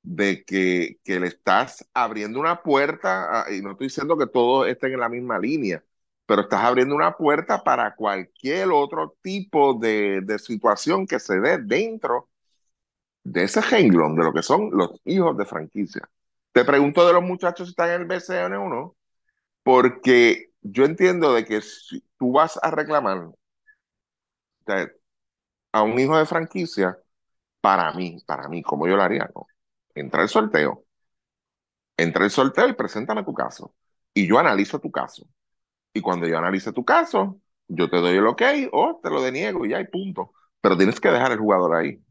[0.04, 4.94] de que, que, le estás abriendo una puerta, y no estoy diciendo que todos estén
[4.94, 5.84] en la misma línea,
[6.26, 11.58] pero estás abriendo una puerta para cualquier otro tipo de, de situación que se dé
[11.58, 12.30] dentro
[13.24, 16.08] de ese renglón de lo que son los hijos de franquicia.
[16.52, 18.96] Te pregunto de los muchachos si están en el BCN o no,
[19.64, 23.30] porque yo entiendo de que si tú vas a reclamar
[25.76, 26.98] a un hijo de franquicia,
[27.62, 29.48] para mí, para mí, como yo lo haría, ¿no?
[29.96, 30.86] entra el sorteo,
[31.98, 33.76] entra el sorteo y preséntame tu caso.
[34.14, 35.28] Y yo analizo tu caso.
[35.94, 38.42] Y cuando yo analice tu caso, yo te doy el ok
[38.74, 40.34] o te lo deniego y ya hay punto.
[40.62, 42.04] Pero tienes que dejar el jugador ahí,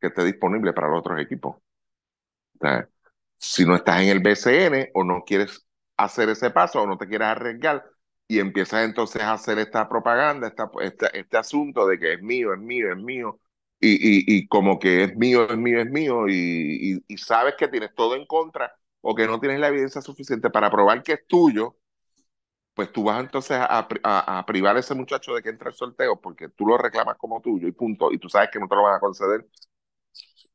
[0.00, 1.56] que esté disponible para los otros equipos.
[3.38, 5.66] si no estás en el BCN o no quieres
[5.96, 7.84] hacer ese paso o no te quieres arriesgar
[8.28, 12.52] y empiezas entonces a hacer esta propaganda, esta, este, este asunto de que es mío,
[12.54, 13.40] es mío, es mío,
[13.80, 17.94] y, y, como que es mío, es mío, es mío, y, y, sabes que tienes
[17.94, 21.76] todo en contra o que no tienes la evidencia suficiente para probar que es tuyo,
[22.74, 26.20] pues tú vas entonces a, a, privar a ese muchacho de que entre al sorteo
[26.20, 28.82] porque tú lo reclamas como tuyo y punto, y tú sabes que no te lo
[28.82, 29.46] van a conceder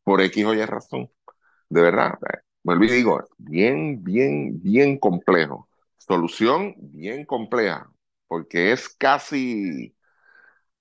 [0.04, 1.10] por X o Y razón.
[1.70, 2.20] De verdad,
[2.64, 5.70] vuelvo y digo, bien, bien, bien complejo.
[6.08, 7.90] Solución bien compleja,
[8.28, 9.96] porque es casi,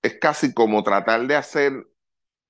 [0.02, 1.72] es casi como tratar de hacer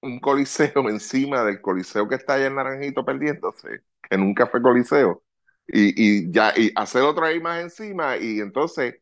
[0.02, 5.24] un coliseo encima del coliseo que está allá en Naranjito perdiéndose, que nunca fue coliseo,
[5.68, 8.96] y, y ya, y hacer otra más encima, y entonces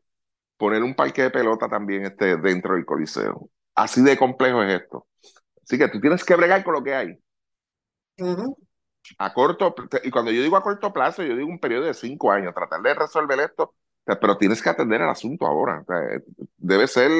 [0.59, 3.51] poner un parque de pelota también este, dentro del coliseo.
[3.74, 5.09] Así de complejo es esto.
[5.65, 7.19] Así que tú tienes que bregar con lo que hay.
[9.18, 12.30] A corto, y cuando yo digo a corto plazo, yo digo un periodo de cinco
[12.30, 15.84] años, tratar de resolver esto, pero tienes que atender el asunto ahora.
[16.58, 17.10] debe ser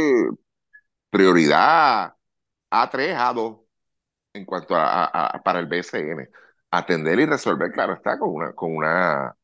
[1.11, 2.15] prioridad
[2.71, 3.65] A3, A2
[4.35, 6.29] en cuanto a, para el BSN.
[6.71, 9.35] Atender y resolver, claro está, con una, con una,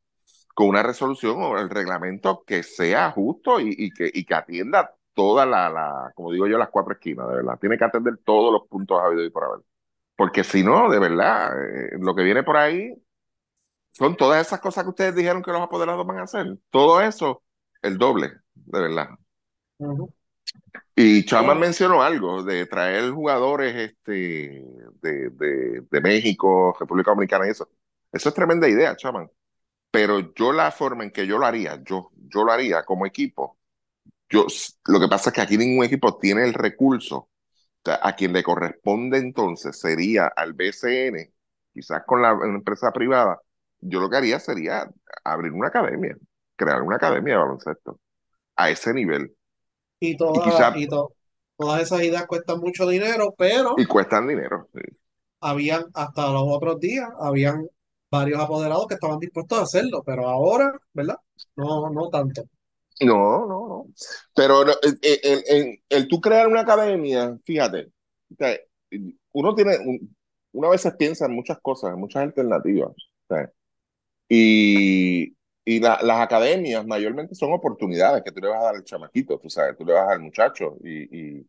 [0.55, 5.47] con una resolución o el reglamento que sea justo y, que, y que atienda toda
[5.47, 7.59] la, como digo yo, las cuatro esquinas, de verdad.
[7.61, 9.61] Tiene que atender todos los puntos habido y por haber.
[10.17, 12.95] Porque si no, de verdad, eh, lo que viene por ahí
[13.93, 16.59] son todas esas cosas que ustedes dijeron que los apoderados van a hacer.
[16.71, 17.43] Todo eso,
[17.83, 19.09] el doble, de verdad.
[20.97, 24.65] Y Chama mencionó algo de traer jugadores este,
[25.01, 27.69] de, de, de, México, República Dominicana y eso.
[28.13, 29.29] Eso es tremenda idea, Chaman.
[29.91, 33.59] Pero yo la forma en que yo lo haría, yo, yo lo haría como equipo.
[34.29, 34.47] Yo,
[34.87, 37.29] lo que pasa es que aquí ningún equipo tiene el recurso.
[37.87, 41.33] A quien le corresponde entonces sería al BCN,
[41.73, 43.41] quizás con la, empresa privada.
[43.81, 44.91] Yo lo que haría sería
[45.25, 46.17] abrir una academia,
[46.57, 48.01] crear una academia de baloncesto
[48.57, 49.35] a ese nivel
[50.05, 53.75] y, todas esas ideas cuestan mucho dinero, pero...
[53.77, 54.69] Y cuestan dinero,
[55.41, 57.67] Habían, hasta los otros días, habían
[58.11, 61.17] varios apoderados que estaban dispuestos a hacerlo, pero ahora, ¿verdad?
[61.57, 62.45] No, no tanto.
[63.01, 63.87] No, no, no.
[64.35, 67.91] Pero el, el, el, tú crear una academia, fíjate,
[69.33, 69.77] uno tiene,
[70.53, 72.93] uno a veces piensa en muchas cosas, en muchas alternativas.
[74.29, 79.39] Y, y las academias mayormente son oportunidades que tú le vas a dar al chamaquito,
[79.39, 81.49] tú sabes, tú le vas al muchacho y, y,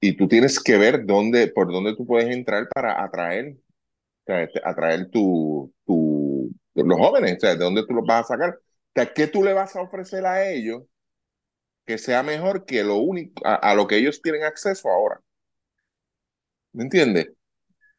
[0.00, 3.56] y tú tienes que ver dónde, por dónde tú puedes entrar para atraer,
[4.64, 8.58] atraer tu, tu, los jóvenes, sea, de dónde tú los vas a sacar.
[9.14, 10.82] ¿Qué tú le vas a ofrecer a ellos
[11.86, 15.20] que sea mejor que lo único, a, lo que ellos tienen acceso ahora?
[16.72, 17.28] ¿Me entiendes?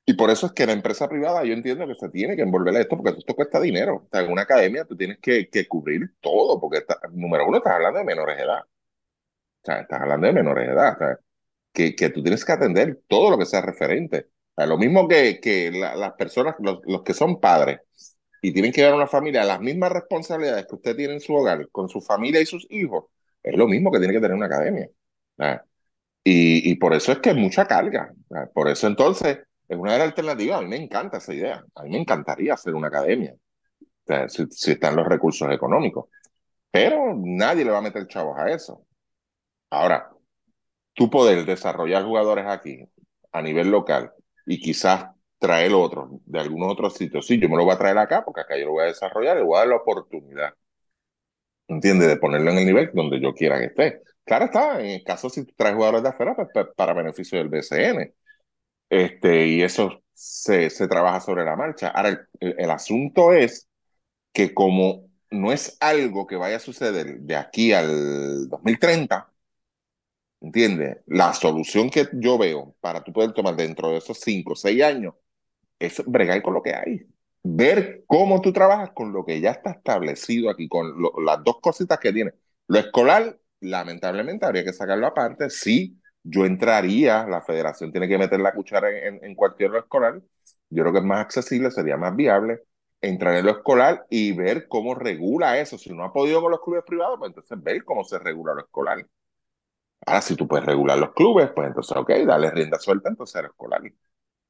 [0.06, 2.76] Y por eso es que la empresa privada yo entiendo que se tiene que envolver
[2.76, 3.96] a esto porque esto cuesta dinero.
[4.06, 8.00] O sea, en una academia tú tienes que, cubrir todo porque, número uno, estás hablando
[8.00, 8.62] de menores de edad.
[8.64, 10.98] O sea, estás hablando de menores de edad.
[11.74, 14.30] Que, que tú tienes que atender todo lo que sea referente.
[14.56, 17.80] O sea, lo mismo que, que las personas, los, los, que son padres
[18.44, 21.34] y tienen que dar a una familia las mismas responsabilidades que usted tiene en su
[21.34, 23.06] hogar con su familia y sus hijos,
[23.42, 24.90] es lo mismo que tiene que tener una academia.
[26.26, 28.14] Y, y por eso es que es mucha carga.
[28.54, 30.60] Por eso entonces es una de las alternativas.
[30.60, 31.64] A mí me encanta esa idea.
[31.74, 33.34] A mí me encantaría hacer una academia,
[34.28, 36.10] si, están los recursos económicos.
[36.70, 38.86] Pero nadie le va a meter chavos a eso.
[39.70, 40.10] Ahora,
[40.94, 42.86] tú poder desarrollar jugadores aquí
[43.32, 44.12] a nivel local
[44.46, 45.06] y quizás
[45.44, 47.28] traer otros de algunos otros sitios.
[47.28, 49.38] Sí, yo me lo voy a traer acá porque acá yo lo voy a desarrollar
[49.38, 50.54] y voy a dar la oportunidad.
[51.68, 52.08] ¿Entiendes?
[52.08, 54.02] De ponerlo en el nivel donde yo quiera que esté.
[54.24, 57.50] Claro está, en el caso si traes jugadores de afuera, pues, pues para beneficio del
[57.50, 58.14] BCN.
[58.90, 61.90] Este, y eso se, se trabaja sobre la marcha.
[61.90, 62.10] Ahora,
[62.40, 63.70] el, el, asunto es
[64.34, 69.30] que como no es algo que vaya a suceder de aquí al 2030,
[70.42, 70.98] ¿entiendes?
[71.08, 74.84] La solución que yo veo para tú poder tomar dentro de esos 5 o 6
[74.84, 75.16] años
[75.86, 77.08] es bregar con lo que hay.
[77.44, 81.60] Ver cómo tú trabajas con lo que ya está establecido aquí, con lo, las dos
[81.62, 82.34] cositas que tiene.
[82.68, 85.50] Lo escolar, lamentablemente, habría que sacarlo aparte.
[85.50, 90.22] Sí, yo entraría, la federación tiene que meter la cuchara en, cualquier lo escolar,
[90.70, 92.64] yo creo que es más accesible, sería más viable
[93.02, 95.78] entrar en lo escolar y ver cómo regula eso.
[95.78, 98.62] Si no ha podido con los clubes privados, pues entonces ver cómo se regula lo
[98.62, 99.06] escolar.
[100.06, 103.46] Ahora, si tú puedes regular los clubes, pues entonces, ok, dale rienda suelta entonces al
[103.46, 103.82] escolar.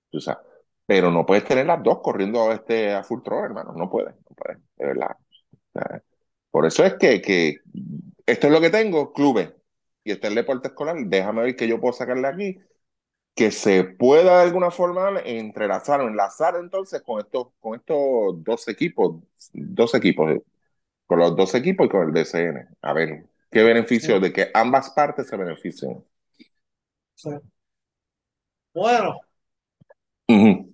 [0.09, 0.52] Tú sabes.
[0.85, 3.73] Pero no puedes tener las dos corriendo este, a full throw, hermano.
[3.75, 5.17] No puedes, no puedes, de verdad.
[6.51, 7.57] Por eso es que, que
[8.25, 9.53] esto es lo que tengo, clubes
[10.03, 12.59] y está el deporte escolar, déjame ver que yo puedo sacarle aquí,
[13.35, 18.67] que se pueda de alguna forma entrelazar o enlazar entonces con estos, con estos dos
[18.69, 19.17] equipos,
[19.53, 20.43] dos equipos, eh,
[21.07, 22.67] con los dos equipos y con el DCN.
[22.81, 26.03] A ver, qué beneficio de que ambas partes se beneficien.
[28.73, 29.19] Bueno,
[30.27, 30.72] Ujú.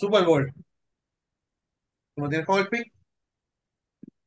[0.00, 0.50] Super Bowl.
[2.14, 2.90] ¿Cómo tienes con el pick?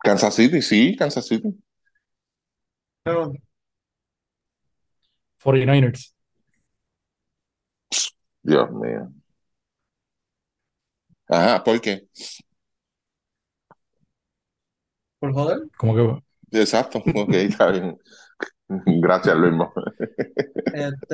[0.03, 1.49] Kansas City, sí, Kansas City.
[3.05, 3.33] No,
[5.43, 6.13] 49ers.
[8.43, 9.11] Dios mío.
[11.27, 12.07] Ajá, ¿por qué?
[15.17, 15.59] por joder.
[15.75, 17.97] Como que Exacto, ok, está bien.
[19.01, 19.53] Gracias, Luis.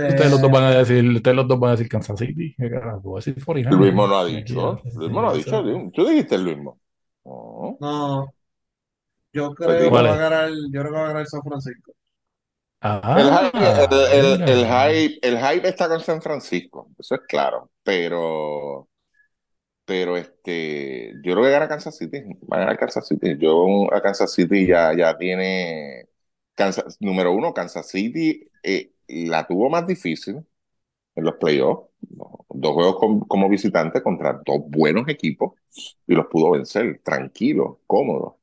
[0.07, 2.55] ustedes los dos Este, van a decir, ustedes los dos van a decir Kansas City.
[2.57, 3.01] ¿Qué carajo?
[3.01, 3.77] Voy a decir 49ers.
[3.77, 4.81] Luis no ha dicho.
[4.95, 5.63] Luis no ha dicho.
[5.93, 6.57] Tú dijiste Luis.
[6.57, 7.79] No.
[7.79, 8.33] no,
[9.33, 11.27] yo Pues creo que digo, ¿Cuál va a ganar, yo creo que va a ganar
[11.27, 11.93] San Francisco.
[13.13, 14.67] el, hype, Ah, el, el- el mira.
[14.67, 18.89] hype, el hype está con San Francisco, eso es claro, pero,
[19.85, 23.37] pero este, yo creo que gana Kansas City, va a ganar Kansas City.
[23.39, 26.05] Yo a Kansas City ya, ya tiene,
[26.59, 30.45] Kansas, número uno, Kansas City eh, la tuvo más difícil
[31.15, 35.53] en los playoffs, dos juegos como visitante contra dos buenos equipos
[36.07, 38.39] y los pudo vencer, tranquilo, cómodo.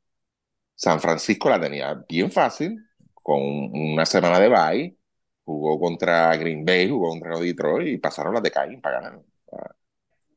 [0.74, 2.84] San Francisco la tenía bien fácil,
[3.14, 4.98] con una semana de bye,
[5.44, 9.22] jugó contra Green Bay, jugó contra Detroit y pasaron las de Caín para ganar.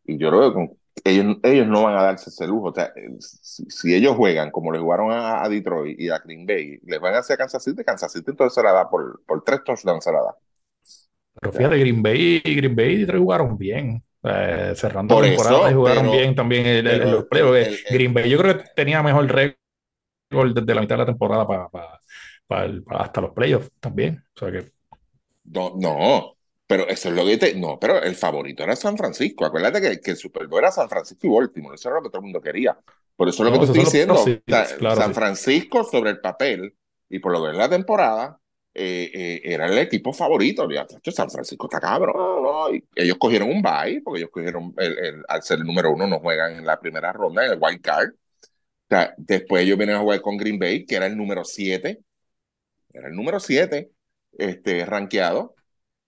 [0.06, 2.68] Y yo creo que con- ellos, ellos no van a darse ese lujo.
[2.70, 6.20] O sea, eh, si, si ellos juegan como le jugaron a, a Detroit y a
[6.20, 8.90] Green Bay, les van a hacer a Kansas City, Kansas City entonces se la da
[8.90, 10.36] por, por tres touchdowns se la da.
[11.42, 14.04] Pero fíjate, Green Bay y Green Bay y Detroit jugaron bien.
[14.24, 17.86] Eh, cerrando por la temporada y jugaron pero, bien también los playoffs.
[17.86, 21.48] el- Green Bay yo creo que tenía mejor récord desde la mitad de la temporada
[21.48, 21.70] para,
[22.48, 24.24] para hasta los playoffs también.
[24.36, 24.72] O sea que
[25.58, 26.38] No, no,
[26.70, 27.56] pero eso es lo que te.
[27.56, 29.46] No, pero el favorito era San Francisco.
[29.46, 31.76] Acuérdate que, que el Super Bowl era San Francisco y Baltimore.
[31.76, 32.78] Eso era lo que todo el mundo quería.
[33.16, 34.24] Por eso es lo que te estoy diciendo.
[34.46, 35.16] claro, San sí.
[35.16, 36.76] Francisco sobre el papel
[37.10, 38.40] y por lo que es la temporada
[38.76, 40.68] eh, eh, era el equipo favorito.
[41.12, 42.44] San Francisco está cabrón.
[42.44, 42.74] no.
[42.76, 46.08] Y ellos cogieron un bye porque ellos cogieron, el, el- al ser el número uno,
[46.08, 48.10] no juegan en la primera ronda, en el wild card.
[48.12, 52.02] O sea, después ellos vienen a jugar con Green Bay, que era el número 7
[52.94, 53.92] era el número 7
[54.38, 55.56] este, rankeado,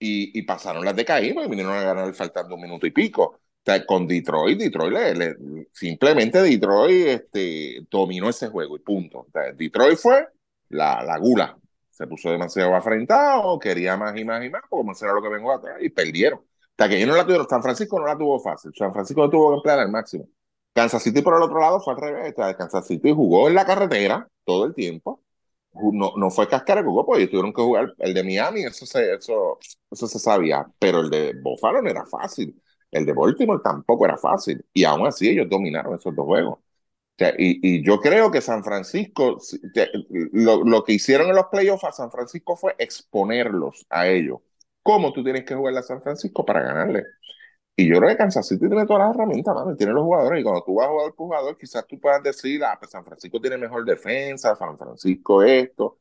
[0.02, 3.22] y, y pasaron las de Caín, porque vinieron a ganar faltando un minuto y pico.
[3.24, 9.20] O sea, con Detroit, Detroit le, le- simplemente Detroit este, dominó ese juego y punto.
[9.20, 10.26] O sea, Detroit fue
[10.70, 11.56] la, la gula.
[11.90, 15.52] Se puso demasiado afrentado, quería más y más y más, como era lo que vengo
[15.52, 16.40] atrás, y perdieron.
[16.40, 16.44] O
[16.76, 18.72] sea, que ellos no la tuvieron, San Francisco no la tuvo fácil.
[18.76, 20.26] San Francisco tuvo que emplear al máximo.
[20.74, 22.34] Kansas City por el otro lado fue al revés.
[22.34, 25.22] Kansas City jugó en la carretera todo el tiempo
[25.74, 29.58] no, no fue cascara jugó, porque tuvieron que jugar el de Miami, eso se, eso,
[29.90, 34.16] eso se sabía, pero el de Buffalo no era fácil, el de Baltimore tampoco era
[34.18, 36.58] fácil, y aún así ellos dominaron esos dos juegos.
[36.58, 36.62] O
[37.18, 39.38] sea, y, y yo creo que San Francisco,
[40.32, 44.40] lo, lo que hicieron en los playoffs a San Francisco fue exponerlos a ellos.
[44.82, 47.04] ¿Cómo tú tienes que jugar a San Francisco para ganarle?
[47.76, 50.40] Y yo creo que Kansas City tiene todas las herramientas, mano, tiene los jugadores.
[50.40, 53.04] Y cuando tú vas a jugar por jugador, quizás tú puedas decir, ah, pues San
[53.04, 55.98] Francisco tiene mejor defensa, San Francisco esto.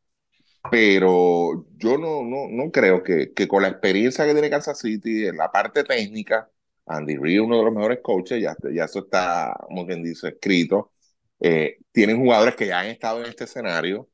[0.70, 5.28] Pero yo no, no, no creo que, que con la experiencia que tiene Kansas City
[5.28, 6.50] en la parte técnica,
[6.88, 10.94] Andy Reid, uno de los mejores coaches, ya, ya eso está, como quien dice, escrito.
[11.40, 14.10] Eh, tienen jugadores que ya han estado en este escenario.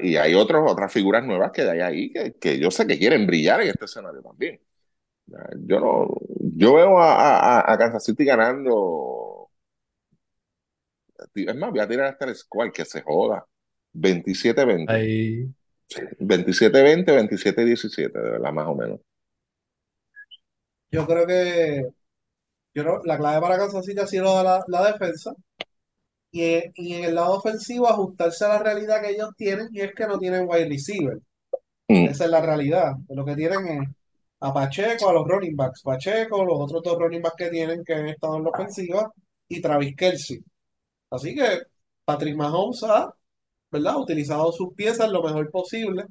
[0.00, 3.26] y hay otros, otras figuras nuevas que hay ahí que, que yo sé que quieren
[3.26, 4.60] brillar en este escenario también.
[5.66, 6.08] Yo no,
[6.56, 9.50] yo veo a, a, a Kansas City ganando.
[11.34, 13.46] Es más, voy a tirar hasta el squad que se joda.
[13.92, 14.92] 27-20.
[14.92, 15.54] Ahí,
[16.20, 19.00] 27-20, 27-17, de verdad, más o menos.
[20.90, 21.82] Yo creo que
[22.74, 25.32] yo creo- la clave para Kansas City ha sido la, la defensa
[26.32, 29.94] y, y en el lado ofensivo ajustarse a la realidad que ellos tienen y es
[29.94, 31.18] que no tienen wide receiver.
[31.88, 32.94] Mm, Esa es la realidad.
[33.10, 33.88] Lo que tienen es
[34.40, 35.82] a Pacheco, a los running backs.
[35.82, 39.12] Pacheco, los otros dos running backs que tienen que han estado en la ofensiva
[39.48, 40.42] y Travis Kelce.
[41.10, 41.60] Así que
[42.04, 43.14] Patrick Mahomes ha,
[43.70, 43.98] ¿verdad?
[43.98, 46.04] utilizado sus piezas lo mejor posible.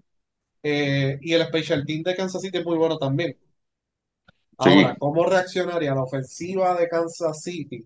[0.64, 3.38] Eh, y el special team de Kansas City es muy bueno también.
[4.58, 7.86] Ahora, Sí, ¿cómo reaccionaría la ofensiva de Kansas City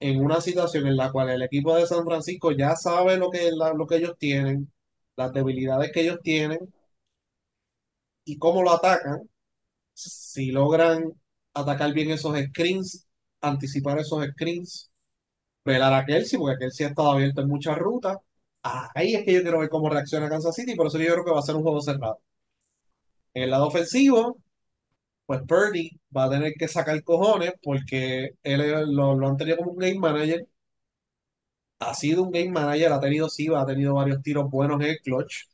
[0.00, 3.50] en una situación en la cual el equipo de San Francisco ya sabe lo que,
[3.52, 4.70] la- lo que ellos tienen,
[5.16, 6.58] las debilidades que ellos tienen
[8.28, 9.28] y cómo lo atacan?
[9.94, 11.12] Si logran
[11.54, 13.08] atacar bien esos screens,
[13.42, 14.90] anticipar esos screens,
[15.64, 18.18] velar a Kelsey, porque Kelsey ha estado abierto en muchas rutas.
[18.62, 21.24] Ah, ahí es que yo quiero ver cómo reacciona Kansas City, por eso yo creo
[21.24, 22.20] que va a ser un juego cerrado.
[23.34, 24.36] En el lado ofensivo,
[25.26, 29.72] pues Purdy va a tener que sacar cojones porque él lo, lo han tenido como
[29.72, 30.46] un game manager.
[31.80, 34.98] Ha sido un game manager, ha tenido, sí, ha tenido varios tiros buenos en el
[35.00, 35.46] clutch,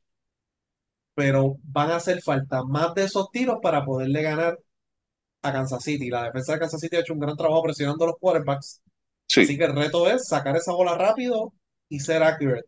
[1.14, 4.58] pero van a hacer falta más de esos tiros para poderle ganar
[5.42, 6.10] a Kansas City.
[6.10, 8.82] La defensa de Kansas City ha hecho un gran trabajo presionando a los quarterbacks.
[9.26, 9.42] Sí.
[9.42, 11.52] Así que el reto es sacar esa bola rápido
[11.88, 12.66] y ser accurate.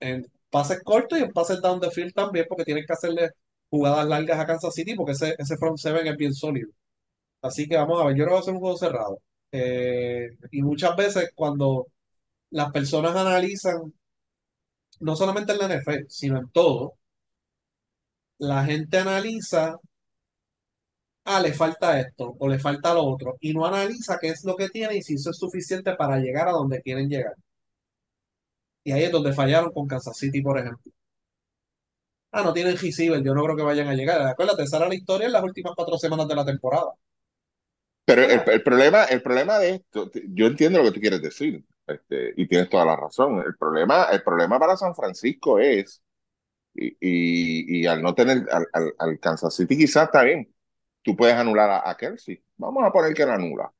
[0.00, 3.30] En pases cortos y en pases down the field también, porque tienen que hacerle
[3.70, 6.70] jugadas largas a Kansas City, porque ese, ese front seven es bien sólido.
[7.42, 9.20] Así que vamos a ver, yo creo que va a ser un juego cerrado.
[9.52, 11.86] Eh, y muchas veces cuando
[12.50, 13.92] las personas analizan,
[15.00, 16.94] no solamente en la NFL, sino en todo,
[18.38, 19.78] la gente analiza,
[21.24, 24.56] ah, le falta esto o le falta lo otro, y no analiza qué es lo
[24.56, 27.34] que tiene y si eso es suficiente para llegar a donde quieren llegar.
[28.82, 30.92] Y ahí es donde fallaron con Kansas City, por ejemplo.
[32.32, 34.20] Ah, no tienen receiver, yo no creo que vayan a llegar.
[34.22, 36.92] Acuérdate, esa era la historia en las últimas cuatro semanas de la temporada.
[38.04, 41.64] Pero el, el problema, el problema de esto, yo entiendo lo que tú quieres decir,
[41.86, 43.42] este, y tienes toda la razón.
[43.46, 46.02] El problema, el problema para San Francisco es,
[46.78, 50.52] y, y, y al no tener, al, al, al, Kansas City quizás está bien,
[51.02, 52.42] tú puedes anular a, a Kelsey.
[52.56, 53.64] Vamos a poner que lo anula.
[53.66, 53.74] O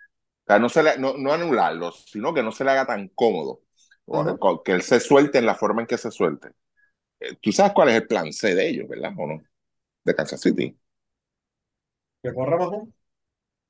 [0.47, 3.63] sea, no, se le, no, no anularlo, sino que no se le haga tan cómodo.
[4.07, 4.63] Uh -huh.
[4.65, 6.49] Que él se suelte en la forma en que se suelte.
[7.43, 9.13] Tú sabes cuál es el plan C de ellos, ¿verdad?
[9.19, 9.43] ¿O no?
[10.05, 10.79] De Kansas City.
[12.23, 12.95] Que corra Mahomes.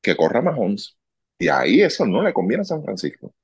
[0.03, 0.97] Que corra Mahomes.
[1.39, 3.35] Y ahí eso no le conviene a San Francisco.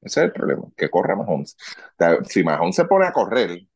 [0.00, 1.56] Ese es el problema, que corra Mahomes.
[1.58, 3.66] O sea, si Mahomes se pone a correr,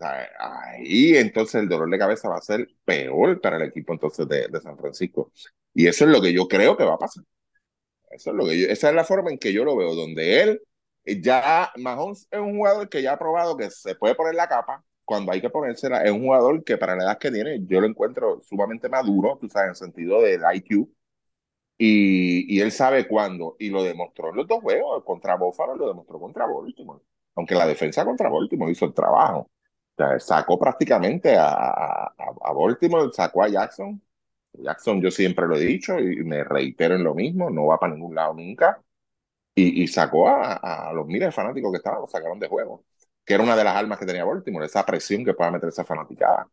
[0.00, 4.48] ahí entonces el dolor de cabeza va a ser peor para el equipo entonces de,
[4.48, 5.32] de San Francisco.
[5.74, 7.24] Y eso es lo que yo creo que va a pasar.
[8.10, 10.42] Eso es lo que yo, esa es la forma en que yo lo veo, donde
[10.42, 10.62] él
[11.22, 14.84] ya Mahomes es un jugador que ya ha probado que se puede poner la capa
[15.04, 16.02] cuando hay que ponérsela.
[16.04, 19.48] Es un jugador que para la edad que tiene, yo lo encuentro sumamente maduro, tú
[19.48, 20.88] sabes, en el sentido del IQ.
[21.78, 25.88] Y, y él sabe cuándo, y lo demostró en los dos juegos, contra Buffalo lo
[25.88, 27.02] demostró contra Baltimore.
[27.34, 29.50] Aunque la defensa contra Baltimore hizo el trabajo.
[30.18, 34.00] Sacó prácticamente a, a, a Baltimore, sacó a Jackson.
[34.52, 37.94] Jackson, yo siempre lo he dicho y me reitero en lo mismo, no va para
[37.94, 38.82] ningún lado nunca.
[39.54, 42.84] Y, y, sacó a, a, los miles de fanáticos que estaban, lo sacaron de juego,
[43.24, 45.84] que era una de las armas que tenía Baltimore, esa presión que pueda meter esa
[45.84, 46.44] fanaticada.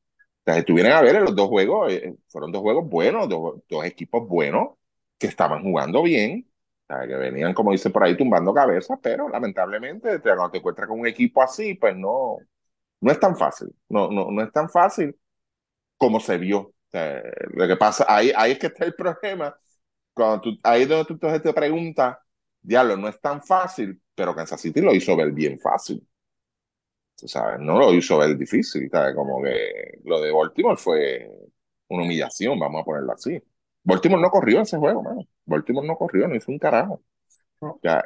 [0.45, 3.61] O sea, si a ver en los dos juegos, eh, fueron dos juegos buenos, dos,
[3.69, 4.71] dos, equipos buenos,
[5.17, 6.49] que estaban jugando bien,
[6.87, 11.07] que venían, como dicen por ahí, tumbando cabezas, pero lamentablemente, cuando te encuentras con un
[11.07, 12.39] equipo así, pues no,
[13.03, 15.15] no es tan fácil, no, no, no es tan fácil
[15.97, 16.73] como se vio.
[17.53, 19.55] Lo que pasa, ahí, ahí es que está el problema,
[20.13, 22.17] cuando tú, ahí es donde tú te preguntas,
[22.61, 26.07] diablo, no es tan fácil, pero Kansas City lo hizo ver bien fácil.
[27.15, 29.15] Tú sabes, no lo hizo ver difícil, ¿sabes?
[29.15, 31.29] Como que lo de Baltimore fue
[31.87, 33.41] una humillación, vamos a ponerlo así.
[33.83, 35.21] Baltimore no corrió ese juego, mano.
[35.45, 37.01] Baltimore no corrió, no hizo un carajo.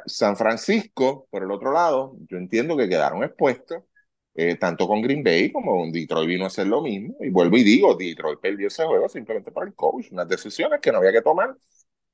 [0.06, 3.82] San Francisco, por el otro lado, yo entiendo que quedaron expuestos,
[4.34, 7.16] eh, tanto con Green Bay como con Detroit vino a hacer lo mismo.
[7.20, 10.92] Y vuelvo y digo, Detroit perdió ese juego simplemente por el coach, unas decisiones que
[10.92, 11.56] no había que tomar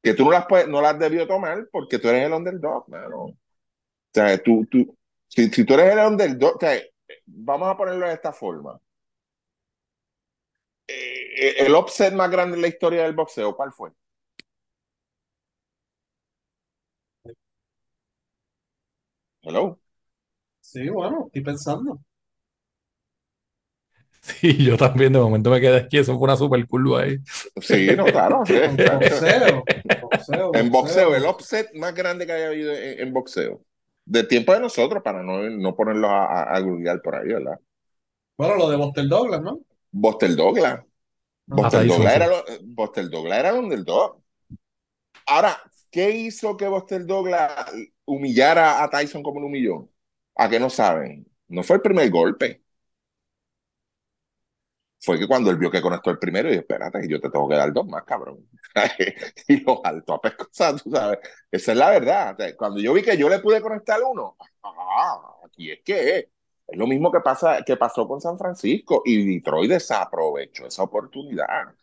[0.03, 3.25] que tú no las, no las debió tomar porque tú eres el underdog, mano.
[3.25, 3.37] O
[4.15, 4.97] sea, tú, tú,
[5.29, 6.81] si, tú eres el underdog, o sea,
[7.27, 8.81] vamos a ponerlo de esta forma.
[10.87, 13.91] Eh, el upset más grande en la historia del boxeo, ¿cuál fue?
[19.43, 19.79] Hello.
[20.75, 22.01] Sí, bueno, estoy pensando.
[24.21, 27.19] Sí, yo también de momento me quedé aquí, eso fue una super curva ahí.
[27.61, 28.43] Sí, no, claro.
[28.47, 29.71] Sí, boxeo,
[30.01, 33.65] boxeo, en boxeo, el offset más grande que haya habido en, en boxeo.
[34.05, 37.59] De tiempo de nosotros, para no, no ponerlos a, a, a googlear por ahí, ¿verdad?
[38.37, 39.61] Bueno, lo de Buster Douglas, ¿no?
[39.93, 40.85] Buster Douglas.
[41.47, 44.23] Buster Douglas era, lo, Buster Douglas era el underdog.
[45.27, 45.59] Ahora,
[45.91, 47.71] ¿qué hizo que Buster Douglas
[48.05, 49.89] humillara a Tyson como lo humilló?
[50.37, 51.27] ¿A qué no saben?
[51.49, 52.65] No fue el primer golpe
[55.05, 57.57] fue que cuando él vio que conectó el primero, y espérate, yo te tengo que
[57.57, 58.49] dar dos más, cabrón.
[59.49, 61.19] y lo saltó a pescosar, tú sabes.
[61.51, 62.37] Esa es la verdad.
[62.57, 66.27] Cuando yo vi que yo le pude conectar uno, ah, aquí es que es.
[66.69, 71.75] Lo mismo que, pasa, que pasó con San Francisco y Detroit desaprovechó esa oportunidad.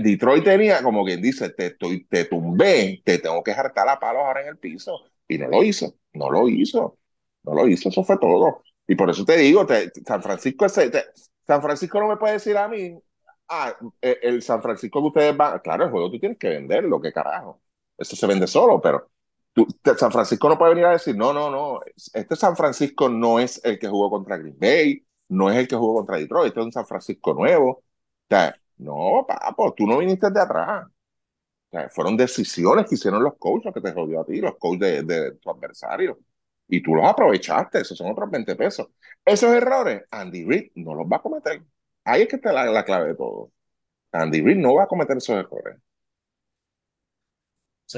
[0.00, 4.22] Detroit tenía, como quien dice, te, estoy, te tumbé, te tengo que jartar a palos
[4.24, 5.10] ahora en el piso.
[5.28, 6.98] Y no lo hizo, no lo hizo,
[7.44, 8.62] no lo hizo, eso fue todo.
[8.86, 9.66] Y por eso te digo,
[10.06, 11.04] San Francisco ese, te,
[11.46, 12.98] San Francisco no me puede decir a mí,
[13.48, 17.12] ah, el San Francisco que ustedes van, claro, el juego tú tienes que venderlo, qué
[17.12, 17.60] carajo.
[17.98, 19.10] Eso se vende solo, pero
[19.96, 21.80] San Francisco no puede venir a decir, no, no, no,
[22.14, 25.76] este San Francisco no es el que jugó contra Green Bay, no es el que
[25.76, 27.70] jugó contra Detroit, este es un San Francisco nuevo.
[27.70, 27.84] O
[28.28, 30.86] sea, no, papo, tú no viniste de atrás.
[31.90, 35.50] Fueron decisiones que hicieron los coaches que te jodió a ti, los coaches de tu
[35.50, 36.18] adversario
[36.72, 38.88] y tú los aprovechaste, esos son otros 20 pesos.
[39.24, 41.62] Esos errores, Andy Reid no los va a cometer.
[42.04, 43.52] Ahí es que está la, la clave de todo.
[44.12, 45.78] Andy Reid no va a cometer esos errores.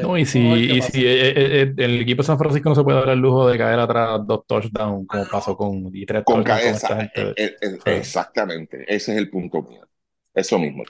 [0.02, 2.82] No, y si, y si eh, eh, eh, el equipo de San Francisco no se
[2.82, 6.42] puede dar el lujo de caer atrás dos touchdowns, como pasó con, y tres Con
[6.42, 7.32] con gente.
[7.36, 8.84] eh, eh, exactamente.
[8.88, 9.86] Ese es el punto mío.
[10.34, 10.82] Eso mismo.
[10.82, 10.86] O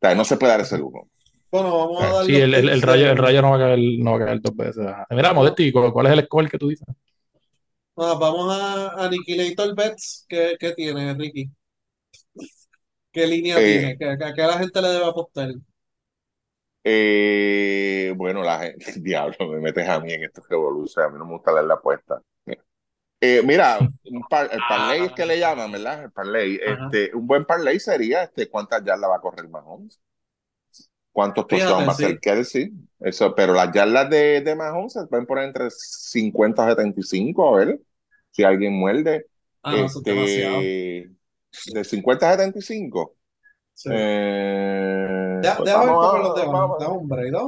[0.00, 1.10] sea, no se puede dar ese lujo.
[1.50, 4.16] Bueno, vamos a Sí, el, el, rayo, el rayo no va a caer, no va
[4.16, 4.86] a caer dos veces.
[5.10, 6.86] Mira, Modesti, ¿cuál cuál es el score que tú dices?
[7.96, 10.24] Ah, vamos a Annihilator Bets.
[10.28, 11.50] ¿Qué, qué tiene, Ricky?
[13.12, 13.96] ¿Qué línea Eh, tiene?
[13.98, 15.50] ¿Qué, qué- qué a la gente le debe apostar?
[16.84, 21.26] Eh, bueno, la gente, diablo, me metes a mí en estos revoluciones, a mí no
[21.26, 22.22] me gusta leer la apuesta.
[23.22, 26.04] Eh, mira, un par- el parlay es que le llaman, ¿verdad?
[26.04, 26.58] El parlay.
[26.64, 26.94] Ajá.
[26.94, 30.00] Este, un buen parlay sería este, cuántas yardas va a correr Mahomes,
[31.12, 32.20] cuántos touchdowns Fíjate, va a hacer sí.
[32.20, 32.72] Kelsey.
[33.00, 37.58] Eso, pero las yardas de, de Mahomes se pueden poner entre 50 a 75, a
[37.58, 37.80] ver
[38.30, 39.26] si alguien muerde.
[39.62, 39.86] Ah, no.
[39.86, 41.10] Este,
[41.72, 43.16] de 50 a 75.
[43.74, 43.88] Sí.
[43.92, 46.52] Eh, pues ver vamos a- los demás.
[46.60, 46.78] vamos-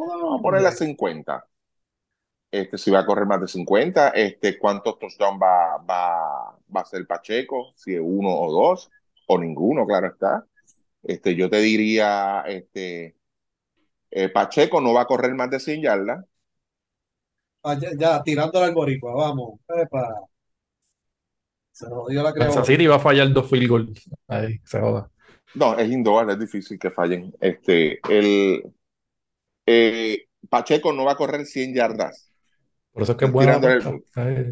[0.08, 0.72] Vamos ponerle.
[0.72, 1.46] 50.
[2.50, 6.84] Este, si va a correr más de 50, este, ¿cuántos touchdowns va, va, va a
[6.84, 7.72] ser Pacheco?
[7.76, 8.90] Si es uno o dos,
[9.26, 10.44] o ninguno, claro está.
[11.02, 13.16] Este, yo te diría, este,
[14.12, 16.24] eh, Pacheco no va a correr más de 100 yardas.
[17.64, 19.60] Ah, ya, ya, tirándole al boricua, vamos.
[19.68, 20.26] Epa.
[21.70, 22.64] Se jodió la.
[22.64, 24.10] City va a fallar dos field goals.
[24.28, 25.10] Ahí, se joda.
[25.54, 27.32] No, es indoor, es difícil que fallen.
[27.40, 28.62] Este, el,
[29.66, 32.30] eh, Pacheco no va a correr 100 yardas.
[32.92, 34.04] Por eso es que es tirando el-.
[34.14, 34.46] Ahí.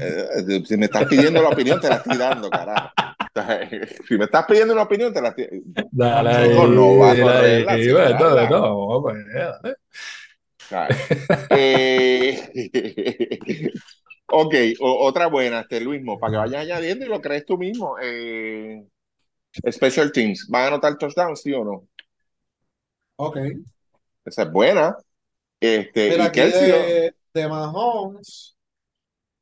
[0.00, 2.88] Eh, si me estás pidiendo la opinión, te la estoy dando, carajo.
[4.08, 5.62] Si me estás pidiendo una opinión, te la estoy...
[5.92, 7.64] Dale no va a dale correr ahí.
[7.64, 8.50] las 100 Bueno, yardas.
[8.50, 9.76] no, pues, dale.
[10.68, 10.96] ¿sabes?
[11.48, 13.72] Eh,
[14.28, 17.96] ok, o- otra buena, este Luismo, para que vayas añadiendo y lo crees tú mismo.
[18.02, 18.84] Eh,
[19.70, 21.88] Special Teams, ¿van a anotar touchdown, sí o no?
[23.16, 23.36] Ok.
[24.24, 24.96] Esa es buena.
[25.60, 28.56] Este, y aquí de, de Mahomes,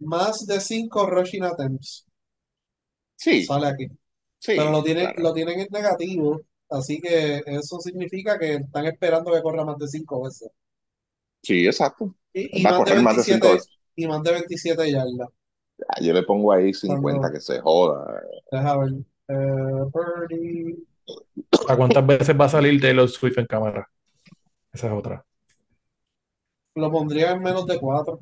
[0.01, 2.07] más de 5 rushing attempts.
[3.17, 3.87] Sí, Sale aquí.
[4.39, 5.23] sí, Pero lo tienen, claro.
[5.23, 6.41] lo tienen en negativo.
[6.71, 10.51] Así que eso significa que están esperando que corra más de 5 veces.
[11.43, 12.15] Sí, exacto.
[12.33, 13.71] Y, y Va a más de correr más de 5 27, veces.
[13.97, 15.29] y más de 27 yardas.
[15.89, 18.23] Ah, Yo le pongo ahí 50 Cuando, que se joda.
[18.51, 18.93] deja ver.
[19.29, 20.77] Eh.
[21.69, 23.89] ¿A cuántas veces va a salir Taylor Swift en cámara?
[24.73, 25.25] Esa es otra.
[26.75, 28.21] Lo pondría en menos de 4.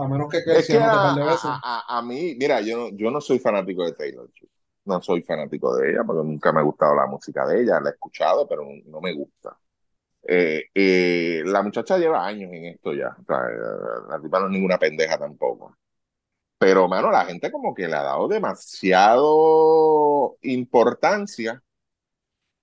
[0.00, 1.44] A menos que Es que a, par de veces.
[1.44, 4.52] a, a, a mí, mira, yo no, yo no soy fanático de Taylor Swift.
[4.84, 7.80] No soy fanático de ella porque nunca me ha gustado la música de ella.
[7.80, 9.56] La he escuchado, pero no, no me gusta.
[10.22, 13.16] Eh, eh, la muchacha lleva años en esto ya.
[13.20, 15.76] O sea, eh, la tipa no es ninguna pendeja tampoco.
[16.58, 19.26] Pero, mano, la gente como que le ha dado demasiado
[20.42, 21.62] importancia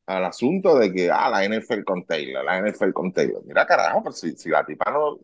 [0.06, 3.44] al asunto de que, ah, la NFL con Taylor, la NFL con Taylor.
[3.46, 5.20] Mira, carajo, pues si, si la tipa no,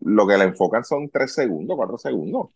[0.00, 2.48] lo que le enfocan son tres segundos, cuatro segundos.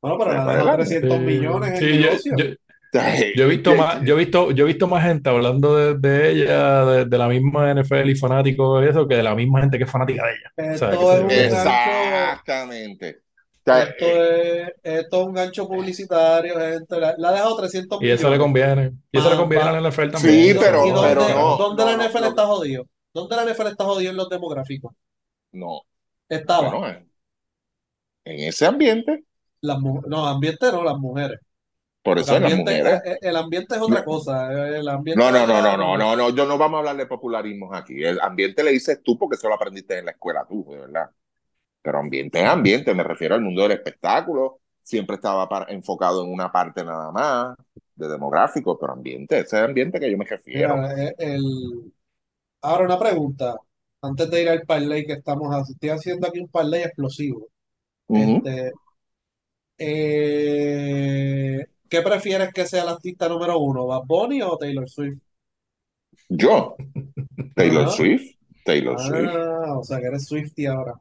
[0.00, 0.76] Bueno, pero le ha para dejado adelante.
[0.76, 2.32] 300 Sí, millones en sí, yo, negocio.
[2.36, 2.44] yo,
[3.34, 6.30] yo he visto más, yo he visto, yo he visto más gente hablando de, de
[6.32, 9.78] ella, de, de la misma NFL y fanáticos de eso, que de la misma gente
[9.78, 10.52] que es fanática de ella.
[10.72, 11.44] O sea, es que-.
[11.46, 13.22] Exactamente.
[13.66, 17.00] O sea, Esto eh, es, esto es un gancho publicitario, gente.
[17.00, 18.38] Le, le ha dejado 300 y eso le millones.
[18.38, 18.92] conviene.
[19.12, 20.38] Y eso le Pa- conviene a la NFL ¿Y, también.
[20.42, 22.86] sí, pero, y pero dónde, no, dónde no, la NFL está jodido?
[23.12, 24.92] ¿Dónde la NFL está jodido en los demográficos?
[25.52, 25.82] no.
[26.28, 26.70] Estaba.
[26.70, 27.06] Bueno,
[28.24, 29.24] en ese ambiente,
[29.60, 31.40] Las no, ambiente no, las mujeres.
[32.02, 33.18] por El eso las ambiente, mujeres.
[33.22, 34.52] el ambiente es otra cosa.
[34.78, 37.06] El ambiente No, no, no, no, no, no, no, yo no vamos a hablar de
[37.06, 38.02] popularismos aquí.
[38.02, 41.10] El ambiente le dices tú porque eso lo aprendiste en la escuela tú, de verdad.
[41.82, 44.60] Pero ambiente es ambiente, me refiero al mundo del espectáculo.
[44.82, 47.56] Siempre estaba para- enfocado en una parte nada más
[47.96, 50.76] de demográfico, pero ambiente, ese es el ambiente que yo me refiero.
[50.76, 51.92] Mira, el...
[52.62, 53.56] Ahora una pregunta.
[54.04, 57.48] Antes de ir al parlay que estamos haciendo, estoy haciendo aquí un parlay explosivo.
[58.06, 58.72] Este,
[59.78, 65.22] eh, ¿qué prefieres que sea la artista número uno, Bad Bunny o Taylor Swift?
[66.28, 66.76] Yo,
[67.54, 67.90] Taylor.
[67.90, 69.30] Swift, Taylor Swift.
[69.32, 70.94] Ah, o sea que eres Swiftie ahora.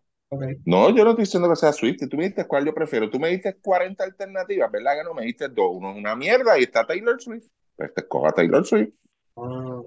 [0.65, 2.07] No, yo no estoy diciendo que sea Swift.
[2.09, 3.09] Tú me dices cuál yo prefiero.
[3.09, 4.97] Tú me diste 40 alternativas, ¿verdad?
[4.97, 5.71] Que no me diste dos.
[5.73, 7.47] Uno es una mierda y está Taylor Swift.
[7.75, 8.93] Pues te escoja Taylor Swift.
[9.35, 9.81] Ah.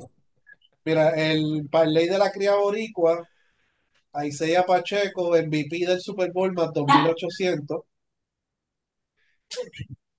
[0.87, 3.29] Mira, el parlay de la cría boricua,
[4.25, 7.83] Isaiah Pacheco, MVP del Super Bowl más 2800.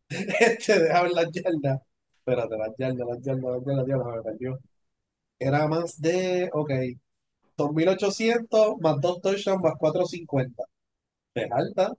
[0.40, 1.82] Este, deja ver las yardas.
[2.20, 4.60] Espérate, las yardas, las yardas, las yardas, las me perdió.
[5.40, 6.72] Era más de, ok,
[7.58, 10.64] 2800 más 2 touchdowns más 450.
[11.36, 11.94] De alta.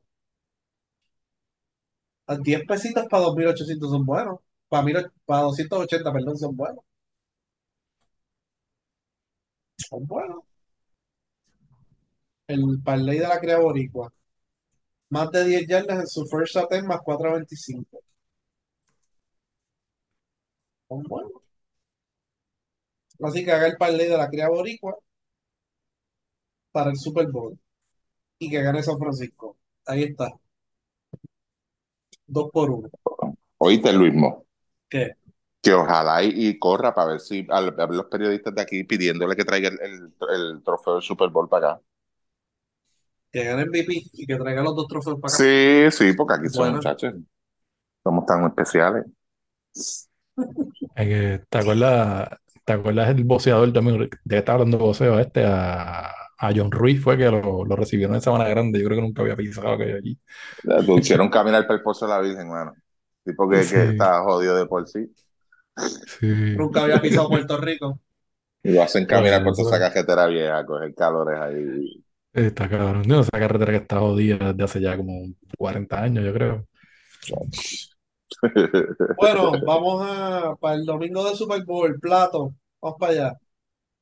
[2.26, 4.38] A 10 pesitos para 2800 son buenos.
[4.68, 4.84] Para,
[5.24, 6.84] para 280, perdón, son buenos.
[9.78, 10.42] Son buenos.
[12.48, 14.12] el parlay de la cría boricua.
[15.10, 18.00] Más de 10 yardas en su first attempt más 4.25.
[20.88, 21.42] Son buenos.
[23.22, 24.96] Así que haga el parlay de la cría boricua
[26.72, 27.58] para el Super Bowl
[28.38, 29.56] y que gane San Francisco.
[29.86, 30.32] Ahí está.
[32.26, 32.88] Dos por uno.
[33.58, 34.44] Oíste, Luismo,
[34.88, 35.17] ¿Qué?
[35.62, 39.44] Que ojalá y, y corra para ver si ver los periodistas de aquí pidiéndole que
[39.44, 41.82] traiga el, el- el trofeo del Super Bowl para acá.
[43.32, 45.44] Que gane MVP y que traiga los dos trofeos para acá.
[45.44, 46.76] Sí, sí, porque aquí son Bueno.
[46.76, 47.14] muchachos.
[48.02, 49.06] Somos tan especiales.
[50.94, 52.28] Es que, ¿te acuerdas,
[52.64, 56.08] te acuerdas el boxeador también, de que estaba hablando de boxeo este, a,
[56.38, 59.22] a John Ruiz fue que lo, lo recibieron en Sabana Grande, yo creo que nunca
[59.22, 60.18] había pisado aquello allí.
[60.62, 62.72] Te hicieron caminar para el pozo de la Virgen, mano.
[63.24, 63.74] Tipo que, Sí.
[63.74, 65.10] que está jodido de por sí.
[66.20, 66.26] Sí.
[66.56, 68.00] Nunca había pisado Puerto Rico.
[68.62, 72.04] Y lo hacen caminar por toda esa cajetera vieja, coger calores ahí.
[72.32, 73.02] Está cabrón.
[73.06, 75.12] No, esa carretera que está jodida desde hace ya como
[75.56, 76.66] 40 años, yo creo.
[79.16, 82.54] Bueno, vamos a para el domingo de Super Bowl, plato.
[82.80, 83.38] Vamos para allá.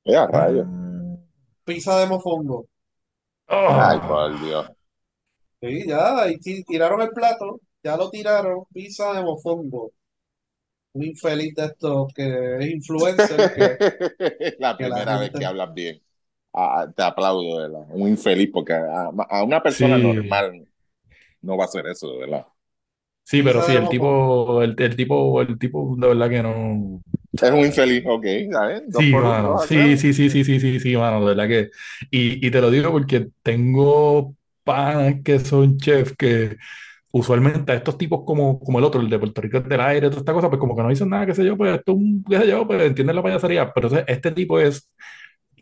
[0.05, 0.67] Ya, rayos.
[1.65, 2.67] Pizza de mofongo.
[3.49, 4.67] Ay, Oh, por Dios.
[5.61, 8.65] Sí, ya, ahí ti- tiraron el plato, ya lo tiraron.
[8.73, 9.93] Pizza de mofongo.
[10.97, 13.79] Un infeliz de estos que es influencer, que
[14.59, 16.03] La que la primera vez que hablas bien.
[16.53, 17.87] Ah, te aplaudo, de verdad.
[17.91, 19.99] Un infeliz, porque a, a una persona Sí.
[19.99, 20.67] normal
[21.43, 22.47] no va a hacer eso, de verdad.
[23.25, 27.03] Sí, pero sí, el tipo, el, el tipo, el tipo de verdad que no.
[27.41, 28.83] Es un infeliz, ok, ¿sabes?
[28.89, 31.71] Dos Sí, uno, mano, sí, sí, sí, sí, sí, sí, sí, mano, de verdad que.
[32.11, 36.57] Y, y te lo digo porque tengo panas que son chefs que
[37.17, 40.21] usualmente a estos tipos como, como el otro, el de Puerto Rico del aire, toda
[40.21, 42.25] esta cosa, pues como que no dicen nada, qué sé yo, pues esto es un,
[42.29, 44.91] qué sé yo, pues entienden la payasería, pero entonces este tipo es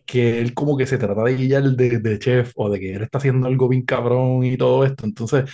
[0.06, 3.02] que él como que se trata de guiar de, de chef o de que él
[3.02, 5.48] está haciendo algo bien cabrón y todo esto, entonces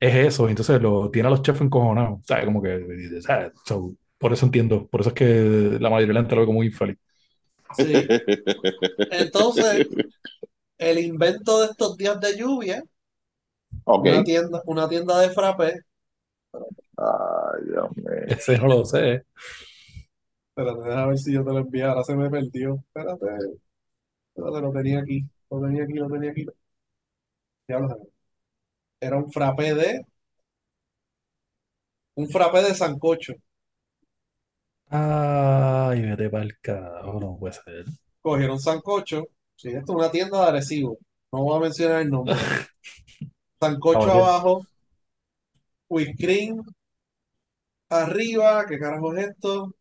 [0.00, 2.44] es eso, entonces lo tiene a los chefs encojonados, ¿sabes?
[2.44, 3.52] Como que, ¿sabes?
[3.64, 6.46] So, por eso entiendo, por eso es que la mayoría de la gente lo ve
[6.46, 6.98] como infeliz.
[7.76, 7.92] sí.
[9.10, 9.88] Entonces,
[10.78, 12.82] el invento de estos días de lluvia,
[13.84, 14.06] Ok.
[14.06, 15.80] una tienda, una tienda de frappé.
[16.96, 18.06] Ay, Dios mío.
[18.28, 19.24] Ese no lo sé.
[20.50, 21.82] Espérate, déjame ver si yo te lo envié.
[21.84, 22.74] Ahora se me perdió.
[22.76, 23.26] Espérate.
[24.34, 25.24] Espérate, lo tenía aquí.
[25.50, 26.46] Lo tenía aquí, lo tenía aquí.
[27.66, 27.96] Diablo,
[29.00, 30.06] Era un frappé de.
[32.14, 33.34] Un frappé de sancocho.
[34.88, 37.84] Ay, vete para el carajo, no puede ser.
[38.20, 39.24] Cogieron sancocho.
[39.56, 40.98] Sí, esto es una tienda de Arecibo.
[41.32, 42.34] No voy a mencionar el nombre.
[43.62, 44.54] Sancocho abajo.
[45.88, 46.64] Whipped cream
[47.90, 48.66] arriba.
[48.66, 49.72] ¿Qué carajo es esto?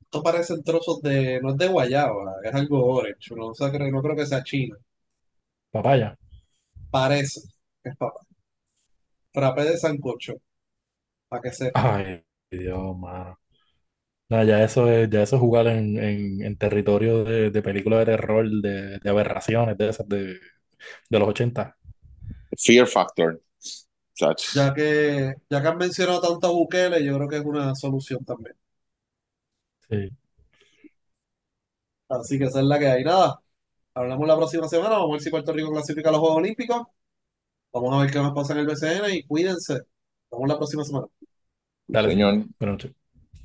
[0.00, 1.40] Esto parecen trozos de.
[1.40, 3.32] No es de guayaba, es algo orange.
[3.36, 4.76] No, sé, creo- no creo que sea chino.
[5.72, 6.16] Papaya.
[6.90, 7.40] Parece
[7.82, 8.20] es papá.
[9.36, 10.34] Frappé de sancocho.
[11.28, 11.82] Para que sepa.
[11.82, 13.38] Ay, Dios, mano.
[14.30, 18.00] No, ya eso es, ya eso es jugar en, en, en territorio de, de películas
[18.00, 20.40] de terror, de, de aberraciones, de esas de,
[21.10, 21.77] de los 80.
[22.56, 23.40] Fear Factor.
[24.54, 28.24] Ya que, ya que han mencionado tanto a Bukele, yo creo que es una solución
[28.24, 28.56] también.
[29.88, 30.10] Sí.
[32.08, 33.04] Así que esa es la que hay.
[33.04, 33.40] Nada,
[33.94, 34.96] hablamos la próxima semana.
[34.96, 36.86] Vamos a ver si Puerto Rico clasifica a los Juegos Olímpicos.
[37.72, 39.74] Vamos a ver qué más pasa en el BCN y cuídense.
[39.74, 39.84] Nos
[40.32, 41.06] vemos la próxima semana.
[41.86, 42.34] Dale, Señor.
[42.58, 42.92] buenas noches.